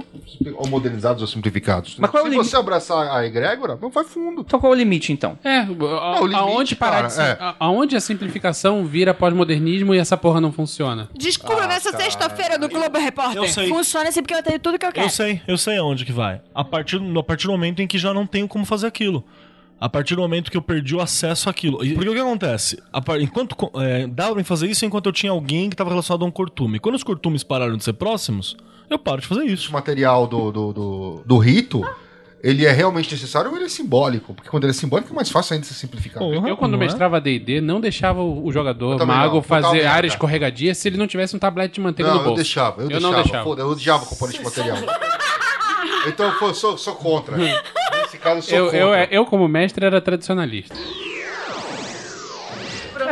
[0.56, 1.96] ou modernizados ou simplificados.
[1.98, 2.50] Mas qual é o Se limite?
[2.50, 4.40] você abraçar a egrégora, não vai fundo.
[4.40, 5.38] Então qual é o limite, então?
[5.44, 7.36] É, a- o limite, aonde parar cara, de, sim- é.
[7.40, 11.08] a- aonde a simplificação vira pós-modernismo e essa porra não funciona?
[11.16, 13.36] Descubra nessa sexta-feira do Globo Repórter.
[13.42, 13.68] Eu sei.
[13.68, 15.06] Funciona assim porque eu tenho tudo que eu quero.
[15.06, 16.40] Eu sei, eu sei aonde que vai.
[16.54, 19.24] A partir, a partir do momento em que já não tenho como fazer aquilo.
[19.84, 21.84] A partir do momento que eu perdi o acesso àquilo.
[21.84, 22.80] E- Porque o que acontece?
[22.92, 26.22] A par- enquanto é, dava pra fazer isso enquanto eu tinha alguém que estava relacionado
[26.22, 26.78] a um cortume.
[26.78, 28.56] Quando os cortumes pararam de ser próximos,
[28.88, 29.70] eu paro de fazer isso.
[29.70, 31.84] O material do, do, do, do rito,
[32.44, 34.32] ele é realmente necessário ou ele é simbólico?
[34.34, 36.24] Porque quando ele é simbólico é mais fácil ainda simplificado.
[36.24, 36.78] Porra, Eu, quando é?
[36.78, 41.08] mestrava D&D, não deixava o jogador Eu mago não, fazer área escorregadia se ele não
[41.08, 42.42] tivesse um tablete de manteiga Não, no eu bolso.
[42.42, 43.14] deixava, eu, Eu deixava.
[43.16, 43.44] não deixava.
[43.44, 44.76] Foda, eu odiava componente de material.
[46.06, 47.36] então eu sou, sou contra.
[48.00, 50.74] Nesse caso, sou Eu, eu, eu, como mestre, era tradicionalista.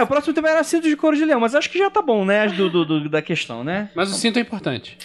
[0.01, 2.01] É, o próximo tema era cinto de couro de leão, mas acho que já tá
[2.01, 2.47] bom, né?
[2.49, 3.91] Do, do- do- da questão, né?
[3.95, 4.97] Mas o cinto é importante.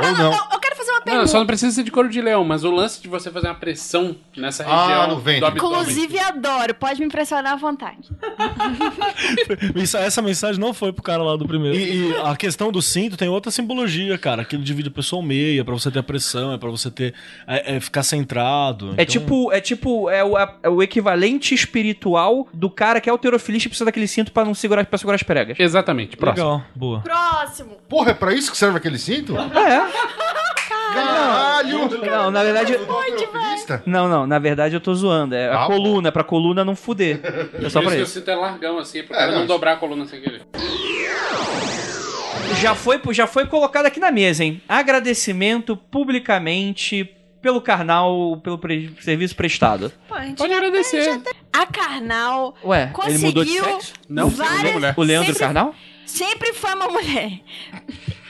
[0.00, 0.32] Ou não.
[0.52, 1.26] Eu quero fazer uma Não, pergunta.
[1.28, 3.54] só não precisa ser de couro de leão, mas o lance de você fazer uma
[3.54, 5.40] pressão nessa Ah, região no ventre.
[5.40, 5.80] do abdômen.
[5.80, 6.74] Inclusive, adoro.
[6.74, 8.08] Pode me impressionar à vontade.
[9.76, 11.76] Isso- essa mensagem não foi pro cara lá do primeiro.
[11.78, 14.44] E, e a questão do cinto tem outra simbologia, cara.
[14.44, 16.70] Que ele divide a pessoa ao meio, é pra você ter a pressão, é pra
[16.70, 17.14] você ter.
[17.46, 18.90] É, é ficar centrado.
[18.90, 23.12] É Então, tipo, é tipo, é o, é o equivalente espiritual do cara que é
[23.12, 25.58] alterofilista e precisa daquele cinto pra não segurar, pra segurar as pregas.
[25.58, 26.44] Exatamente, próximo.
[26.46, 27.00] Legal, boa.
[27.00, 27.76] Próximo.
[27.88, 29.36] Porra, é pra isso que serve aquele cinto?
[29.36, 29.92] É.
[30.68, 31.88] Caralho!
[32.04, 32.78] Não, na verdade.
[33.86, 35.34] Não, não, na verdade eu tô zoando.
[35.34, 37.20] É a Ah, coluna, é pra coluna não fuder.
[37.62, 39.46] É só Por pra isso o cinto é largão, assim, é pro É, não.
[39.46, 40.42] dobrar a coluna sem querer.
[42.60, 44.60] Já foi, já foi colocado aqui na mesa, hein?
[44.68, 47.08] Agradecimento publicamente
[47.42, 49.92] pelo carnal, pelo pre- serviço prestado.
[50.08, 51.20] Pô, a gente Pode agradecer.
[51.52, 53.92] A Karnal Ué, ele mudou de conseguiu sexo?
[54.08, 54.62] Não, várias...
[54.62, 54.94] não, mulher.
[54.96, 55.74] O Leandro sempre, Carnal?
[56.06, 57.40] sempre foi uma mulher.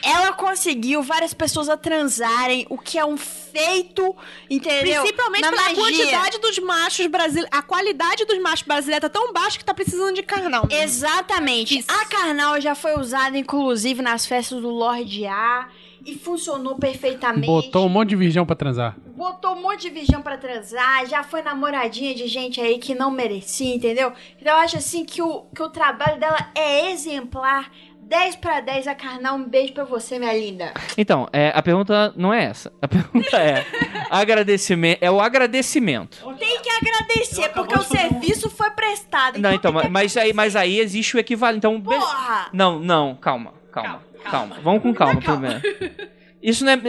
[0.05, 4.17] Ela conseguiu várias pessoas a transarem, o que é um feito,
[4.51, 5.03] entendeu?
[5.03, 5.77] Principalmente Na pela magia.
[5.77, 7.51] quantidade dos machos brasileiros.
[7.57, 10.67] A qualidade dos machos brasileiros tá tão baixa que tá precisando de carnal.
[10.69, 11.79] Exatamente.
[11.79, 11.89] Isso.
[11.89, 15.69] A Karnal já foi usada, inclusive, nas festas do Lorde A.
[16.05, 17.47] E funcionou perfeitamente.
[17.47, 18.97] Botou um monte de virgão pra transar.
[19.15, 23.11] Botou um monte de virgão pra transar, já foi namoradinha de gente aí que não
[23.11, 24.13] merecia, entendeu?
[24.41, 27.71] Então eu acho assim que o, que o trabalho dela é exemplar.
[28.05, 30.75] 10 pra 10 a Karnal, um beijo pra você, minha linda.
[30.99, 32.71] Então, é, a pergunta não é essa.
[32.83, 33.65] A pergunta é:
[34.11, 34.99] agradecimento.
[35.03, 36.19] É o agradecimento.
[36.39, 39.39] Tem que agradecer, porque o serviço foi prestado.
[39.39, 41.59] Não, então, tem que mas aí, mas aí existe o equivalente.
[41.59, 42.49] Então, be- Porra!
[42.53, 44.03] Não, não, calma, calma, calma.
[44.63, 45.61] Vamos com calma, primeiro.
[46.43, 46.81] Isso não, é,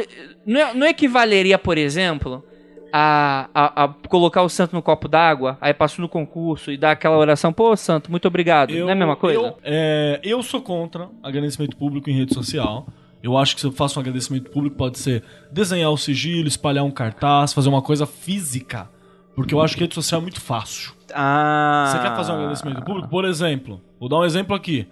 [0.46, 2.44] não, é- não equivaleria, por exemplo,
[2.92, 6.92] a, a, a colocar o santo no copo d'água, aí passou no concurso e dá
[6.92, 8.72] aquela oração, pô, santo, muito obrigado.
[8.72, 9.40] não é a mesma coisa?
[9.40, 12.88] Eu, é, eu sou contra agradecimento público em rede social.
[13.22, 16.84] Eu acho que se eu faço um agradecimento público, pode ser desenhar o sigilo, espalhar
[16.84, 18.90] um cartaz, fazer uma coisa física.
[19.34, 20.94] Porque eu acho que rede social é muito fácil.
[21.16, 21.90] Ah.
[21.90, 23.08] Você quer fazer um agradecimento público?
[23.08, 24.88] Por exemplo, vou dar um exemplo aqui.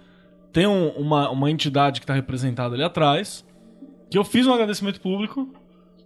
[0.54, 3.46] Tem um- uma, uma entidade que está representada ali atrás,
[4.10, 5.48] que eu fiz um agradecimento público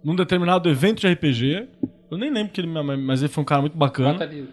[0.04, 1.66] num determinado evento de RPG.
[2.10, 4.22] Eu nem lembro que ele, mas ele foi um cara muito bacana.
[4.22, 4.48] Ali.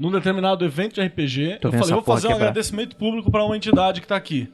[0.00, 2.46] Num determinado evento de RPG, Tô eu falei, vou fazer um quebrar.
[2.48, 4.48] agradecimento público para uma entidade que tá aqui.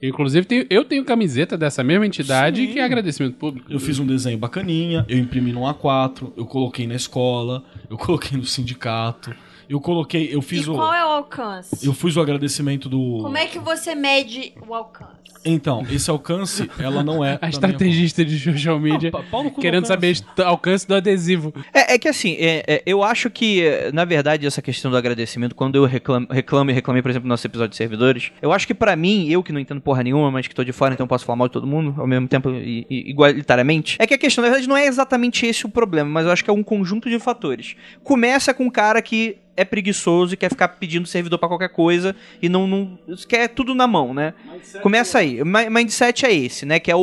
[0.00, 2.72] Inclusive, tenho- eu tenho camiseta dessa mesma entidade Sim.
[2.72, 3.72] que é agradecimento público.
[3.72, 8.38] Eu fiz um desenho bacaninha, eu imprimi num A4, eu coloquei na escola, eu coloquei
[8.38, 9.34] no sindicato,
[9.68, 11.84] eu coloquei, eu fiz e o qual é o alcance?
[11.86, 15.16] eu fiz o agradecimento do Como é que você mede o alcance?
[15.48, 19.50] Então, esse alcance, ela não é A estrategista de social media Não, pa- pau no
[19.50, 21.54] cu do querendo saber o alcance do adesivo.
[21.72, 23.62] É, é que assim, é- é, eu acho que,
[23.94, 27.32] na verdade, essa questão do agradecimento, quando eu reclamo, reclamo e reclamei, por exemplo, no
[27.32, 30.32] nosso episódio de servidores, eu acho que pra mim, eu que não entendo porra nenhuma,
[30.32, 32.50] mas que tô de fora, então posso falar mal de todo mundo, ao mesmo tempo,
[32.50, 36.10] e, e- igualitariamente, é que a questão, na verdade, não é exatamente esse o problema,
[36.10, 37.76] mas eu acho que é um conjunto de fatores.
[38.02, 42.14] Começa com um cara que é preguiçoso e quer ficar pedindo servidor pra qualquer coisa
[42.42, 44.34] e não, não quer tudo na mão, né?
[44.82, 45.40] Começa aí.
[45.40, 46.78] O mi- mindset é esse, né?
[46.78, 47.00] Que é o,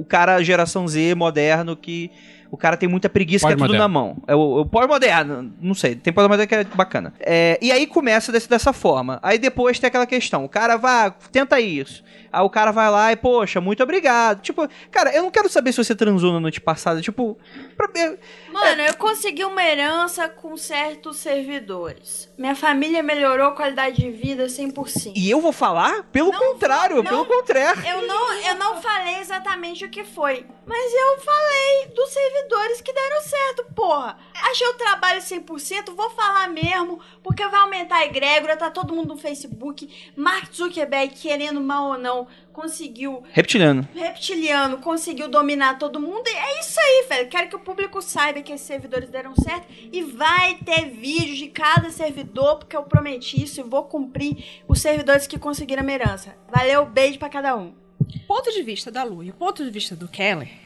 [0.00, 2.10] o cara geração Z moderno que
[2.54, 3.82] o cara tem muita preguiça, quer tudo Pós-moderno.
[3.84, 4.16] na mão.
[4.26, 5.94] É o, o pós-moderno, não sei.
[5.94, 7.12] Tem pós-moderno que é bacana.
[7.20, 9.18] É, e aí começa desse, dessa forma.
[9.22, 10.44] Aí depois tem aquela questão.
[10.44, 12.02] O cara vai, tenta isso.
[12.32, 14.40] Aí o cara vai lá e, poxa, muito obrigado.
[14.40, 17.00] Tipo, cara, eu não quero saber se você transou na noite passada.
[17.00, 17.38] Tipo,
[17.76, 18.18] pra, eu-
[18.52, 22.28] Mano, eu consegui uma herança com certos servidores.
[22.36, 25.12] Minha família melhorou a qualidade de vida 100%.
[25.14, 26.02] e eu vou falar?
[26.10, 27.04] Pelo Não, contrário, não.
[27.04, 27.82] pelo contrário.
[27.86, 32.10] Eu não, eu não falei exatamente o que foi, mas eu falei dos
[32.44, 34.18] servidores que deram certo, porra.
[34.34, 39.08] Achei o trabalho 100%, vou falar mesmo, porque vai aumentar a egrégora, tá todo mundo
[39.08, 40.12] no Facebook.
[40.16, 43.88] Mark Zuckerberg, querendo mal ou não, conseguiu Reptiliano.
[43.94, 46.26] reptiliano conseguiu dominar todo mundo.
[46.28, 47.28] E é isso aí, velho.
[47.28, 49.66] Quero que o público saiba que esses servidores deram certo.
[49.70, 54.80] E vai ter vídeos de cada servidor, porque eu prometi isso e vou cumprir os
[54.80, 56.36] servidores que conseguiram a minha herança.
[56.50, 57.74] Valeu, beijo pra cada um.
[58.00, 60.63] O ponto de vista da Lu e o ponto de vista do Keller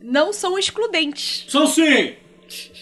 [0.00, 1.44] não são excludentes.
[1.48, 2.16] São sim!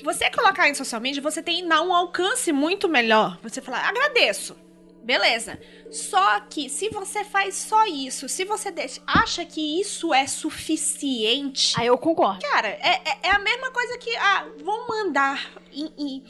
[0.02, 3.38] Você colocar em social media, você tem dar um alcance muito melhor.
[3.42, 4.56] Você falar, agradeço.
[5.02, 5.58] Beleza.
[5.90, 11.72] Só que se você faz só isso, se você deixa, acha que isso é suficiente.
[11.78, 12.40] Aí eu concordo.
[12.46, 16.24] Cara, é, é, é a mesma coisa que, ah, vou mandar em, em-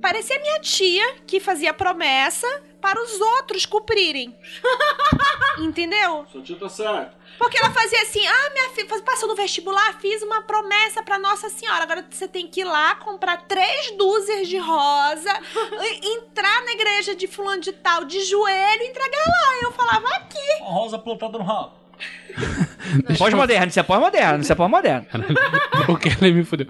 [0.00, 2.46] Parecia minha tia que fazia promessa
[2.80, 4.34] para os outros cumprirem.
[5.58, 6.24] Entendeu?
[6.30, 7.16] Seu tio tá certo.
[7.38, 11.48] Porque ela fazia assim, ah, minha filha, passou no vestibular, fiz uma promessa pra Nossa
[11.48, 11.84] Senhora.
[11.84, 15.32] Agora você tem que ir lá comprar três dúzias de rosa,
[16.02, 19.62] entrar na igreja de fulano de tal, de joelho, e entregar lá.
[19.62, 20.62] Eu falava, aqui.
[20.62, 21.72] Uma rosa plantada no rabo.
[23.18, 25.06] Pós-moderno, isso é pós-moderno, isso é pós-moderno.
[25.88, 26.66] o Kelly me fudeu.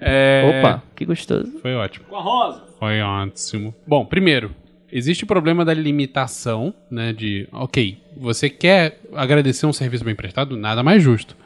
[0.00, 1.58] É, Opa, que gostoso.
[1.60, 2.04] Foi ótimo.
[2.06, 2.62] Com a rosa.
[2.78, 3.74] Foi ótimo.
[3.86, 4.54] Bom, primeiro,
[4.94, 7.12] existe o problema da limitação, né?
[7.12, 10.56] De, ok, você quer agradecer um serviço bem prestado?
[10.56, 11.36] Nada mais justo.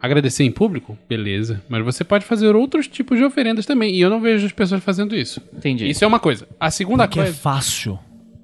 [0.00, 0.96] Agradecer em público?
[1.08, 1.60] Beleza.
[1.68, 3.96] Mas você pode fazer outros tipos de oferendas também.
[3.96, 5.42] E eu não vejo as pessoas fazendo isso.
[5.52, 5.90] Entendi.
[5.90, 6.46] Isso é uma coisa.
[6.60, 7.36] A segunda Porque é coisa.
[7.36, 7.98] fácil.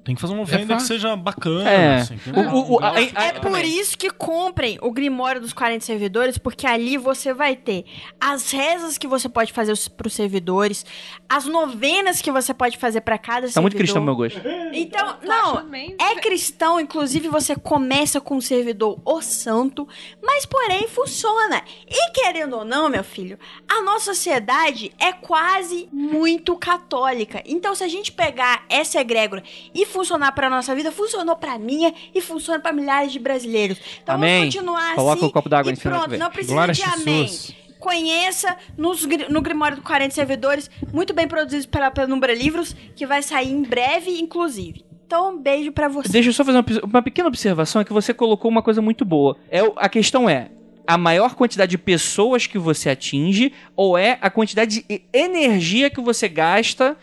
[0.05, 0.87] Tem que fazer uma oferenda que fácil.
[0.87, 1.67] seja bacana.
[1.69, 1.95] É.
[1.95, 2.15] assim?
[2.33, 6.37] O- o- o- a- a- É por isso que comprem o Grimório dos 40 servidores,
[6.37, 7.85] porque ali você vai ter
[8.21, 10.85] as rezas que você pode fazer para os servidores,
[11.27, 13.61] as novenas que você pode fazer para cada Tá servidor.
[13.63, 14.39] muito cristão, meu gosto.
[14.73, 15.65] Então, não,
[15.99, 19.87] é cristão, inclusive você começa com o servidor o santo,
[20.21, 21.63] mas porém funciona.
[21.89, 27.41] E querendo ou não, meu filho, a nossa sociedade é quase muito católica.
[27.45, 29.41] Então, se a gente pegar essa egrégora
[29.73, 33.79] e funcionar pra nossa vida, funcionou pra minha e funciona pra milhares de brasileiros.
[34.03, 34.39] Então Amém.
[34.39, 35.25] vamos continuar Coloca assim.
[35.25, 37.27] um copo d'água em cima pronto, não precisa Glória de amém.
[37.27, 37.55] Jesus.
[37.79, 43.21] Conheça nos no Grimório do 40 Servidores, muito bem produzidos pela Penumbra Livros, que vai
[43.21, 44.83] sair em breve, inclusive.
[45.05, 46.09] Então, um beijo pra você.
[46.09, 49.05] Deixa eu só fazer uma, uma pequena observação, é que você colocou uma coisa muito
[49.05, 49.37] boa.
[49.51, 50.49] É, o- a questão é,
[50.87, 56.01] a maior quantidade de pessoas que você atinge, ou é a quantidade de energia que
[56.01, 56.97] você gasta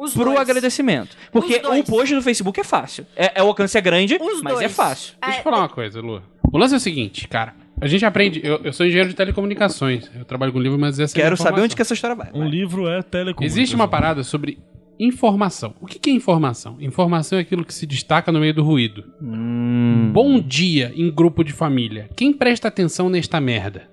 [0.00, 0.38] Os pro dois.
[0.40, 1.16] agradecimento?
[1.30, 3.06] Porque o post no Facebook é fácil.
[3.14, 4.64] É, é o alcance é grande, Os mas dois.
[4.64, 5.14] é fácil.
[5.22, 6.22] Deixa É, eu falar uma coisa, Lu.
[6.52, 7.54] O lance é o seguinte, cara.
[7.80, 8.40] A gente aprende.
[8.42, 10.10] Eu, eu sou engenheiro de telecomunicações.
[10.14, 11.64] Eu trabalho com livro, mas essa é Quero saber informação.
[11.64, 12.30] onde que essa história vai.
[12.34, 13.44] Um livro é telecomunicação.
[13.46, 14.58] Existe uma parada sobre
[14.98, 15.74] informação.
[15.80, 16.76] O que que é informação?
[16.80, 19.04] Informação é aquilo que se destaca no meio do ruído.
[19.22, 20.10] Hum.
[20.12, 22.10] Bom dia em grupo de família.
[22.16, 23.88] Quem presta atenção nesta merda?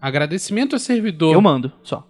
[0.00, 1.34] Agradecimento ao servidor.
[1.34, 2.06] Eu mando, só.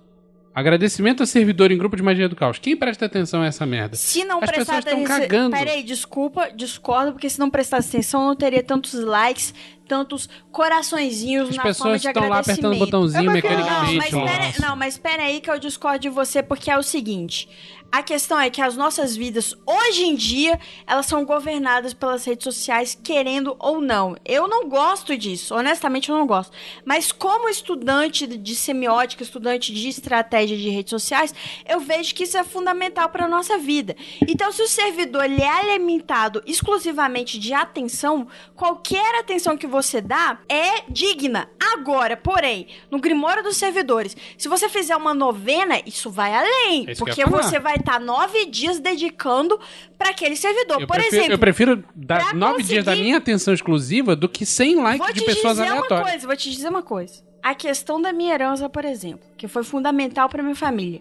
[0.54, 2.58] Agradecimento a servidor em grupo de magia do caos.
[2.58, 3.96] Quem presta atenção a essa merda?
[3.96, 5.04] Se não As prestar atenção.
[5.04, 5.56] cagando.
[5.56, 9.54] Peraí, desculpa, discordo, porque se não prestasse atenção, não teria tantos likes,
[9.90, 12.78] tantos coraçõezinhos As na forma pessoas de estão lá apertando o agradecimento.
[12.78, 13.96] botãozinho É, mas Não, mecanicamente.
[13.96, 17.48] mas pera, não, mas pera aí que eu discordo de você, porque é o seguinte.
[17.92, 22.44] A questão é que as nossas vidas, hoje em dia, elas são governadas pelas redes
[22.44, 24.14] sociais, querendo ou não.
[24.24, 26.52] Eu não gosto disso, honestamente eu não gosto.
[26.84, 31.34] Mas como estudante de semiótica, estudante de estratégia de redes sociais,
[31.68, 33.96] eu vejo que isso é fundamental para nossa vida.
[34.28, 40.38] Então, se o servidor ele é alimentado exclusivamente de atenção, qualquer atenção que você dá
[40.48, 41.48] é digna.
[41.72, 46.86] Agora, porém, no Grimório dos Servidores, se você fizer uma novena, isso vai além.
[46.88, 49.58] É isso porque você vai estar nove dias dedicando
[49.96, 50.80] para aquele servidor.
[50.80, 54.28] Eu Por prefiro, exemplo, eu prefiro dar nove dias da conseguir- minha atenção exclusiva do
[54.28, 56.10] que 100 likes Vou de te pessoas dizer uma aleatórias.
[56.10, 57.22] coisa, vou te dizer uma coisa.
[57.42, 61.00] A questão da minha herança, por exemplo, que foi fundamental para minha família.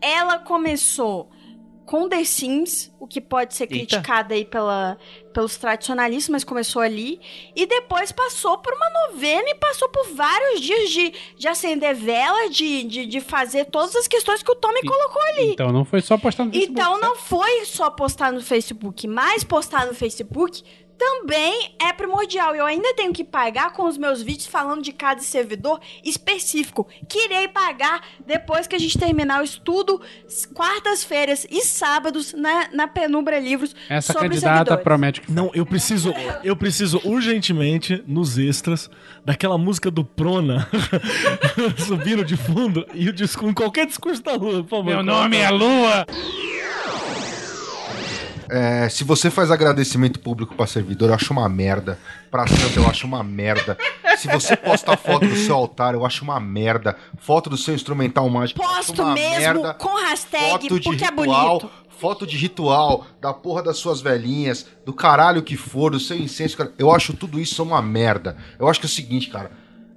[0.00, 1.30] Ela começou
[1.84, 3.74] com The Sims, o que pode ser Eita.
[3.74, 4.98] criticado aí pela,
[5.32, 7.20] pelos tradicionalistas, mas começou ali.
[7.54, 12.48] E depois passou por uma novena e passou por vários dias de, de acender vela,
[12.50, 15.52] de, de, de fazer todas as questões que o Tommy colocou ali.
[15.52, 16.80] Então não foi só postar no Facebook.
[16.80, 20.62] Então não foi só postar no Facebook, mas postar no Facebook
[20.98, 22.54] também é primordial.
[22.54, 26.86] Eu ainda tenho que pagar com os meus vídeos falando de cada servidor específico.
[27.08, 30.00] Que irei pagar depois que a gente terminar o estudo,
[30.52, 34.84] quartas-feiras e sábados na, na Penumbra Livros Essa sobre os candidata servidores.
[35.18, 36.12] Que Não, eu preciso,
[36.42, 38.90] eu preciso urgentemente nos extras
[39.24, 40.68] daquela música do Prona
[41.78, 44.84] subindo de fundo e o discurso, qualquer discurso da Lua, por favor.
[44.84, 46.06] Meu nome é Lua.
[48.50, 51.98] É, se você faz agradecimento público pra servidor, eu acho uma merda.
[52.30, 53.76] Pra santo, eu acho uma merda.
[54.16, 56.96] Se você posta foto do seu altar, eu acho uma merda.
[57.18, 59.74] Foto do seu instrumental mágico, eu acho Posto uma mesmo merda.
[59.74, 61.70] com hashtag Foto de porque é ritual, bonito.
[61.98, 66.56] Foto de ritual, da porra das suas velhinhas, do caralho que for, do seu incenso.
[66.56, 66.72] cara.
[66.78, 68.36] Eu acho tudo isso uma merda.
[68.58, 69.50] Eu acho que é o seguinte, cara.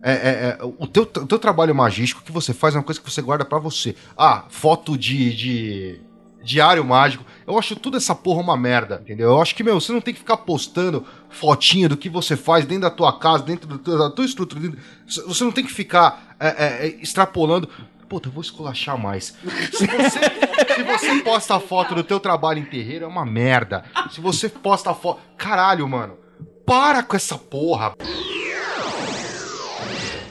[0.04, 3.00] É, é, é, o, teu, o teu trabalho magístico que você faz é uma coisa
[3.00, 3.96] que você guarda pra você.
[4.18, 6.02] Ah, foto de, de
[6.44, 7.24] diário mágico.
[7.46, 9.30] Eu acho tudo essa porra uma merda, entendeu?
[9.30, 12.66] Eu acho que, meu, você não tem que ficar postando fotinha do que você faz
[12.66, 14.74] dentro da tua casa, dentro do teu- da tua estrutura.
[15.06, 17.70] Você não tem que ficar é, é, é, extrapolando.
[18.12, 19.38] Puta, eu vou esculachar mais.
[19.72, 20.20] Se você,
[20.76, 23.86] se você posta foto do teu trabalho em terreiro, é uma merda.
[24.12, 25.22] Se você posta foto.
[25.38, 26.18] Caralho, mano.
[26.66, 27.96] Para com essa porra.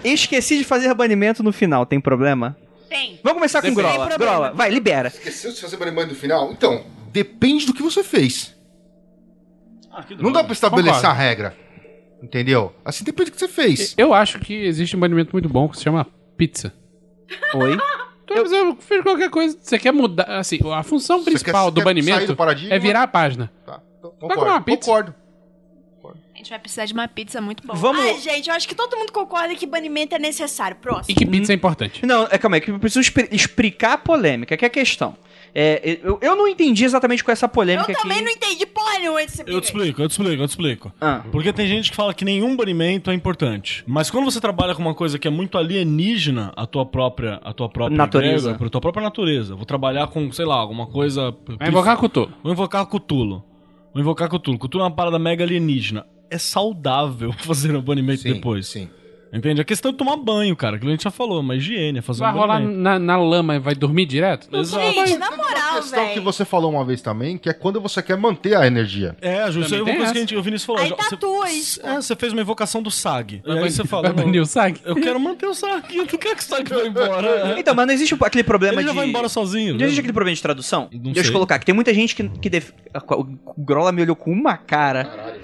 [0.04, 2.54] Esqueci de fazer banimento no final, tem problema?
[2.86, 3.18] Tem.
[3.24, 3.72] Vamos começar com.
[3.72, 4.08] Grola.
[4.08, 4.32] Tem problema.
[4.32, 5.08] Grola, vai, libera.
[5.08, 6.52] Esqueceu de fazer banimento no final?
[6.52, 8.54] Então, depende do que você fez.
[10.18, 11.18] Não dá pra estabelecer Concordo.
[11.18, 11.56] a regra.
[12.22, 12.74] Entendeu?
[12.84, 13.94] Assim depende do que você fez.
[13.96, 16.74] Eu acho que existe um banimento muito bom que se chama pizza.
[17.54, 17.76] Oi?
[18.28, 18.46] Eu...
[18.46, 19.58] você fez qualquer coisa.
[19.60, 20.24] Você quer mudar.
[20.38, 22.74] Assim, a função Você principal quer- do quer sair banimento do paradigma?
[22.74, 23.50] é virar a página.
[23.66, 24.64] Tá, então, Vai comer uma concordo.
[24.64, 24.86] pizza?
[24.86, 25.14] Concordo.
[26.32, 27.76] A gente vai precisar de uma pizza muito boa.
[27.78, 28.02] Vamos.
[28.02, 30.76] Ai, gente, eu acho que todo mundo concorda que banimento é necessário.
[30.76, 31.18] E Próximo.
[31.18, 32.06] que pizza é importante.
[32.06, 35.16] Não, é, calma aí, que eu preciso expri- explicar a polêmica, que é a questão.
[35.54, 38.24] É, eu, eu não entendi exatamente com essa Eu polêmica também aqui.
[38.24, 40.92] não entendi porra nenhuma desse Eu te explico, eu te explico, eu te explico.
[41.00, 41.22] Ah.
[41.30, 43.82] Porque tem gente que fala que nenhum banimento é importante.
[43.86, 47.52] Mas quando você trabalha com uma coisa que é muito alienígena à tua própria, à
[47.52, 48.52] tua própria Natureza.
[48.52, 49.54] à tua própria natureza.
[49.54, 51.34] Vou trabalhar com, sei lá, alguma coisa.
[51.58, 52.30] Vai invocar Cthulhu.
[52.42, 53.42] Vou invocar Cthulhu.
[53.92, 54.58] Vou invocar Cthulhu.
[54.58, 56.06] Cthulhu é uma parada mega alienígena.
[56.30, 58.66] É saudável fazer o banimento Sim, depois.
[58.68, 58.88] sim.
[59.32, 59.60] Entende?
[59.60, 60.78] A questão é tomar banho, cara.
[60.78, 62.78] Que a gente já falou, mas higiene, é fazer Vai um rolar banimento.
[62.80, 64.48] na, na lama e vai dormir direto?
[64.54, 64.82] Exato.
[64.84, 66.22] Gente, na Tem uma moral, questão que velho.
[66.22, 69.16] você falou uma vez também, que é quando você quer manter a energia.
[69.20, 70.82] É, aí é uma coisa que a gente, o Vinícius falou.
[70.82, 71.86] Aí Já- tatua você- isso.
[71.86, 73.40] É, você fez uma invocação do SAG.
[73.46, 74.02] E aí Vai- você fala.
[74.08, 74.80] Vai não, banir o SAG?
[74.84, 75.84] Eu quero manter o SAG.
[75.94, 77.54] Eu não quero que o SAG vá embora.
[77.60, 78.96] Então, mas não existe aquele problema Ele já de.
[78.96, 79.72] vai embora sozinho.
[79.74, 79.84] Não né?
[79.84, 80.88] existe aquele problema de tradução?
[80.92, 81.32] Não Deixa eu sei.
[81.32, 82.70] colocar, que tem muita gente que, que def...
[83.14, 85.36] O Grola me olhou com uma cara.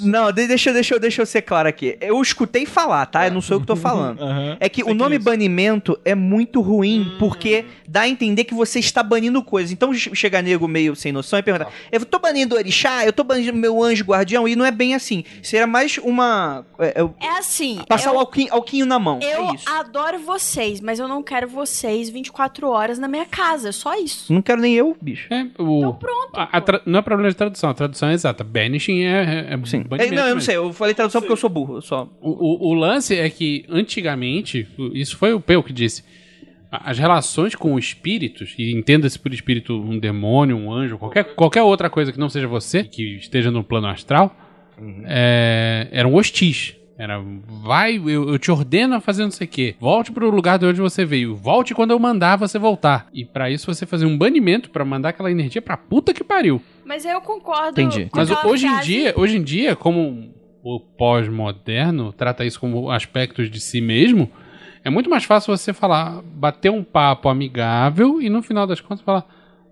[0.00, 1.96] Não, de- deixa, eu- deixa, eu- deixa eu ser claro aqui.
[2.00, 3.26] Eu escutei falar, tá?
[3.26, 4.20] Eu não sou eu que tô falando.
[4.22, 4.56] Aham.
[4.60, 5.24] É que Fake o nome news.
[5.24, 9.70] banimento é muito ruim, porque dá a entender que você está banindo coisas.
[9.72, 13.12] Então che- chega nego meio sem noção e pergunta: Eu tô banindo o orixá, eu
[13.12, 15.24] tô banindo meu anjo guardião, e não é bem assim.
[15.42, 16.64] Seria mais uma.
[16.78, 17.80] é, é, É assim.
[17.88, 19.18] passar eu, o alquinho, alquinho na mão.
[19.22, 19.68] eu é isso.
[19.68, 23.68] adoro vocês, mas eu não quero vocês 24 horas na minha casa.
[23.70, 24.32] É só isso.
[24.32, 25.32] Não quero nem eu, bicho.
[25.32, 25.78] É, o...
[25.78, 28.42] Então pronto, a- a tra- Não é problema de tradução, a tradução é exata.
[28.44, 29.82] Banishing é, é, Sim.
[29.82, 30.40] banimento É, não, eu não mesmo.
[30.42, 30.56] sei.
[30.56, 31.80] Eu falei tradução porque eu sou burro.
[31.82, 32.08] Só.
[32.20, 36.02] O, o- o lance é que, antigamente, isso foi o Peu que disse,
[36.70, 41.90] as relações com espíritos, e entenda-se por espírito um demônio, um anjo, qualquer, qualquer outra
[41.90, 44.34] coisa que não seja você, que esteja no plano astral,
[45.04, 46.76] é, eram hostis.
[46.98, 47.18] Era,
[47.64, 49.74] vai, eu, eu te ordeno a fazer não sei o quê.
[49.80, 51.34] Volte pro lugar de onde você veio.
[51.34, 53.08] Volte quando eu mandar você voltar.
[53.10, 56.60] E pra isso você fazer um banimento pra mandar aquela energia pra puta que pariu.
[56.90, 58.10] Mas eu concordo Entendi.
[58.10, 62.90] com Mas hoje em frase- dia, hoje em dia, como o pós-moderno trata isso como
[62.90, 64.30] aspectos de si mesmo,
[64.84, 69.04] é muito mais fácil você falar, bater um papo amigável e no final das contas
[69.04, 69.24] falar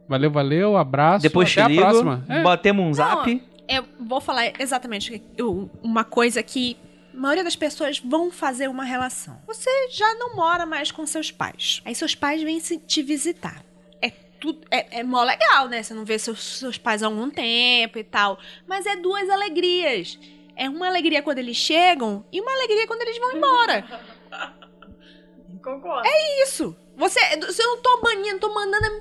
[0.09, 2.25] valeu, valeu, abraço, Depois até te a ligo, próxima.
[2.29, 2.43] É.
[2.43, 3.43] batemos um zap.
[3.69, 5.23] Eu vou falar exatamente
[5.83, 6.77] uma coisa que
[7.13, 9.37] a maioria das pessoas vão fazer uma relação.
[9.47, 11.83] Você já não mora mais com seus pais.
[11.85, 13.63] Aí seus pais vêm se- te visitar.
[14.39, 15.83] É tudo é, é mó legal, né?
[15.83, 18.39] Você não vê seus, seus pais há algum tempo e tal.
[18.67, 20.19] Mas é duas alegrias.
[20.57, 23.85] É uma alegria quando eles chegam e uma alegria quando eles vão embora.
[25.63, 26.09] Concordo.
[26.43, 26.77] Isso.
[26.97, 29.01] Você, eu não tô banindo, tô mandando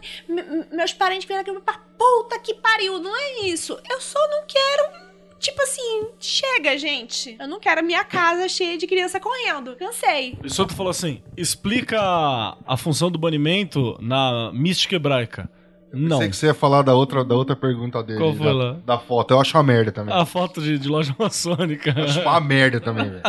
[0.72, 3.00] meus parentes virem aqui pra puta que pariu.
[3.00, 3.80] Não é isso.
[3.90, 5.07] Eu só não quero.
[5.40, 7.36] Tipo assim, chega, gente.
[7.40, 9.76] Eu não quero a minha casa cheia de criança correndo.
[9.76, 10.38] Cansei.
[10.44, 15.50] O Soto falou assim: explica a, a função do banimento na mística hebraica.
[15.94, 16.18] Não.
[16.18, 18.20] Sei que você ia falar da outra, da outra pergunta dele.
[18.20, 18.78] Qual foi da, lá?
[18.86, 19.34] da foto.
[19.34, 20.14] Eu acho uma merda também.
[20.14, 21.94] A foto de, de loja maçônica.
[21.96, 23.22] Eu acho uma merda também, velho.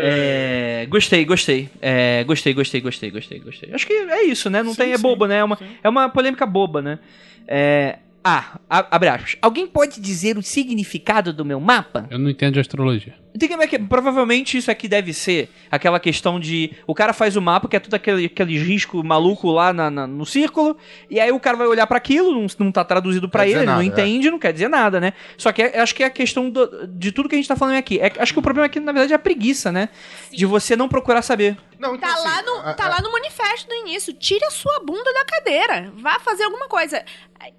[0.00, 1.70] É, gostei, gostei.
[1.80, 3.74] É, gostei, gostei, gostei, gostei, gostei.
[3.74, 4.62] Acho que é isso, né?
[4.62, 5.38] Não Sim, tem, é sim, bobo, né?
[5.38, 5.66] É uma, sim.
[5.82, 6.98] é uma polêmica boba, né?
[7.46, 9.36] É, ah, abre aspas.
[9.42, 12.06] Alguém pode dizer o significado do meu mapa?
[12.10, 13.14] Eu não entendo de astrologia.
[13.36, 16.70] Tem que- é que- Provavelmente isso aqui deve ser aquela questão de.
[16.86, 20.06] O cara faz o mapa, que é tudo aquele, aquele risco maluco lá na- na-
[20.06, 20.76] no círculo,
[21.10, 23.58] e aí o cara vai olhar pra aquilo, não, não tá traduzido pra Quer ele,
[23.60, 23.86] ele não nada, é.
[23.86, 25.12] entende, não quer dizer nada, né?
[25.36, 27.56] Só que é- acho que é a questão do- de tudo que a gente tá
[27.56, 27.98] falando aqui.
[27.98, 29.88] É- acho que o problema aqui, na verdade, é a preguiça, né?
[30.30, 31.56] De você não procurar saber.
[31.78, 34.12] Não, então, Tá, assim, lá no, a- tá a- lá no manifesto do início.
[34.12, 35.92] Tire a sua bunda da cadeira.
[35.96, 37.04] Vá fazer alguma coisa.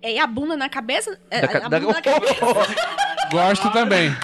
[0.01, 1.19] É a bunda na cabeça?
[1.29, 2.33] É, Da ca- a da- bunda na cabeça.
[3.31, 4.15] Gosto também.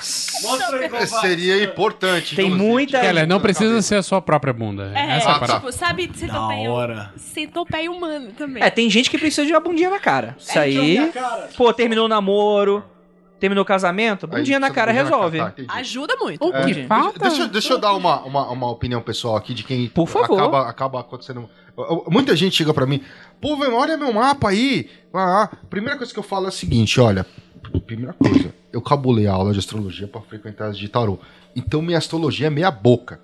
[1.22, 2.36] Seria importante.
[2.36, 2.70] Tem inclusive.
[2.72, 4.92] muita- Keller, não precisa ser a sua própria bunda.
[4.96, 5.40] É, Essa é a Ah, tá.
[5.40, 5.60] parada.
[5.60, 7.14] tipo, sabe, centopeia, hora.
[7.18, 8.64] centopeia humano também.
[8.64, 10.36] É, tem gente que precisa de uma bundinha na cara.
[10.40, 11.12] Isso aí.
[11.58, 12.84] Pô, terminou o namoro,
[13.40, 15.38] terminou o casamento, bundinha na cara bundinha na resolve.
[15.40, 15.80] cara, tá, entendi.
[15.80, 16.46] Ajuda muito.
[16.46, 16.86] O que É.
[16.86, 17.20] falta?
[17.20, 20.38] Deixa, deixa eu dar uma, uma, uma opinião pessoal aqui de quem Por favor.
[20.40, 21.50] Acaba, acaba acontecendo.
[22.10, 23.02] Muita gente chega pra mim,
[23.40, 24.90] pô, velho, olha meu mapa aí.
[25.14, 25.56] Ah, ah.
[25.70, 27.26] Primeira coisa que eu falo é a seguinte: olha,
[27.86, 31.20] primeira coisa, eu cabulei a aula de astrologia pra frequentar as de tarô.
[31.56, 33.20] Então minha astrologia é meia boca.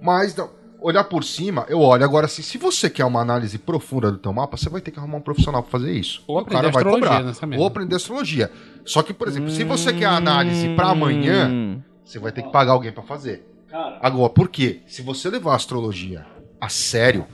[0.00, 0.36] Mas
[0.80, 2.04] olhar por cima, eu olho.
[2.04, 4.98] Agora, assim, se você quer uma análise profunda do teu mapa, você vai ter que
[4.98, 6.22] arrumar um profissional pra fazer isso.
[6.26, 7.58] Ou o aprender cara vai astrologia cobrar.
[7.58, 8.50] Ou aprender astrologia.
[8.84, 11.80] Só que, por exemplo, se você quer a análise pra amanhã, Hum.
[12.04, 13.44] você vai ter que pagar alguém pra fazer.
[13.68, 14.80] Cara, Agora, por quê?
[14.86, 16.24] Se você levar a astrologia
[16.60, 17.26] a sério,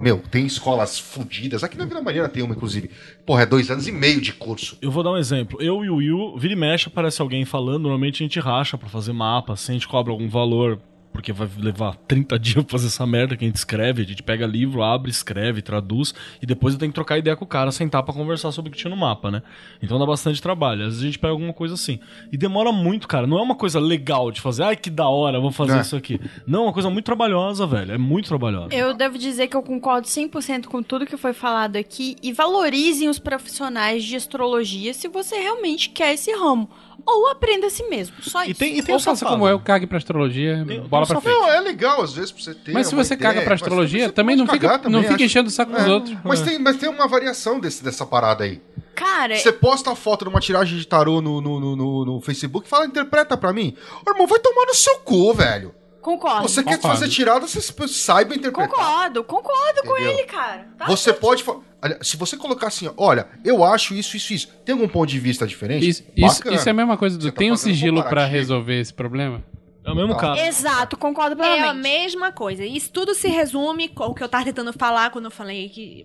[0.00, 1.64] meu, tem escolas fodidas.
[1.64, 2.90] Aqui na Vila Mariana tem uma, inclusive.
[3.24, 4.76] Porra, é dois anos e meio de curso.
[4.80, 5.60] eu vou dar um exemplo.
[5.60, 7.82] Eu e o Will, vira e mexe, aparece alguém falando.
[7.82, 10.80] Normalmente a gente racha pra fazer mapa, assim, a gente cobra algum valor.
[11.16, 14.02] Porque vai levar 30 dias pra fazer essa merda que a gente escreve.
[14.02, 16.14] A gente pega livro, abre, escreve, traduz.
[16.42, 18.72] E depois eu tenho que trocar ideia com o cara, sentar pra conversar sobre o
[18.72, 19.42] que tinha no mapa, né?
[19.82, 20.82] Então dá bastante trabalho.
[20.82, 21.98] Às vezes a gente pega alguma coisa assim.
[22.30, 23.26] E demora muito, cara.
[23.26, 24.62] Não é uma coisa legal de fazer.
[24.62, 25.80] Ai, que da hora, vou fazer É.
[25.80, 26.20] isso aqui.
[26.46, 27.92] Não, é uma coisa muito trabalhosa, velho.
[27.92, 28.74] É muito trabalhosa.
[28.74, 33.08] Eu devo dizer que eu concordo 100% com tudo que foi falado aqui e valorizem
[33.08, 36.68] os profissionais de astrologia se você realmente quer esse ramo.
[37.04, 38.58] Ou aprenda a si mesmo, só E isso.
[38.58, 39.36] tem, e tem Ou o faça safado.
[39.38, 41.34] como eu, cague pra astrologia, Tem- bola pra frente.
[41.36, 42.72] Não, é legal às vezes pra você ter.
[42.72, 45.24] Mas se você ideia, caga pra astrologia, também pode não fica, também, não fica acho.
[45.24, 46.16] enchendo o saco dos É, outros.
[46.24, 46.44] Mas É.
[46.44, 48.60] tem, mas tem uma variação desse, dessa parada aí.
[48.94, 52.20] Cara, Você posta a foto de uma tiragem de tarô no, no, no, no- no
[52.20, 53.76] Facebook e fala, interpreta pra mim.
[54.06, 55.74] Ô, irmão, vai tomar no seu cu, velho.
[56.00, 56.48] concordo.
[56.48, 56.98] Você quer concordo.
[56.98, 58.68] fazer tirada, você saiba interpretar.
[58.70, 60.12] Concordo, concordo com Entendeu?
[60.12, 60.68] ele, cara.
[60.78, 61.42] Tá Você pode.
[61.42, 64.48] fa- Olha, Se você colocar assim, olha, eu acho isso, isso, isso.
[64.64, 65.86] Tem algum ponto de vista diferente?
[65.86, 68.04] Isso, isso, isso é a mesma coisa do Você tá tem um fazendo sigilo pra
[68.04, 68.36] comparativo.
[68.38, 69.42] resolver esse problema?
[69.86, 70.20] É o mesmo Tá.
[70.20, 70.40] caso.
[70.42, 71.82] Exato, concordo É a plenamente.
[71.82, 72.64] mesma coisa.
[72.64, 76.04] Isso tudo se resume com o que eu tava tentando falar quando eu falei que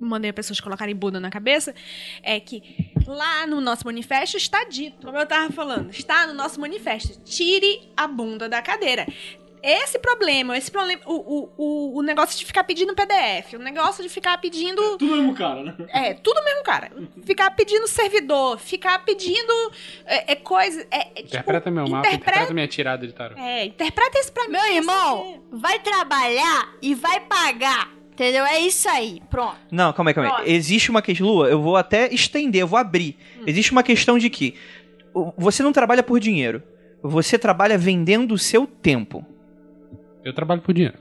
[0.00, 1.74] mandei as pessoas colocarem Buda na cabeça.
[2.22, 6.58] É que lá no nosso manifesto está dito, como eu tava falando, está no nosso
[6.60, 7.20] manifesto.
[7.24, 9.06] Tire a bunda da cadeira.
[9.62, 14.02] Esse problema, esse problema, o, o, o, o negócio de ficar pedindo PDF, o negócio
[14.02, 15.74] de ficar pedindo Tudo mesmo cara, né?
[15.88, 16.90] é, tudo mesmo, cara.
[17.24, 19.52] Ficar pedindo servidor, ficar pedindo
[20.06, 20.86] é, é coisa.
[20.90, 23.36] É, é, tipo, Interpreta meu mapa, interpreta- interpreta minha tirada de tarô.
[23.38, 24.52] É, interpreta isso pra mim.
[24.52, 27.90] Meu irmão, vai trabalhar e vai pagar.
[28.12, 28.44] Entendeu?
[28.44, 29.22] É isso aí.
[29.30, 29.56] Pronto.
[29.70, 30.34] Não, calma aí, calma aí.
[30.34, 30.56] Próximo.
[30.56, 31.26] Existe uma questão.
[31.26, 33.16] Lua, eu vou até estender, eu vou abrir.
[33.46, 34.56] Existe uma questão de que
[35.36, 36.60] você não trabalha por dinheiro.
[37.00, 39.24] Você trabalha vendendo o seu tempo.
[40.28, 40.96] Eu trabalho por dinheiro.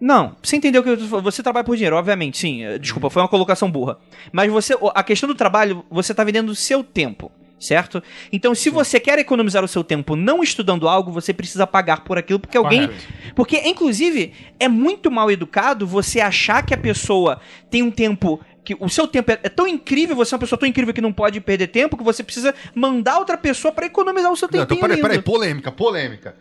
[0.00, 1.24] Não, você entendeu que eu tô falando?
[1.24, 2.64] você trabalha por dinheiro, obviamente, sim.
[2.64, 3.98] eh, Desculpa, foi uma colocação burra.
[4.32, 7.30] Mas você, a questão do trabalho, você tá vendendo o seu tempo.
[7.58, 8.02] Certo?
[8.32, 12.18] Então, se você quer economizar o seu tempo não estudando algo, você precisa pagar por
[12.18, 12.88] aquilo, porque alguém.
[12.88, 13.06] Correto.
[13.36, 17.40] Porque, inclusive, é muito mal educado você achar que a pessoa
[17.70, 18.40] tem um tempo.
[18.64, 21.00] Que o seu tempo é, é tão incrível, você é uma pessoa tão incrível que
[21.00, 24.66] não pode perder tempo, que você precisa mandar outra pessoa pra economizar o seu Não,
[24.66, 24.78] tempinho.
[24.78, 26.34] então, peraí, peraí, polêmica, polêmica.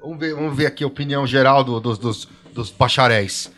[0.00, 3.50] Vamos ver, vamos ver aqui a opinião geral do- dos, dos, dos bacharéis.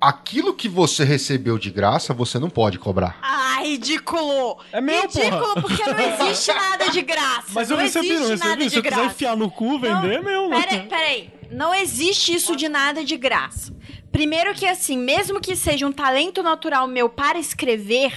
[0.00, 3.16] Aquilo que você recebeu de graça, você não pode cobrar.
[3.22, 4.58] Ah, ridículo!
[4.70, 7.46] É meu, ridículo, porque não existe nada de graça.
[7.54, 8.64] Mas eu não recebi, existe não nada recebi.
[8.64, 9.10] de Se eu quiser graça.
[9.14, 10.50] enfiar no cu, vender, é meu.
[10.50, 11.30] Peraí, peraí.
[11.50, 13.72] Não existe isso de nada de graça.
[14.14, 18.12] Primeiro que assim, mesmo que seja um talento natural meu para escrever,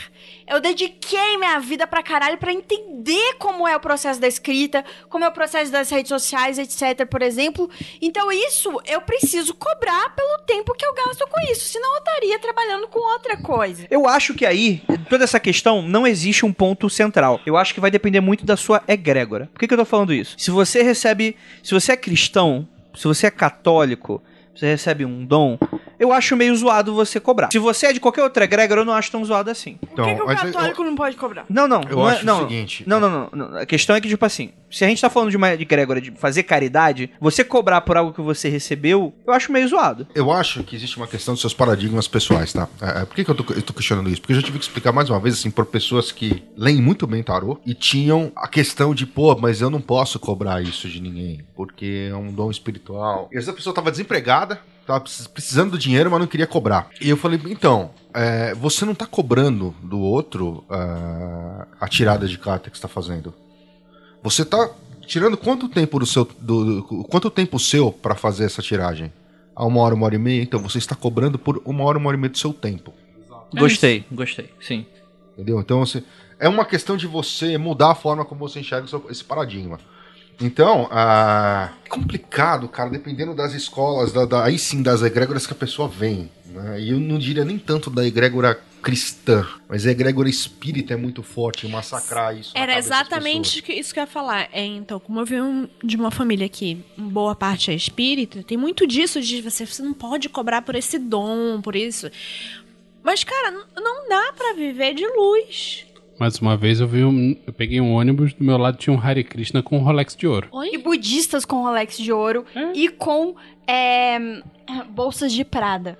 [0.48, 5.26] eu dediquei minha vida pra caralho pra entender como é o processo da escrita, como
[5.26, 7.68] é o processo das redes sociais, etc, por exemplo.
[7.99, 12.38] Então isso eu preciso cobrar pelo tempo que eu gasto com isso, senão eu estaria
[12.38, 13.88] trabalhando com outra coisa.
[13.90, 17.41] Eu acho que aí, toda essa questão, não existe um ponto central.
[17.44, 19.49] Eu acho que vai depender muito da sua egrégora.
[19.52, 20.36] Por que, que eu tô falando isso?
[20.38, 21.36] Se você recebe.
[21.64, 24.22] Se você é cristão, se você é católico,
[24.57, 25.57] você recebe um dom,
[25.99, 27.49] eu acho meio zoado você cobrar.
[27.52, 29.78] Se você é de qualquer outra egrégora, eu não acho tão zoado assim.
[29.91, 31.45] Então, Por que, que o mas eu- católico não pode cobrar?
[31.49, 31.82] Não, não.
[31.90, 33.57] Eu não acho é, não, o seguinte- Não, não, não, não.
[33.57, 36.11] A questão é que, tipo assim, se a gente tá falando de uma egrégora de
[36.11, 40.07] fazer caridade, você cobrar por algo que você recebeu, eu acho meio zoado.
[40.14, 42.68] Eu acho que existe uma questão dos seus paradigmas pessoais, tá?
[42.81, 44.22] É, é, por que, que eu, tô, eu tô questionando isso?
[44.22, 47.07] Porque eu já tive que explicar mais uma vez, assim, por pessoas que leem muito
[47.07, 50.99] bem tarô e tinham a questão de, pô, mas eu não posso cobrar isso de
[51.02, 53.30] ninguém, porque é um dom espiritual.
[53.31, 56.89] E essa pessoa tava desempregada, tava precis- precisando do dinheiro, mas não queria cobrar.
[56.99, 62.38] E eu falei, então, é, você não tá cobrando do outro ah, a tirada de
[62.38, 63.34] carta que você tá fazendo.
[64.30, 64.70] Você tá
[65.06, 66.26] tirando quanto tempo do seu.
[66.40, 69.12] Do, do- quanto tempo seu pra fazer essa tiragem?
[69.56, 70.41] A uma hora, uma hora e meia?
[70.44, 72.94] Então você está cobrando por uma hora, uma hora e meia do seu tempo.
[73.56, 74.86] Gostei, gostei, sim.
[75.34, 75.60] Entendeu?
[75.60, 76.04] Então você,
[76.40, 79.80] é uma questão de você mudar a forma como você enxerga esse paradigma.
[80.40, 85.54] Então, ah, é complicado, cara, dependendo das escolas, da, da- aí sim das egrégoras que
[85.54, 86.30] a pessoa vem.
[86.45, 86.82] Né?
[86.82, 91.22] E eu não diria nem tanto da egrégora cristã, mas a egrégora espírita é muito
[91.24, 92.52] forte massacrar isso.
[92.56, 94.48] Era exatamente que- isso que eu ia falar.
[94.52, 98.88] É, então, como eu venho de uma família que boa parte é espírita, tem muito
[98.88, 102.10] disso de você, você não pode cobrar por esse dom, por isso.
[103.04, 105.86] Mas, cara, não dá pra viver de luz.
[106.19, 108.99] Mais uma vez eu vi um, eu peguei um ônibus, do meu lado tinha um
[108.99, 110.48] Hare Krishna com um Rolex de ouro.
[110.52, 110.69] Oi?
[110.73, 113.35] E budistas com Rolex de ouro e com
[113.68, 114.18] é,
[114.89, 115.98] bolsas de prada.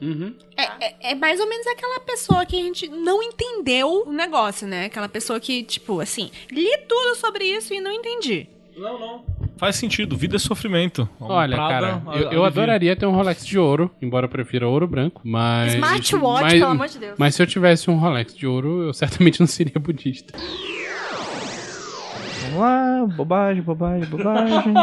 [0.58, 4.68] É, é- é mais ou menos aquela pessoa que a gente não entendeu o negócio,
[4.68, 4.86] né?
[4.86, 8.48] Aquela pessoa que, tipo, assim, li tudo sobre isso e não entendi.
[8.78, 9.26] Não, não.
[9.58, 11.10] Faz sentido, vida é sofrimento.
[11.20, 14.68] Uma Olha, Prada, cara, eu, eu adoraria ter um Rolex de ouro, embora eu prefira
[14.68, 15.74] ouro branco, mas...
[15.74, 17.16] Smartwatch, mas, pelo amor de Deus.
[17.18, 20.38] Mas se eu tivesse um Rolex de ouro, eu certamente não seria budista.
[22.44, 24.74] Vamos lá, bobagem, bobagem, bobagem.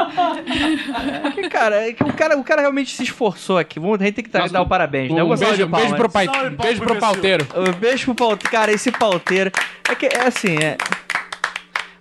[1.25, 3.79] É que, cara, é que o cara, o cara realmente se esforçou aqui.
[3.79, 5.23] Vamos, a gente tem que dar, dar o parabéns, né?
[5.23, 6.01] Um Uma salva beijo, de beijo, palmas.
[6.01, 7.47] pro, pai, Salve, beijo pro pauteiro.
[7.57, 8.51] Um beijo pro pauteiro.
[8.51, 9.51] Cara, esse pauteiro.
[9.89, 10.77] É que é assim, é.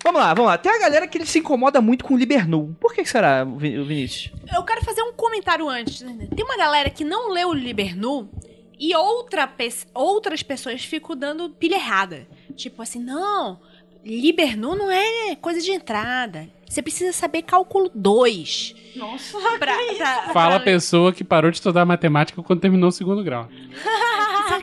[0.03, 0.57] Vamos lá, vamos lá.
[0.57, 2.75] Tem a galera que ele se incomoda muito com o Libernu.
[2.79, 4.33] Por que, que será, Vin- Vinícius?
[4.53, 6.01] Eu quero fazer um comentário antes.
[6.01, 6.27] né?
[6.35, 8.29] Tem uma galera que não leu o Libernu
[8.77, 12.27] e outra pe- outras pessoas ficam dando pilha errada.
[12.55, 13.61] Tipo assim, não,
[14.03, 16.49] Libernu não é coisa de entrada.
[16.67, 18.75] Você precisa saber cálculo 2.
[18.95, 22.91] Nossa, pra, pra, Fala a pra- pessoa que parou de estudar matemática quando terminou o
[22.91, 23.47] segundo grau.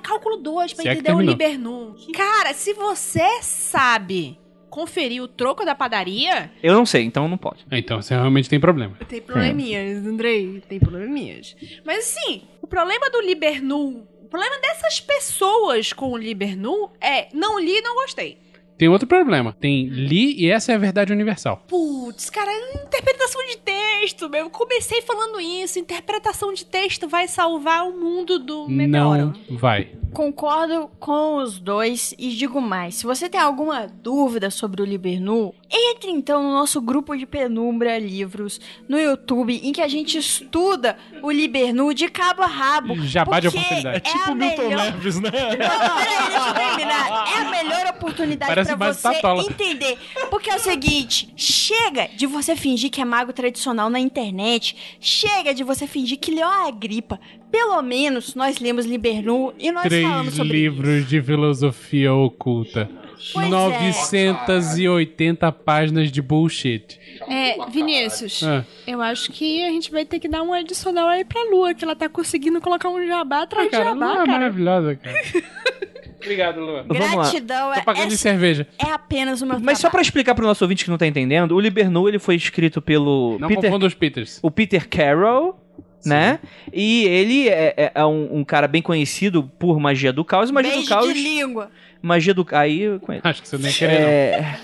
[0.02, 1.32] Cálculo 2 pra Se é que entender o terminou.
[1.32, 1.96] Libernu.
[2.14, 4.38] Cara, se você sabe
[4.70, 7.66] conferir o troco da padaria, Eu não sei, então não pode.
[7.70, 8.96] Então você realmente tem problema.
[9.08, 10.62] Tem probleminhas, Andrei.
[10.68, 11.56] Tem probleminhas.
[11.84, 17.58] Mas assim, o problema do Libernu, o problema dessas pessoas com o Libernu é não
[17.58, 18.38] li e não gostei.
[18.80, 19.54] Tem outro problema.
[19.60, 21.62] Tem li e essa é a verdade universal.
[21.68, 22.50] Putz, cara,
[22.82, 24.44] interpretação de texto, meu.
[24.44, 25.78] Eu comecei falando isso.
[25.78, 29.34] Interpretação de texto vai salvar o mundo do meteoro.
[29.50, 29.90] Não vai.
[30.14, 32.96] Concordo com os dois e digo mais.
[32.96, 37.96] Se você tem alguma dúvida sobre o Libernu, entre então no nosso grupo de Penumbra
[37.98, 42.96] Livros no YouTube, em que a gente estuda o Libernu de cabo a rabo.
[43.02, 43.96] Jabá de porque oportunidade.
[43.98, 44.84] É tipo a Milton melhor...
[44.84, 45.30] Neves, né?
[45.30, 47.28] Não, peraí, deixa eu terminar.
[47.28, 49.42] É a melhor oportunidade Parece pra mais você Tatola.
[49.42, 49.98] entender.
[50.30, 54.76] Porque é o seguinte: chega de você fingir que é mago tradicional na internet.
[55.00, 57.20] Chega de você fingir que leu a gripa.
[57.50, 62.88] Pelo menos nós lemos Libernu e nós falamos Três sobre livros de filosofia oculta.
[63.34, 63.50] Pois é.
[63.50, 66.98] 980 páginas de bullshit.
[67.28, 68.64] É, Vinícius, Ah.
[68.86, 71.84] eu acho que a gente vai ter que dar um adicional aí pra Lua, que
[71.84, 74.32] ela tá conseguindo colocar um jabá atrás de Cara, jabá, não é cara.
[74.32, 75.20] maravilhosa, cara.
[76.22, 76.84] Obrigado, Luan.
[76.86, 77.22] Vamos lá.
[77.22, 78.66] Gratidão Tô é, pagando em é, cerveja.
[78.78, 81.52] é apenas o meu Mas só pra explicar pro nosso ouvinte que não tá entendendo,
[81.54, 84.38] o Libernu ele foi escrito pelo Não Peter, confunda os Peters.
[84.42, 85.58] o Peter Carroll,
[86.04, 86.38] né?
[86.72, 90.50] E ele é, é- é um, um cara bem conhecido por magia do caos.
[90.50, 91.06] Magia do Beijo caos.
[91.12, 91.70] de língua.
[92.02, 93.26] Magia do aí eu conheço.
[93.26, 94.56] Acho que você nem queria, É,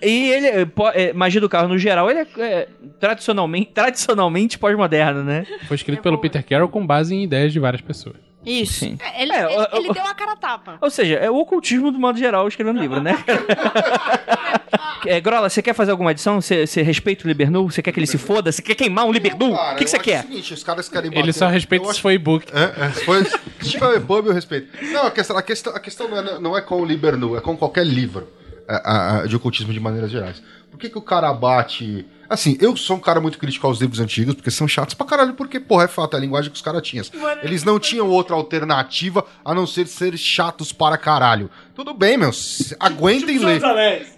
[0.00, 2.68] E ele, é, é, magia do caos no geral, ele é, é,
[3.00, 5.44] tradicionalmente, tradicionalmente pós-moderno, né?
[5.50, 5.58] não.
[5.66, 8.16] Foi escrito pelo Peter Carroll com base em ideias de várias pessoas.
[8.50, 8.80] Isso.
[8.80, 8.98] Sim.
[9.00, 10.78] É, Ele, É, ele- o- ele o- deu a cara a tapa.
[10.80, 13.16] Ou seja, é o ocultismo do modo geral escrevendo livro, né?
[15.06, 16.40] é, Grola, você quer fazer alguma adição?
[16.40, 17.70] Você, você respeita o Libernu?
[17.70, 18.50] Você quer que ele se foda?
[18.52, 19.54] Você quer queimar um Libernu?
[19.54, 20.20] O que, que você quer?
[20.24, 22.46] O seguinte, os caras querem Ele bater- só respeita eu se acho- for e-book.
[22.52, 23.24] É, é, se for-
[23.60, 24.68] se tiver pub, eu respeito.
[24.92, 27.40] Não, a questão, a questão, a questão não, é, não é com o Libernu, é
[27.40, 28.28] com qualquer livro
[28.68, 30.42] é, a- a- de ocultismo de maneiras gerais.
[30.70, 32.06] Por que, que o cara bate.
[32.28, 35.32] Assim, eu sou um cara muito crítico aos livros antigos, porque são chatos pra caralho,
[35.32, 37.04] porque, porra, é fato, é a linguagem que os caras tinham.
[37.42, 41.50] Eles não tinham outra alternativa a não ser ser chatos para caralho.
[41.74, 42.74] Tudo bem, meus.
[42.78, 43.62] Aguentem ler.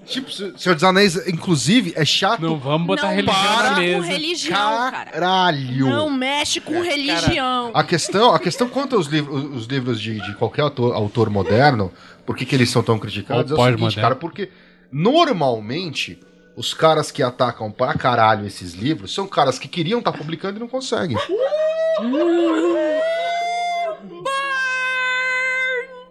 [0.04, 2.42] Tipo, Senhor dos Anéis, inclusive, é chato.
[2.42, 4.06] Não vamos botar não religião para na com mesa.
[4.06, 5.10] religião, cara.
[5.12, 5.86] Caralho.
[5.86, 7.70] Não mexe com religião.
[7.72, 11.92] A questão, a questão quanto aos livros, os livros de, de qualquer autor, autor moderno,
[12.26, 13.52] por que, que eles são tão criticados?
[13.52, 14.50] Ou É o seguinte, cara, porque
[14.90, 16.18] normalmente
[16.56, 20.60] os caras que atacam pra caralho esses livros são caras que queriam estar publicando e
[20.60, 21.16] não conseguem.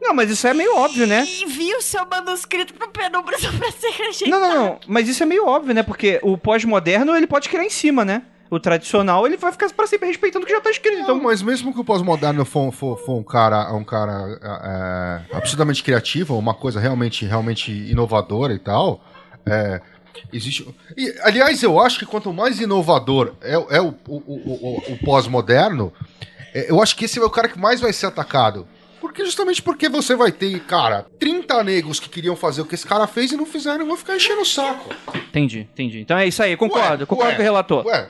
[0.01, 1.23] Não, mas isso é meio óbvio, né?
[1.43, 4.29] Envia o seu manuscrito pro Penumbra só pra ser rejeitado.
[4.31, 4.79] Não, não, não.
[4.87, 5.83] Mas isso é meio óbvio, né?
[5.83, 8.23] Porque o pós-moderno, ele pode criar em cima, né?
[8.49, 11.01] O tradicional, ele vai ficar pra sempre respeitando o que já tá escrito.
[11.01, 14.39] Então, Então, mas mesmo que o pós-moderno for, for, for um cara, um cara
[15.31, 19.03] é, absolutamente criativo, uma coisa realmente, realmente inovadora e tal,
[19.45, 19.79] é,
[20.33, 20.67] existe.
[20.97, 24.97] E, aliás, eu acho que quanto mais inovador é, é o, o, o, o- o
[25.05, 25.91] pós-moderno,
[26.53, 28.67] é, eu acho que esse é o cara que mais vai ser atacado.
[29.01, 32.85] Porque justamente porque você vai ter, cara, 30 negros que queriam fazer o que esse
[32.85, 34.93] cara fez e não fizeram, vão ficar enchendo o saco.
[35.15, 36.01] entendi, entendi.
[36.01, 37.85] Então é isso aí, concordo, Ué, concordo ué, com o relator.
[37.85, 38.09] Ué,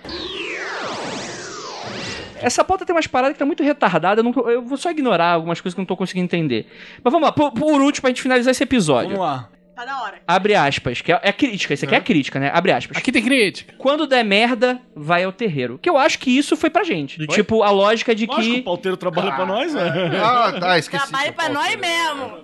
[2.41, 5.34] Essa pauta tem umas paradas que tá muito retardada, eu, não eu vou só ignorar
[5.34, 6.67] algumas coisas que eu não tô conseguindo entender.
[7.03, 9.09] Mas vamos lá, por, por último, pra gente finalizar esse episódio.
[9.09, 9.49] Vamos lá.
[9.80, 10.22] Tá da hora.
[10.27, 12.01] Abre aspas, que é, é crítica, isso aqui é.
[12.01, 12.51] crítica, né?
[12.53, 12.97] Abre aspas.
[12.97, 13.73] Aqui tem crítica.
[13.77, 15.80] Quando der merda, vai ao terreiro.
[15.81, 17.18] Que eu acho que isso foi pra gente.
[17.18, 18.60] Do tipo, a lógica de Lógico, que.
[18.60, 19.89] o pauteiro trabalha pra nós, né?
[20.22, 21.07] ah, tá, esqueci.
[21.07, 22.39] Trabalho pra nós mesmo.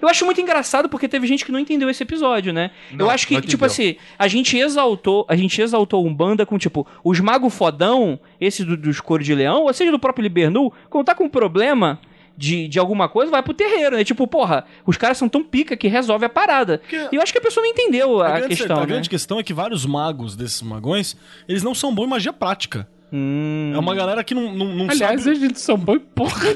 [0.00, 2.70] Eu acho muito engraçado porque teve gente que não entendeu esse episódio, né?
[2.92, 3.90] Não, eu acho que, não tipo entendeu.
[3.90, 8.64] assim, a gente exaltou, a gente exaltou um banda com, tipo, os magos fodão, esse
[8.64, 12.00] do, dos cores de leão, ou seja, do próprio Libernu, quando tá com um problema
[12.40, 14.02] de, de alguma coisa, vai pro terreiro, né?
[14.02, 16.80] Tipo, porra, os caras são tão pica que resolve a parada.
[17.12, 18.86] E eu acho que a pessoa não entendeu a, A, questão, a né?
[18.86, 21.14] grande questão é que vários magos desses magões,
[21.46, 22.88] eles não são bons em magia prática.
[23.12, 23.72] Hum.
[23.74, 25.36] É uma galera que não, não, não Aliás, sabe...
[25.44, 26.40] eles são bom e porra.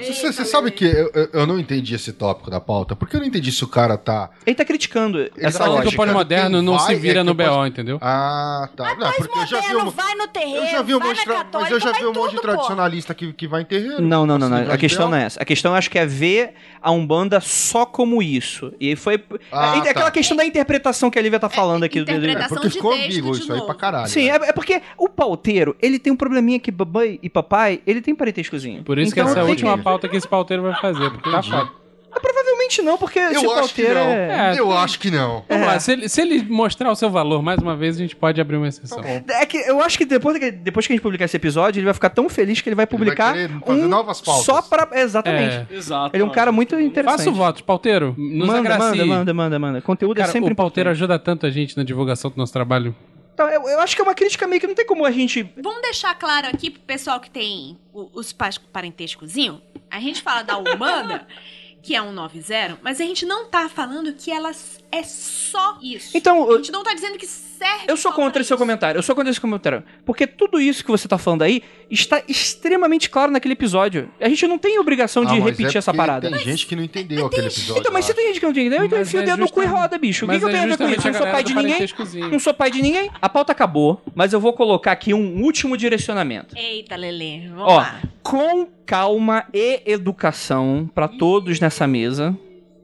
[0.00, 2.96] Você, você sabe que eu, eu- não entendi esse tópico da pauta?
[2.96, 4.30] Porque eu não entendi se o cara tá.
[4.46, 5.58] Ele tá criticando essa Exato.
[5.58, 5.96] Fala que o lógica.
[6.02, 7.98] pós-moderno Quem não vai se é vira que no BO, entendeu?
[8.00, 8.94] Ah, tá.
[8.94, 11.24] Não, porque eu já vi Moderno, um, vai no terreiro, eu já vi um monte
[11.24, 14.00] tra- católica, Mas eu já vi um monte de tradicionalista que, que vai em terreiro.
[14.00, 14.56] Não, não, não, não.
[14.56, 15.42] Assim, A questão não é essa.
[15.42, 18.72] A questão eu acho que é ver a Umbanda só como isso.
[18.80, 19.22] E foi.
[19.52, 20.10] Ah, é, aquela tá.
[20.12, 22.56] questão da interpretação que a Lívia tá falando aqui do do- interpretação.
[22.56, 24.08] É, porque ficou ambíguo isso aí pra caralho.
[24.08, 24.38] Sim, né?
[24.46, 28.14] é, é porque o pauteiro, ele tem um probleminha que babãe e papai, ele tem
[28.14, 28.82] parentescozinho.
[28.84, 30.74] Por isso que Então, essa é a tem última que- pauta que esse pauteiro vai
[30.80, 31.80] fazer, porque tá foda.
[32.20, 34.10] Provavelmente não, porque esse Eu acho que pauteiro não.
[34.10, 34.54] é...
[34.56, 35.44] É, eu acho que não.
[35.48, 38.16] Vamos lá, se ele, se ele mostrar o seu valor mais uma vez, a gente
[38.16, 39.00] pode abrir uma exceção.
[39.28, 41.84] É que eu acho que depois, que depois que a gente publicar esse episódio, ele
[41.84, 44.44] vai ficar tão feliz que ele vai publicar querer fazer um novas pautas.
[44.44, 44.88] só pra...
[45.00, 45.66] Exatamente.
[45.70, 45.76] É.
[45.76, 46.16] Exato.
[46.16, 47.18] Ele é um cara muito interessante.
[47.18, 48.12] Faça o voto, pauteiro.
[48.18, 48.98] Nos Manda, agracie.
[48.98, 49.80] manda, manda, manda, manda.
[49.80, 51.04] Conteúdo Cara, é sempre o pauteiro importante.
[51.04, 52.92] ajuda tanto a gente na divulgação do nosso trabalho.
[53.40, 55.50] Então, eu, eu acho que é uma crítica meio que não tem como a gente...
[55.56, 59.62] Vamos deixar claro aqui pro pessoal que tem os pais parentescozinho.
[59.90, 61.26] A gente fala da Humana,
[61.82, 64.50] que é um 90, mas a gente não tá falando que ela
[64.92, 66.16] é só isso.
[66.16, 68.48] Então, a eu- gente não tá dizendo que serve Eu sou só contra pra esse
[68.48, 68.62] seu isso.
[68.62, 68.98] comentário.
[68.98, 69.82] Eu sou contra esse comentário.
[70.04, 74.10] Porque tudo isso que você tá falando aí está extremamente claro naquele episódio.
[74.20, 76.28] A gente não tem obrigação de Ah, mas repetir é essa parada.
[76.30, 77.80] Tem gente que não entendeu aquele episódio.
[77.80, 79.38] Então, mas se eu tem gente que não entendeu, então Mas enfia o é dedo
[79.38, 80.24] no cu e roda, bicho.
[80.24, 81.06] O que, mas que eu é tenho a ver com isso?
[81.08, 82.30] Eu não sou pai de ninguém.
[82.30, 83.10] Não sou pai de ninguém.
[83.22, 86.56] A pauta acabou, mas eu vou colocar aqui um último direcionamento.
[86.58, 88.00] Eita, Lelê, vamos Ó, lá.
[88.22, 92.36] com calma e educação pra todos nessa mesa,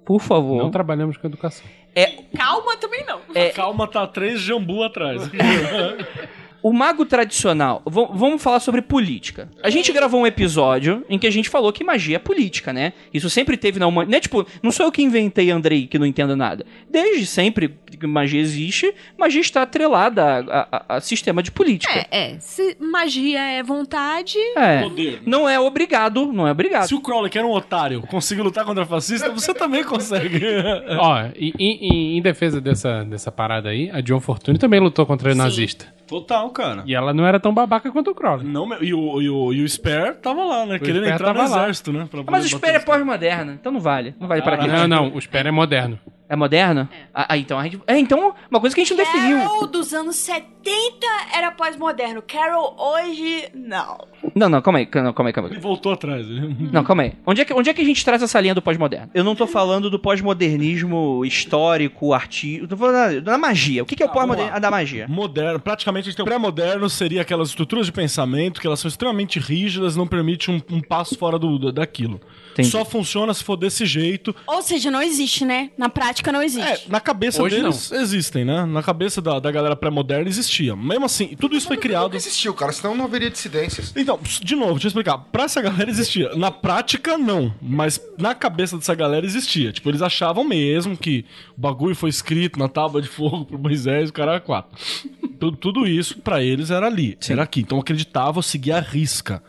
[0.05, 0.62] por favor.
[0.62, 1.66] Não trabalhamos com educação.
[2.37, 3.19] Calma também não.
[3.35, 5.23] é- Calma, tá três jambu atrás.
[6.68, 7.80] O mago tradicional.
[7.86, 9.48] v- vamos falar sobre política.
[9.62, 12.93] A gente gravou um episódio em que a gente falou que magia é política, né?
[13.14, 14.10] Isso sempre teve na humanidade.
[14.10, 16.66] Não é tipo, não sou eu que inventei Andrei, que não entendo nada.
[16.90, 21.93] Desde sempre que magia existe, magia está atrelada a, a- a sistema de política.
[22.10, 22.36] É, é.
[22.40, 24.82] Se magia é vontade, É.
[24.82, 25.22] Poder.
[25.24, 26.88] Não é obrigado, não é obrigado.
[26.88, 30.40] Se o Crowley, que era um otário, conseguiu lutar contra fascista, você também consegue.
[30.98, 31.78] Ó, e- e-
[32.14, 35.94] e- em defesa dessa, dessa parada aí, a John Fortune também lutou contra o nazista.
[36.07, 36.83] Total, cara.
[36.87, 38.47] E ela não era tão babaca quanto o Crowley.
[38.47, 40.78] Não, e, o, e, o, e o Spare tava lá, né?
[40.78, 41.45] querendo Spare entrar no lá.
[41.45, 42.09] exército, né?
[42.11, 44.15] pra Mas o espelho é pós-moderna, então não vale.
[44.20, 44.69] Não vale para aqui.
[44.69, 45.99] Não, não, o Spare é moderno.
[46.28, 46.89] É moderno?
[47.15, 47.81] Ah, ah, então a gente.
[47.86, 49.39] É, então, uma coisa que a gente não definiu.
[49.39, 52.20] Carol dos anos 70 era pós-moderno.
[52.20, 53.98] Carol hoje, não.
[54.35, 55.55] Não, não, calma aí, não, calma aí, calma aí.
[55.55, 56.27] Ele voltou atrás.
[56.27, 57.12] ele- Não, calma aí.
[57.24, 59.09] Onde é, que, onde é que a gente traz essa linha do pós-moderno?
[59.15, 62.66] Eu não tô falando do pós-modernismo histórico, artístico.
[62.66, 63.82] Tô falando da, da magia.
[63.82, 64.51] O que, que é o Ah.
[64.53, 65.07] Ah, da magia.
[65.09, 68.89] Moderno, praticamente a gente tem o pré-moderno seria aquelas estruturas de pensamento que elas são
[68.89, 72.20] extremamente rígidas, não permite um, um passo fora do- daquilo.
[72.57, 72.70] Entendi.
[72.70, 74.35] Só funciona se for desse jeito.
[74.47, 75.70] Ou seja, não existe, né?
[75.77, 76.91] Na prática não É, existe.
[76.91, 78.65] na cabeça Hoje deles existem, né?
[78.65, 80.74] Na cabeça da, da galera pré-moderna existia.
[80.74, 82.05] Mesmo assim, tudo isso foi criado.
[82.05, 83.93] Nunca existiu, cara, senão não haveria dissidências.
[83.95, 85.19] Então, de novo, deixa eu explicar.
[85.19, 86.35] Pra essa galera existia.
[86.35, 87.55] Na prática, não.
[87.61, 89.70] Mas na cabeça dessa galera existia.
[89.73, 91.24] Tipo, eles achavam mesmo que
[91.57, 94.77] o bagulho foi escrito na tábua de fogo pro Moisés e o cara era quatro.
[95.39, 97.19] tudo, tudo isso, pra eles, era ali.
[97.28, 97.61] Era aqui.
[97.61, 99.43] Então acreditavam, seguia a risca.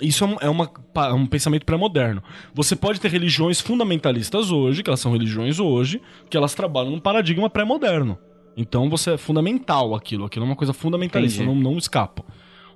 [0.00, 2.22] Isso é um, é uma- pa- um pensamento pré-moderno.
[2.52, 6.98] Você pode ter religiões fundamentalistas hoje, que elas são religiões hoje, que elas trabalham num
[7.00, 8.18] paradigma pré-moderno.
[8.56, 10.24] Então você é fundamental aquilo.
[10.24, 12.24] Aquilo é uma coisa fundamentalista, não, não escapa.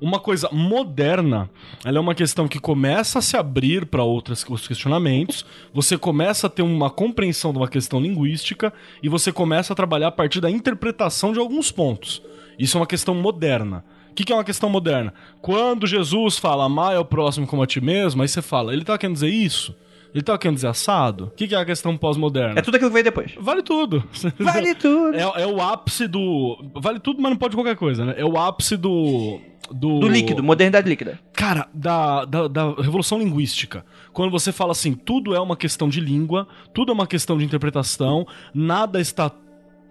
[0.00, 1.50] Uma coisa moderna,
[1.84, 6.50] ela é uma questão que começa a se abrir para outros questionamentos, você começa a
[6.50, 8.72] ter uma compreensão de uma questão linguística
[9.02, 12.22] e você começa a trabalhar a partir da interpretação de alguns pontos.
[12.56, 13.84] Isso é uma questão moderna.
[14.18, 15.14] O que, que é uma questão moderna?
[15.40, 18.82] Quando Jesus fala amar é o próximo como a ti mesmo, aí você fala, ele
[18.84, 19.72] tá querendo dizer isso?
[20.12, 21.26] Ele tá querendo dizer assado?
[21.26, 22.58] O que, que é a questão pós-moderna?
[22.58, 23.32] É tudo aquilo que veio depois.
[23.38, 24.02] Vale tudo.
[24.40, 25.14] Vale tudo.
[25.14, 26.58] É, é o ápice do.
[26.74, 28.14] Vale tudo, mas não pode qualquer coisa, né?
[28.16, 29.38] É o ápice do.
[29.70, 31.20] Do, Do líquido, modernidade líquida.
[31.32, 33.84] Cara, da, da, da revolução linguística.
[34.12, 37.44] Quando você fala assim, tudo é uma questão de língua, tudo é uma questão de
[37.44, 39.30] interpretação, nada está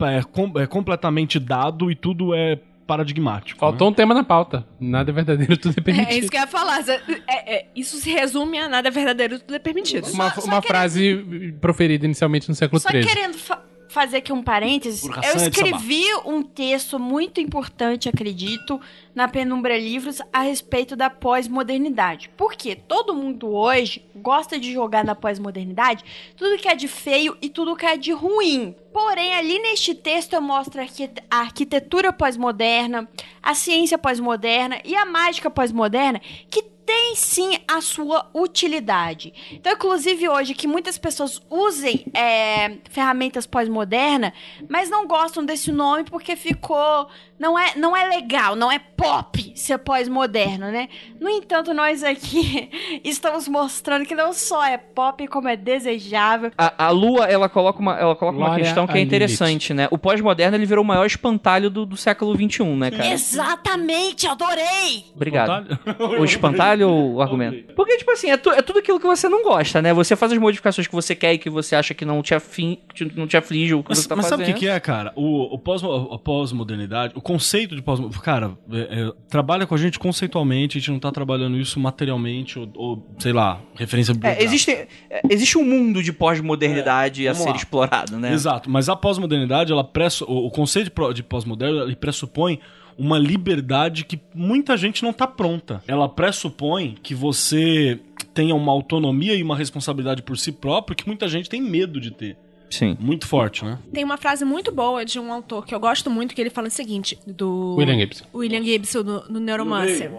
[0.01, 3.59] é, com- é completamente dado e tudo é paradigmático.
[3.59, 4.65] Faltou um tema na pauta.
[4.79, 6.11] Nada é verdadeiro, tudo é permitido.
[6.11, 6.79] é isso que eu ia falar.
[6.89, 10.07] É- é- isso se resume a nada verdadeiro, tudo é permitido.
[10.11, 13.03] Uma, Só- só uma querendo- frase proferida inicialmente no século Só XIII.
[13.05, 13.61] querendo fa-
[13.97, 18.79] fazer aqui um parênteses, eu escrevi um texto muito importante, acredito,
[19.15, 22.29] na Penumbra Livros a respeito da pós-modernidade.
[22.37, 26.05] Porque todo mundo hoje gosta de jogar na pós-modernidade
[26.35, 28.75] tudo que é de feio e tudo que é de ruim.
[28.93, 33.09] Porém, ali neste texto eu mostro a arquitetura pós-moderna,
[33.41, 36.21] a ciência pós-moderna e a mágica pós-moderna
[36.51, 39.33] que tem sim a sua utilidade.
[39.51, 44.33] Então, inclusive hoje, que muitas pessoas usem é, ferramentas pós-moderna,
[44.69, 47.09] mas não gostam desse nome porque ficou.
[47.37, 50.89] Não é, não é legal, não é pop ser pós-moderno, né?
[51.19, 52.67] No entanto, nós aqui
[53.03, 56.51] estamos mostrando que não só é pop, como é desejável.
[56.57, 59.87] A, a Lua, ela coloca uma, ela coloca uma questão que é interessante, né?
[59.91, 63.07] O pós-moderno, ele virou o maior espantalho do, do século XXI, né, cara?
[63.07, 65.05] Exatamente, adorei!
[65.13, 65.73] Obrigado.
[65.73, 66.21] Espantalho?
[66.21, 67.73] O espantalho o argumento?
[67.75, 69.93] Porque, tipo assim, é, tu- é tudo aquilo que você não gosta, né?
[69.93, 72.79] Você faz as modificações que você quer e que você acha que não te, afim,
[72.93, 74.55] que não te aflige o que Mas, você tá mas sabe fazendo.
[74.55, 75.11] o que, que é, cara?
[75.15, 79.77] O, o pós- a pós-modernidade, o conceito de pós Cara, é- é, trabalha com a
[79.77, 84.13] gente conceitualmente, a gente não tá trabalhando isso materialmente ou, ou, sei lá, referência É,
[84.13, 84.45] bibliográfica.
[84.45, 87.55] existe, é, existe um mundo de pós-modernidade a ser lá.
[87.55, 88.33] explorado, né?
[88.33, 92.59] Exato, mas a pós-modernidade, ela presso, o, o conceito de de pós-moderno, ele pressupõe
[92.97, 95.83] uma liberdade que muita gente não tá pronta.
[95.87, 97.99] Ela pressupõe que você
[98.33, 102.11] tenha uma autonomia e uma responsabilidade por si próprio que muita gente tem medo de
[102.11, 102.37] ter.
[102.69, 102.97] Sim.
[102.99, 103.79] Muito forte, né?
[103.93, 106.67] Tem uma frase muito boa de um autor que eu gosto muito, que ele fala
[106.67, 107.75] o seguinte, do...
[107.77, 108.25] William Gibson.
[108.33, 110.11] William Gibson, no, no Neuromancer.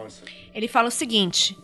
[0.54, 1.56] Ele fala o seguinte,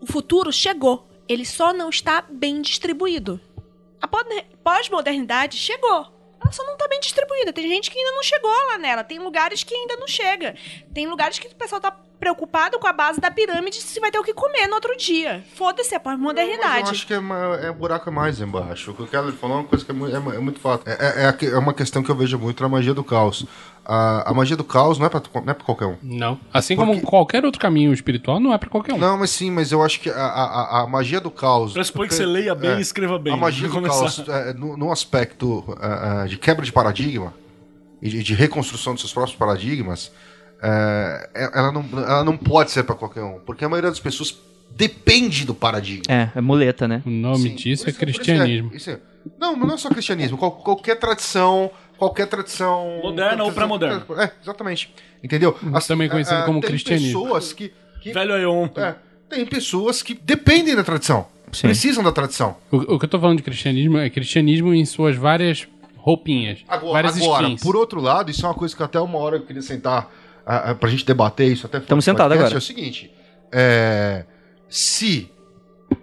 [0.00, 3.40] o futuro chegou, ele só não está bem distribuído.
[4.00, 6.11] A pós-modernidade chegou,
[6.42, 7.52] ela só não está bem distribuída.
[7.52, 10.54] Tem gente que ainda não chegou lá nela, tem lugares que ainda não chega.
[10.92, 14.18] Tem lugares que o pessoal tá preocupado com a base da pirâmide se vai ter
[14.18, 15.44] o que comer no outro dia.
[15.56, 15.98] Foda-se a
[16.80, 17.16] Mas eu acho que é,
[17.66, 18.92] é- o buraco é mais embaixo.
[18.92, 20.88] O que o falou é uma coisa que é, mu- é é muito fato.
[20.88, 23.44] É, é- é é uma questão que eu vejo muito na magia do caos.
[23.84, 25.96] A, a magia do caos não é pra, não é pra qualquer um.
[26.02, 26.38] Não.
[26.52, 28.98] Assim Porque- como qualquer outro caminho espiritual, não é pra qualquer um.
[28.98, 31.72] Não, mas sim, mas eu acho que a, a, a- magia do caos.
[31.72, 33.32] Pressupõe que você leia bem é, e escreva bem.
[33.32, 34.38] A magia do Vamos caos, começar.
[34.50, 37.34] é, no, no aspecto é, é, de quebra de paradigma
[38.00, 40.12] e de, de reconstrução dos seus próprios paradigmas,
[40.62, 44.38] é, ela, não, ela não pode ser pra qualquer um, porque a maioria das pessoas
[44.76, 46.04] depende do paradigma.
[46.08, 47.02] É, é muleta, né?
[47.04, 48.70] O nome Sim, disso é isso cristianismo.
[48.72, 48.98] isso é-
[49.38, 50.36] não, mas não é só cristianismo.
[50.38, 51.70] qual- qualquer tradição,
[52.02, 53.00] qualquer tradição...
[53.00, 54.04] Moderna ou pré-moderna.
[54.18, 54.92] É, exatamente.
[55.22, 55.56] Entendeu?
[55.86, 57.22] Também conhecido como tem cristianismo.
[57.22, 57.72] pessoas que...
[58.00, 58.68] que Velho Aion.
[58.76, 58.96] é,
[59.28, 61.26] tem pessoas que dependem da tradição.
[61.52, 61.68] Sim.
[61.68, 62.56] Precisam da tradição.
[62.72, 66.64] O, o que eu tô falando de cristianismo é cristianismo em suas várias roupinhas.
[66.66, 67.62] Agora, várias agora skins.
[67.62, 70.10] por outro lado, isso é uma coisa que até uma hora eu queria sentar
[70.44, 72.56] ah, pra gente debater isso até fora Tamo do sentado podcast, agora.
[72.56, 73.12] É o seguinte:
[73.52, 74.24] é,
[74.68, 75.30] se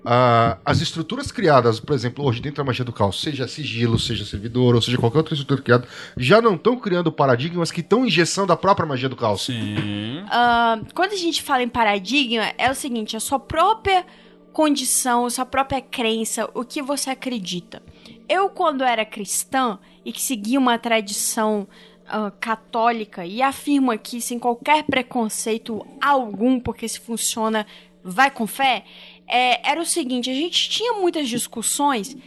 [0.05, 4.25] ah, as estruturas criadas, por exemplo, hoje dentro da magia do caos, seja sigilo, seja
[4.25, 8.45] servidor, ou seja qualquer outra estrutura criada, já não estão criando paradigmas que estão injeção
[8.49, 9.45] a própria magia do caos.
[9.45, 10.23] Sim.
[10.29, 14.05] Ah, quando a gente fala em paradigma, é o seguinte: a sua própria
[14.53, 17.81] condição, a sua própria crença, o que você acredita.
[18.27, 21.67] Eu, quando era cristã e que seguia uma tradição
[22.11, 27.67] ah, católica, e afirmo aqui sem qualquer preconceito algum, porque se funciona,
[28.03, 28.83] vai com fé,
[29.29, 32.17] é, era o seguinte: a gente tinha muitas discussões.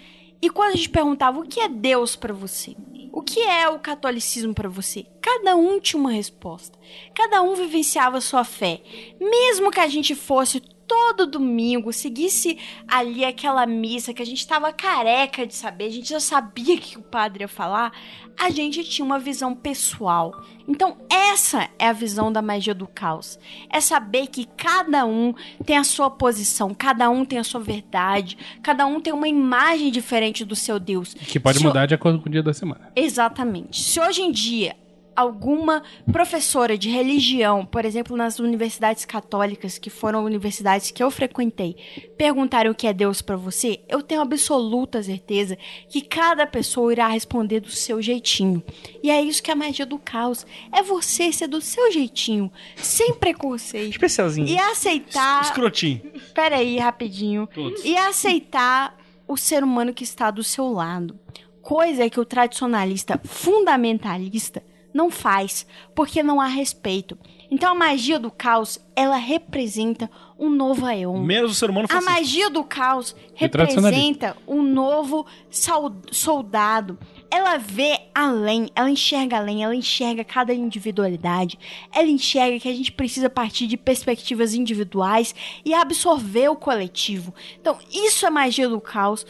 [0.41, 2.75] E quando a gente perguntava o que é Deus pra você?
[3.13, 5.07] O que é o catolicismo pra você?
[5.21, 6.79] Cada um tinha uma resposta.
[7.15, 8.81] Cada um vivenciava sua fé.
[9.21, 14.73] Mesmo que a gente fosse todo domingo, seguisse ali aquela missa que a gente tava
[14.73, 17.93] careca de saber, a gente já sabia que o padre ia falar,
[18.39, 20.43] a gente tinha uma visão pessoal.
[20.67, 23.39] Então, essa é a visão da magia do caos.
[23.71, 25.35] É saber que cada um
[25.67, 29.91] tem a sua posição, cada um tem a sua verdade, cada um tem uma imagem
[29.91, 31.15] diferente do seu Deus.
[31.15, 32.91] Que pode Se o- mudar de acordo com o dia da semana.
[32.95, 33.83] Exatamente.
[33.83, 34.77] Se hoje em dia
[35.15, 41.77] alguma professora de religião, por exemplo, nas universidades católicas, que foram universidades que eu frequentei,
[42.17, 45.57] perguntarem o que é Deus pra você, eu tenho absoluta certeza
[45.89, 48.63] que cada pessoa irá responder do seu jeitinho.
[49.03, 50.47] E é isso que é a magia do caos.
[50.73, 53.93] É você ser do seu jeitinho, sem preconceito.
[53.93, 54.47] Especialzinho.
[54.47, 55.43] E aceitar.
[55.43, 56.01] Escrotinho.
[56.35, 57.49] Pera aí, rapidinho.
[57.53, 57.85] Todos.
[57.85, 61.19] E aceitar o ser humano que está do seu lado.
[61.61, 64.63] Coisa que o tradicionalista fundamentalista
[64.93, 67.19] não faz, porque não há respeito.
[67.51, 71.23] Então a magia do caos, ela representa um novo Aeon.
[71.23, 72.11] Menos o ser humano A fascista.
[72.11, 75.27] magia do caos representa um novo
[76.11, 76.99] soldado.
[77.31, 81.59] Ela vê além, ela enxerga além, ela enxerga cada individualidade.
[81.95, 87.35] Ela enxerga que a gente precisa partir de perspectivas individuais e absorver o coletivo.
[87.61, 89.27] Então, isso é magia do caos.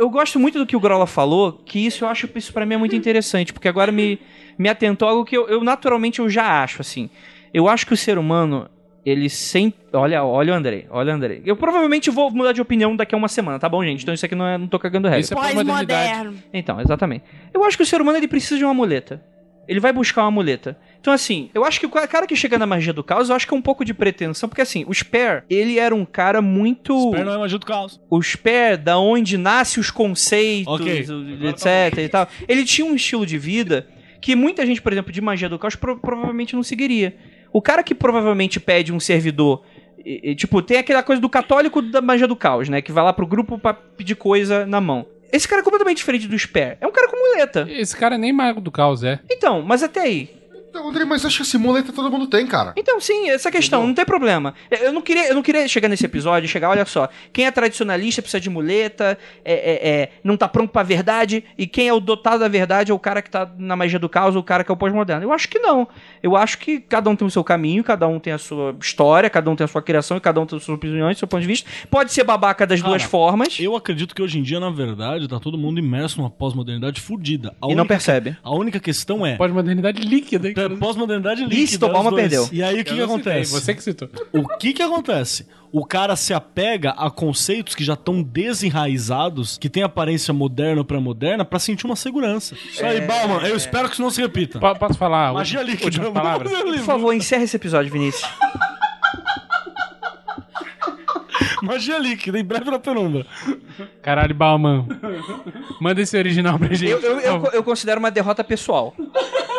[0.00, 2.74] Eu gosto muito do que o Grola falou, que isso eu acho isso para mim
[2.74, 4.18] é muito interessante, porque agora me,
[4.58, 7.10] me atentou a algo que eu, eu naturalmente eu já acho assim.
[7.52, 8.68] Eu acho que o ser humano
[9.04, 11.42] ele sempre, olha, olha o Andrei, olha o Andrei.
[11.44, 14.02] Eu provavelmente vou mudar de opinião daqui a uma semana, tá bom, gente?
[14.02, 15.20] Então isso aqui não é, não tô cagando regra.
[15.20, 15.86] Isso é pós-modernidade.
[15.86, 16.42] Pós-moderno.
[16.52, 17.24] Então, exatamente.
[17.52, 19.22] Eu acho que o ser humano ele precisa de uma muleta.
[19.70, 20.76] Ele vai buscar uma muleta.
[21.00, 23.46] Então, assim, eu acho que o cara que chega na magia do caos, eu acho
[23.46, 26.92] que é um pouco de pretensão, porque assim, o Spare, ele era um cara muito.
[27.08, 28.00] Spare não é magia do caos.
[28.10, 31.04] O Spare, da onde nasce os conceitos, Ok.
[31.08, 32.28] o- etc e tal.
[32.48, 33.86] Ele tinha um estilo de vida
[34.20, 37.14] que muita gente, por exemplo, de magia do caos, pro- provavelmente não seguiria.
[37.52, 39.62] O cara que provavelmente pede um servidor.
[40.02, 42.80] e- e, tipo, tem aquela coisa do católico da magia do caos, né?
[42.80, 45.04] Que vai lá pro grupo pra pedir coisa na mão.
[45.32, 46.76] Esse cara é completamente diferente do Spare.
[46.80, 47.66] É um cara com muleta.
[47.70, 49.20] Esse cara nem mago do caos é.
[49.30, 50.39] Então, mas até aí.
[50.70, 52.72] Então, André, mas acho que esse muleta todo mundo tem, cara.
[52.76, 54.54] Então, sim, essa questão, não tem problema.
[54.70, 57.50] Eu- não, queria, eu não queria chegar nesse episódio e chegar, olha só, quem é
[57.50, 61.92] tradicionalista precisa de muleta, é, é- é, não tá pronto pra verdade, e quem é
[61.92, 64.44] o dotado da verdade é o cara que tá na magia do caos, ou o
[64.44, 65.24] cara que é o pós-moderno.
[65.24, 65.88] Eu acho que não.
[66.22, 69.28] Eu acho que cada um tem o seu caminho, cada um tem a sua história,
[69.28, 71.40] cada um tem a sua criação, e cada um tem as suas opiniões, seu ponto
[71.40, 71.68] de vista.
[71.90, 75.26] Pode ser babaca das Cara, duas formas, Eu acredito que hoje em dia, na verdade,
[75.26, 77.48] tá todo mundo imerso numa pós-modernidade fudida.
[77.60, 78.36] A e não única- percebe.
[78.40, 79.34] A única questão é.
[79.36, 80.54] Pós-modernidade líquida, hein?
[80.60, 81.62] É Pós-modernidade líquida.
[81.62, 82.22] Isso, Obama dois.
[82.22, 82.48] perdeu.
[82.52, 83.52] E aí o que, que não citei, acontece?
[83.52, 84.08] Você que citou.
[84.32, 85.46] O que que acontece?
[85.72, 90.84] O cara se apega a conceitos que já estão desenraizados, que tem aparência moderna ou
[90.84, 92.54] pré-moderna, pra sentir uma segurança.
[92.54, 94.58] Isso aí, Bauman, eu espero que isso não se repita.
[94.58, 95.32] Po- Posso falar?
[95.32, 96.10] Magia líquida.
[96.10, 98.28] Por favor, encerra esse episódio, Vinícius.
[101.62, 103.26] Magia líquida, em breve na penumbra.
[104.02, 104.86] Caralho, Bauman.
[105.80, 106.90] Manda esse original pra gente.
[106.90, 108.94] Eu, eu, eu, eu considero uma derrota pessoal.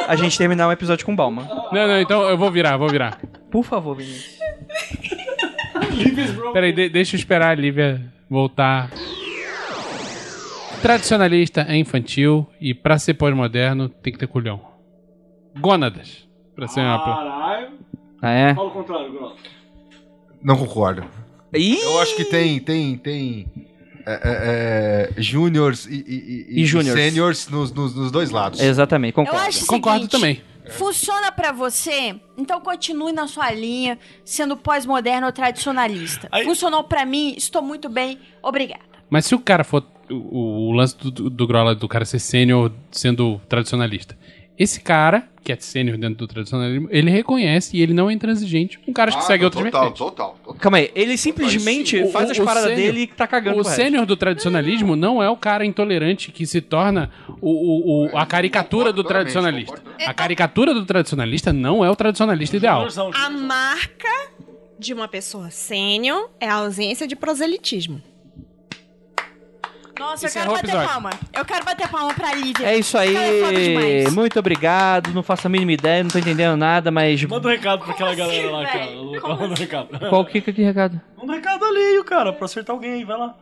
[0.07, 1.44] A gente terminar um episódio com Balma.
[1.72, 3.19] Não, não, então eu vou virar, vou virar.
[3.49, 4.40] Por favor, Vinícius.
[6.53, 8.90] Peraí, de- deixa eu esperar a Lívia voltar.
[10.82, 14.60] Tradicionalista é infantil e pra ser pós-moderno tem que ter culhão.
[15.60, 16.28] Gônadas.
[16.56, 17.15] Pra ser ampla.
[17.15, 17.68] Caralho.
[18.22, 18.56] Ah, é?
[18.56, 19.36] Fala o contrário, Grosso.
[20.44, 21.03] Não concordo.
[21.53, 21.80] Ih!
[21.82, 23.48] Eu acho que tem, tem, tem
[24.06, 26.99] é, é, é, juniors e, e, E juniors.
[26.99, 28.60] seniors nos, nos, nos dois lados.
[28.60, 29.65] Exatamente, Eu concordo.
[29.68, 30.41] Concordo seguinte, também.
[30.69, 32.15] Funciona pra você?
[32.38, 36.28] Então continue na sua linha, sendo pós-moderno ou tradicionalista.
[36.32, 38.84] Aí- Funcionou pra mim, estou muito bem, obrigada.
[39.10, 39.86] Mas se o cara for.
[40.10, 44.18] O, o lance do, do, do Grola, do cara ser sênior sendo tradicionalista.
[44.62, 48.80] Esse cara, que é sênior dentro do tradicionalismo, ele reconhece e ele não é intransigente.
[48.88, 50.54] Um cara que Ah, segue outras total, total, total.
[50.60, 53.60] Calma aí, ele simplesmente O- faz o- as o paradas sênior- dele e tá cagando
[53.60, 57.10] O sênior do tradicionalismo não é o cara intolerante que se torna
[57.42, 59.82] o, o- o- a caricatura do tradicionalista.
[60.06, 62.86] A caricatura do tradicionalista não é o tradicionalista ideal.
[63.16, 64.08] A marca
[64.78, 68.00] de uma pessoa sênior é a ausência de proselitismo.
[70.02, 71.10] Nossa, eu quero bater palma.
[71.34, 72.65] Eu quero bater palma pra Lívia.
[72.65, 73.15] É isso aí,
[74.06, 75.14] é muito obrigado.
[75.14, 77.23] Não faço a mínima ideia, não tô entendendo nada, mas.
[77.23, 78.86] Manda um recado pra aquela galera lá, assim, cara.
[78.86, 79.22] velho?
[79.22, 80.10] Manda um recado.
[80.10, 80.99] Qual que que é recado?
[81.18, 83.36] Manda um recado alheio, cara, pra acertar alguém aí, vai lá.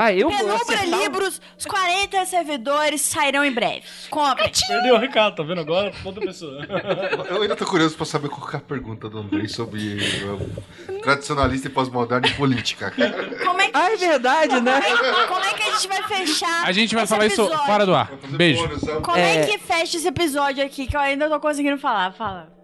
[0.00, 1.00] Ah, eu vou Penumbra acertar...
[1.00, 3.82] Livros, os 40 servidores sairão em breve.
[4.08, 4.48] Comprem.
[4.68, 5.92] Perdeu o recado, tá vendo agora?
[6.04, 6.64] Outra pessoa.
[7.28, 11.00] Eu ainda tô curioso pra saber qual que é a pergunta do Andrei sobre uh,
[11.02, 13.38] tradicionalista e pós-moderno e política, cara.
[13.44, 14.80] Como é que, Ah, é verdade, né?
[15.26, 17.66] como é que a gente vai fechar A gente vai esse falar isso episódio?
[17.66, 18.12] fora do ar.
[18.28, 18.68] Beijo.
[19.02, 19.38] Como é...
[19.38, 19.46] É.
[19.46, 22.12] que fecha esse episódio aqui que eu ainda não tô conseguindo falar?
[22.12, 22.56] Fala.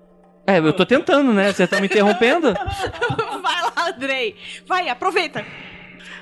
[0.47, 1.47] É, eu tô tentando, né?
[1.52, 2.52] Vocês estão me interrompendo?
[3.43, 4.36] Vai lá, Andrei.
[4.69, 5.44] Vai, aproveita.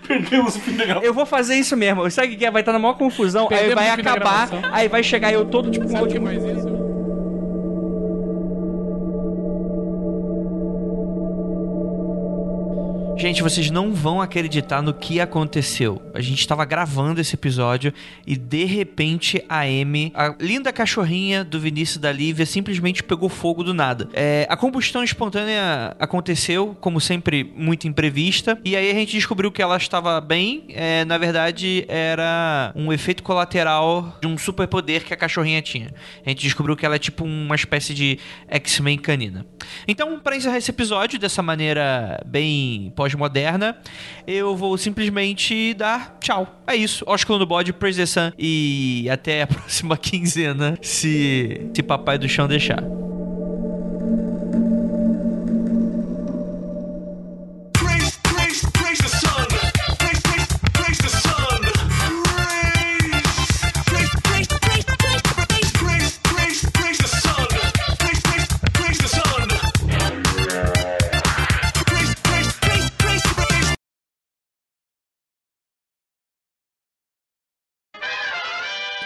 [0.06, 1.06] Perdemos o fim da gravação.
[1.06, 2.10] Eu vou fazer isso mesmo.
[2.10, 2.50] Sabe o que é?
[2.50, 5.44] Vai estar na maior confusão, aí Perdemos vai fim da acabar, aí vai chegar eu
[5.44, 6.81] todo tipo com faz isso?
[13.16, 16.02] Gente, vocês não vão acreditar no que aconteceu.
[16.14, 17.92] A gente tava gravando esse episódio
[18.26, 23.62] e de repente a Amy, a linda cachorrinha do Vinícius da Lívia, simplesmente pegou fogo
[23.62, 24.08] do nada.
[24.12, 28.58] É, a combustão espontânea aconteceu, como sempre, muito imprevista.
[28.64, 30.64] E aí a gente descobriu que ela estava bem.
[30.70, 35.94] É, na verdade, era um efeito colateral de um superpoder que a cachorrinha tinha.
[36.24, 38.18] A gente descobriu que ela é tipo uma espécie de
[38.48, 39.46] X-Men canina.
[39.86, 43.76] Então, para encerrar esse episódio dessa maneira bem pós-moderna,
[44.26, 46.62] eu vou simplesmente dar tchau.
[46.66, 47.04] É isso.
[47.06, 52.28] Ósculo no bode, praise the sun e até a próxima quinzena, se, se papai do
[52.28, 52.82] chão deixar.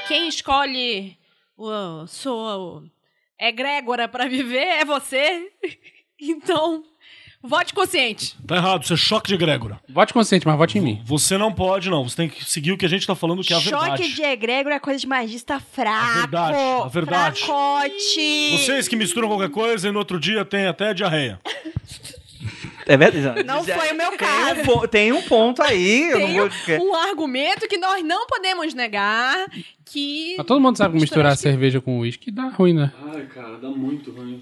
[0.08, 1.16] Quem escolhe
[1.56, 2.82] o sua
[3.40, 5.50] egrégora pra viver é você.
[6.18, 6.82] Então,
[7.42, 8.34] vote consciente.
[8.46, 9.78] Tá errado, isso é choque de egrégora.
[9.86, 11.02] Vote consciente, mas vote em mim.
[11.04, 12.08] Você não pode, não.
[12.08, 14.14] Você tem que seguir o que a gente tá falando, que é a Choque verdade.
[14.14, 16.06] de egrégora é coisa de magista fraco.
[16.06, 17.40] A verdade, a verdade.
[17.40, 18.50] Fracote.
[18.52, 21.38] Vocês que misturam qualquer coisa e no outro dia tem até diarreia.
[22.86, 23.42] É verdade?
[23.42, 24.60] Não foi o meu Tem caso.
[24.60, 26.10] um, po- tem um ponto aí.
[26.10, 26.88] eu não Tem vou...
[26.90, 29.46] um argumento que nós não podemos negar
[29.84, 32.92] que Mas todo mundo sabe que misturar Misturar cerveja com uísque dá ruim, né?
[33.12, 34.40] Ai, cara, dá muito ruim.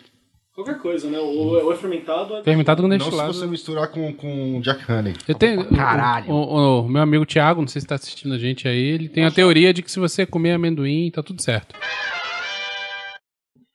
[0.54, 1.18] Qualquer coisa, né?
[1.18, 2.44] Ou é fermentado...
[2.44, 3.32] Fermentado com Não se destilado.
[3.34, 5.14] você misturar com, com Jack Honey.
[5.26, 6.30] Eu tenho, Caralho.
[6.30, 9.08] O, o- o meu amigo Thiago, não sei se tá assistindo a gente aí, ele
[9.08, 11.74] tem a teoria de que se você comer amendoim, tá tudo certo.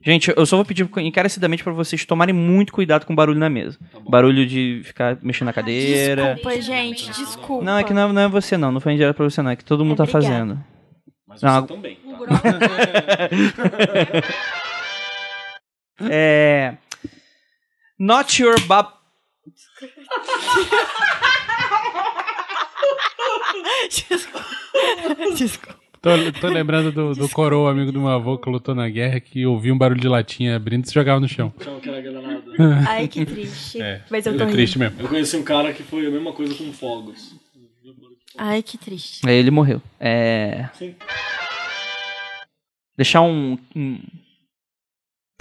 [0.02, 3.50] Gente, eu só vou pedir encarecidamente pra vocês tomarem muito cuidado com o barulho na
[3.50, 3.78] mesa.
[4.08, 6.36] Barulho de ficar mexendo na cadeira.
[6.36, 7.66] Desculpa, gente, desculpa.
[7.66, 9.58] Não, é que não, não é você não, não foi direto pra você não, é
[9.58, 10.26] que todo mundo tá Obrigada.
[10.26, 10.64] fazendo.
[11.28, 11.62] Mas Não.
[11.62, 12.00] você também.
[16.10, 16.78] É.
[18.00, 18.94] Not your bab.
[26.02, 26.10] Tô,
[26.40, 29.74] tô lembrando do, do coroa, amigo do meu avô que lutou na guerra, que ouvia
[29.74, 31.54] um barulho de latinha abrindo e se jogava no chão.
[31.66, 32.44] Não quero granada.
[32.88, 33.82] Ai, que triste.
[33.82, 34.56] É, Mas eu tô é rindo.
[34.56, 35.02] triste mesmo.
[35.02, 37.36] Eu conheci um cara que foi a mesma coisa com fogos.
[38.38, 39.28] Ai, que triste.
[39.28, 39.82] Aí ele morreu.
[40.00, 40.70] É.
[40.74, 40.96] Sim.
[42.96, 44.00] Deixar um, um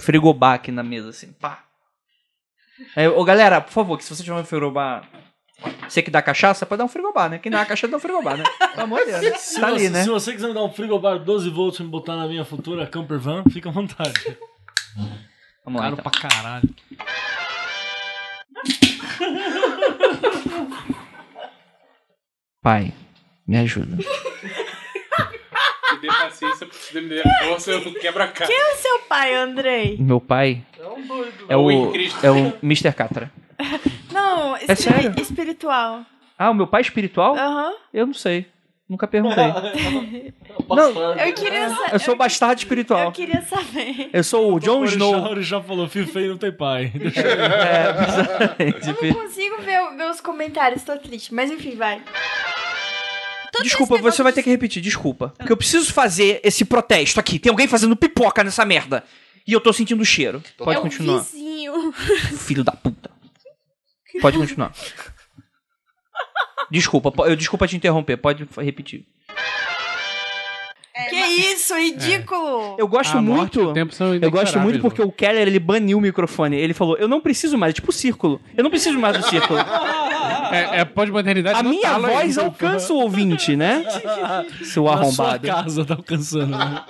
[0.01, 1.31] frigobar aqui na mesa, assim.
[1.31, 1.63] Pá.
[2.95, 5.07] É, ô, galera, por favor, que se você tiver um frigobar.
[5.87, 7.39] Você que dá cachaça, pode dar um frigobar, né?
[7.39, 8.43] Quem dá cachaça dá um frigobar, né?
[8.59, 9.21] Pelo amor de Deus.
[9.21, 9.33] né?
[9.37, 10.03] Se, Tá ali, você, né?
[10.03, 12.85] se você quiser me dar um frigobar 12 volts e me botar na minha futura
[12.87, 14.37] camper van, fica à vontade.
[15.65, 16.11] Vamos lá, Caro então.
[16.11, 16.69] pra caralho.
[22.61, 22.93] Pai,
[23.47, 23.95] me ajuda.
[23.97, 24.03] Me
[26.01, 28.47] dê paciência, se me dê força, eu quebro a cara.
[28.47, 29.97] Quem é o seu pai, Andrei?
[29.99, 30.63] Meu pai
[31.47, 32.25] é o o, Henrique Cristo.
[32.25, 32.93] é o Mr.
[32.93, 33.31] Catra.
[34.39, 35.13] Não, espiri- sério?
[35.21, 36.05] espiritual.
[36.37, 37.35] Ah, o meu pai espiritual?
[37.35, 37.73] Aham.
[37.93, 38.45] Eu não sei.
[38.87, 39.45] Nunca perguntei.
[40.67, 41.93] Não, Eu queria saber.
[41.93, 43.03] eu sou bastardo espiritual.
[43.03, 44.09] Eu queria saber.
[44.11, 45.33] Eu sou o Jon Snow.
[45.33, 46.91] O já falou, filho feio não tem pai.
[46.95, 47.89] Deixa eu- É,
[48.59, 51.31] Eu não consigo ver, ver os comentários, tô triste.
[51.33, 52.01] Mas enfim, vai.
[53.61, 55.33] Desculpa, você vai ter que repetir, desculpa.
[55.37, 57.37] Porque eu preciso fazer esse protesto aqui.
[57.37, 59.03] Tem alguém fazendo pipoca nessa merda.
[59.45, 60.41] E eu tô sentindo o cheiro.
[60.57, 61.17] Pode é continuar.
[61.17, 61.91] o vizinho.
[61.91, 63.08] Filho da puta.
[64.21, 64.71] Pode continuar.
[66.71, 69.05] Desculpa, eu desculpa te interromper, pode repetir.
[71.09, 72.75] que isso, ridículo.
[72.77, 73.71] Eu gosto A morte e muito.
[73.71, 76.57] o tempo são Eu gosto muito inexoráveis, porque o Keller ele baniu o microfone.
[76.57, 78.39] Ele falou: Eu não preciso mais, é tipo círculo.
[78.55, 79.59] Eu não preciso mais do círculo.
[80.51, 81.59] É, é pós-modernidade.
[81.59, 82.49] A não minha tá lá voz ainda.
[82.49, 83.85] alcança o ouvinte, né?
[84.65, 85.45] Seu Na sua arrombado.
[85.47, 86.57] casa tá alcançando.
[86.57, 86.83] né?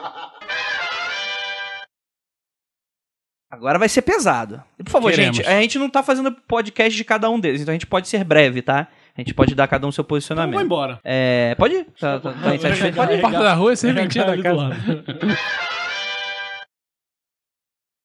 [3.51, 4.61] Agora vai ser pesado.
[4.80, 5.38] E, Por favor, Queremos.
[5.38, 8.07] gente, a gente não tá fazendo podcast de cada um deles, então a gente pode
[8.07, 8.88] ser breve, tá?
[9.17, 10.55] A gente pode dar cada um seu Então posicionamento.
[10.55, 10.99] vai embora.
[11.03, 11.88] É, pode ir?
[11.99, 12.95] Tá, tá, tá insatisfeito?
[12.95, 13.21] Pode ir.
[13.21, 14.55] Porta da rua é serventia da Ali do casa.
[14.55, 14.77] lado.